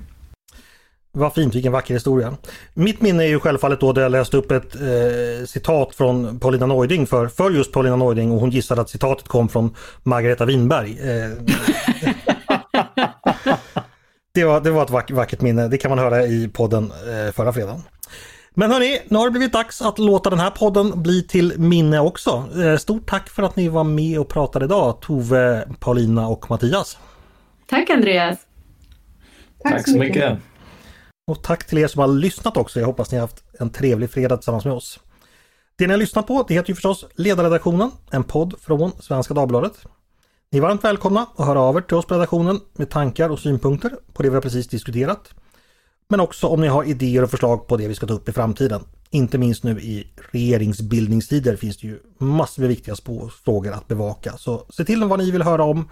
Vad 1.13 1.35
fint, 1.35 1.55
vilken 1.55 1.73
vacker 1.73 1.95
historia. 1.95 2.37
Mitt 2.75 3.01
minne 3.01 3.25
är 3.25 3.29
ju 3.29 3.41
självfallet 3.41 3.81
då 3.81 3.93
där 3.93 4.03
jag 4.03 4.13
läste 4.13 4.37
upp 4.37 4.51
ett 4.51 4.75
eh, 4.75 5.47
citat 5.47 5.95
från 5.95 6.39
Paulina 6.39 6.67
Neuding 6.67 7.07
för, 7.07 7.29
för 7.29 7.51
just 7.51 7.73
Paulina 7.73 7.97
Neuding 7.97 8.33
och 8.33 8.41
hon 8.41 8.51
gissade 8.51 8.81
att 8.81 8.91
citatet 8.91 9.29
kom 9.29 9.49
från 9.49 9.75
Margareta 10.03 10.45
Winberg. 10.45 10.99
Eh, 11.01 11.31
det, 14.35 14.45
var, 14.45 14.61
det 14.61 14.71
var 14.71 14.83
ett 14.83 14.91
vack, 14.91 15.11
vackert 15.11 15.41
minne, 15.41 15.69
det 15.69 15.79
kan 15.79 15.89
man 15.89 15.99
höra 15.99 16.27
i 16.27 16.49
podden 16.49 16.85
eh, 16.85 17.33
förra 17.33 17.53
fredagen. 17.53 17.83
Men 18.59 18.71
hörni, 18.71 19.01
nu 19.09 19.19
har 19.19 19.25
det 19.25 19.31
blivit 19.31 19.53
dags 19.53 19.83
att 19.83 19.99
låta 19.99 20.31
den 20.31 20.39
här 20.39 20.51
podden 20.51 21.03
bli 21.03 21.23
till 21.23 21.59
minne 21.59 22.01
också. 22.01 22.45
Eh, 22.63 22.77
stort 22.77 23.09
tack 23.09 23.29
för 23.29 23.43
att 23.43 23.57
ni 23.57 23.69
var 23.69 23.85
med 23.85 24.21
och 24.21 24.29
pratade 24.29 24.65
idag, 24.65 25.01
Tove, 25.01 25.69
Paulina 25.81 26.29
och 26.29 26.51
Mattias. 26.51 26.99
Tack 27.67 27.91
Andreas! 27.91 28.39
Tack, 29.63 29.73
tack 29.73 29.89
så 29.89 29.99
mycket. 29.99 30.33
mycket. 30.33 30.39
Och 31.27 31.43
tack 31.43 31.67
till 31.67 31.79
er 31.79 31.87
som 31.87 32.01
har 32.01 32.09
lyssnat 32.09 32.57
också. 32.57 32.81
Jag 32.81 32.87
hoppas 32.87 33.13
ni 33.13 33.19
har 33.19 33.23
haft 33.27 33.45
en 33.61 33.71
trevlig 33.71 34.11
fredag 34.11 34.37
tillsammans 34.37 34.65
med 34.65 34.75
oss. 34.75 35.01
Det 35.79 35.87
ni 35.87 35.93
har 35.93 35.99
lyssnat 35.99 36.27
på 36.27 36.45
det 36.49 36.55
heter 36.55 36.69
ju 36.69 36.75
förstås 36.75 37.05
Ledarredaktionen, 37.15 37.91
en 38.11 38.25
podd 38.25 38.55
från 38.61 38.93
Svenska 39.01 39.35
Dagbladet. 39.35 39.87
Ni 40.53 40.59
är 40.59 40.63
varmt 40.63 40.85
välkomna 40.85 41.27
att 41.37 41.47
höra 41.47 41.61
av 41.61 41.77
er 41.77 41.81
till 41.81 41.97
oss 41.97 42.07
på 42.07 42.15
redaktionen 42.15 42.61
med 42.73 42.91
tankar 42.91 43.31
och 43.31 43.39
synpunkter 43.39 43.93
på 44.13 44.23
det 44.23 44.29
vi 44.29 44.35
har 44.35 44.43
precis 44.43 44.69
diskuterat. 44.69 45.35
Men 46.09 46.21
också 46.21 46.47
om 46.47 46.61
ni 46.61 46.67
har 46.67 46.85
idéer 46.85 47.23
och 47.23 47.31
förslag 47.31 47.67
på 47.67 47.77
det 47.77 47.89
vi 47.89 47.95
ska 47.95 48.07
ta 48.07 48.15
upp 48.15 48.29
i 48.29 48.33
framtiden. 48.33 48.85
Inte 49.11 49.39
minst 49.39 49.65
nu 49.65 49.81
i 49.81 50.13
regeringsbildningstider 50.31 51.57
finns 51.57 51.77
det 51.77 51.87
ju 51.87 52.01
massor 52.19 52.63
med 52.63 52.69
viktiga 52.69 52.95
frågor 53.45 53.73
att 53.73 53.89
bevaka. 53.89 54.37
Så 54.37 54.67
se 54.71 54.85
till 54.85 55.05
vad 55.05 55.19
ni 55.19 55.31
vill 55.31 55.43
höra 55.43 55.65
om 55.65 55.89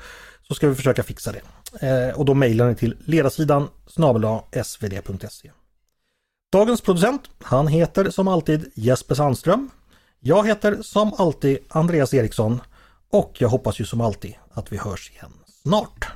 så 0.48 0.54
ska 0.54 0.68
vi 0.68 0.74
försöka 0.74 1.02
fixa 1.02 1.32
det. 1.32 1.40
Eh, 1.88 2.18
och 2.18 2.24
då 2.24 2.34
mejlar 2.34 2.68
ni 2.68 2.74
till 2.74 2.96
ledarsidan 3.04 3.68
snabel 3.86 4.24
svd.se. 4.64 5.50
Dagens 6.52 6.80
producent, 6.80 7.22
han 7.42 7.66
heter 7.66 8.10
som 8.10 8.28
alltid 8.28 8.70
Jesper 8.74 9.14
Sandström. 9.14 9.70
Jag 10.20 10.46
heter 10.46 10.82
som 10.82 11.12
alltid 11.18 11.58
Andreas 11.68 12.14
Eriksson 12.14 12.60
och 13.10 13.32
jag 13.38 13.48
hoppas 13.48 13.80
ju 13.80 13.84
som 13.84 14.00
alltid 14.00 14.34
att 14.50 14.72
vi 14.72 14.76
hörs 14.76 15.10
igen 15.10 15.32
snart. 15.62 16.12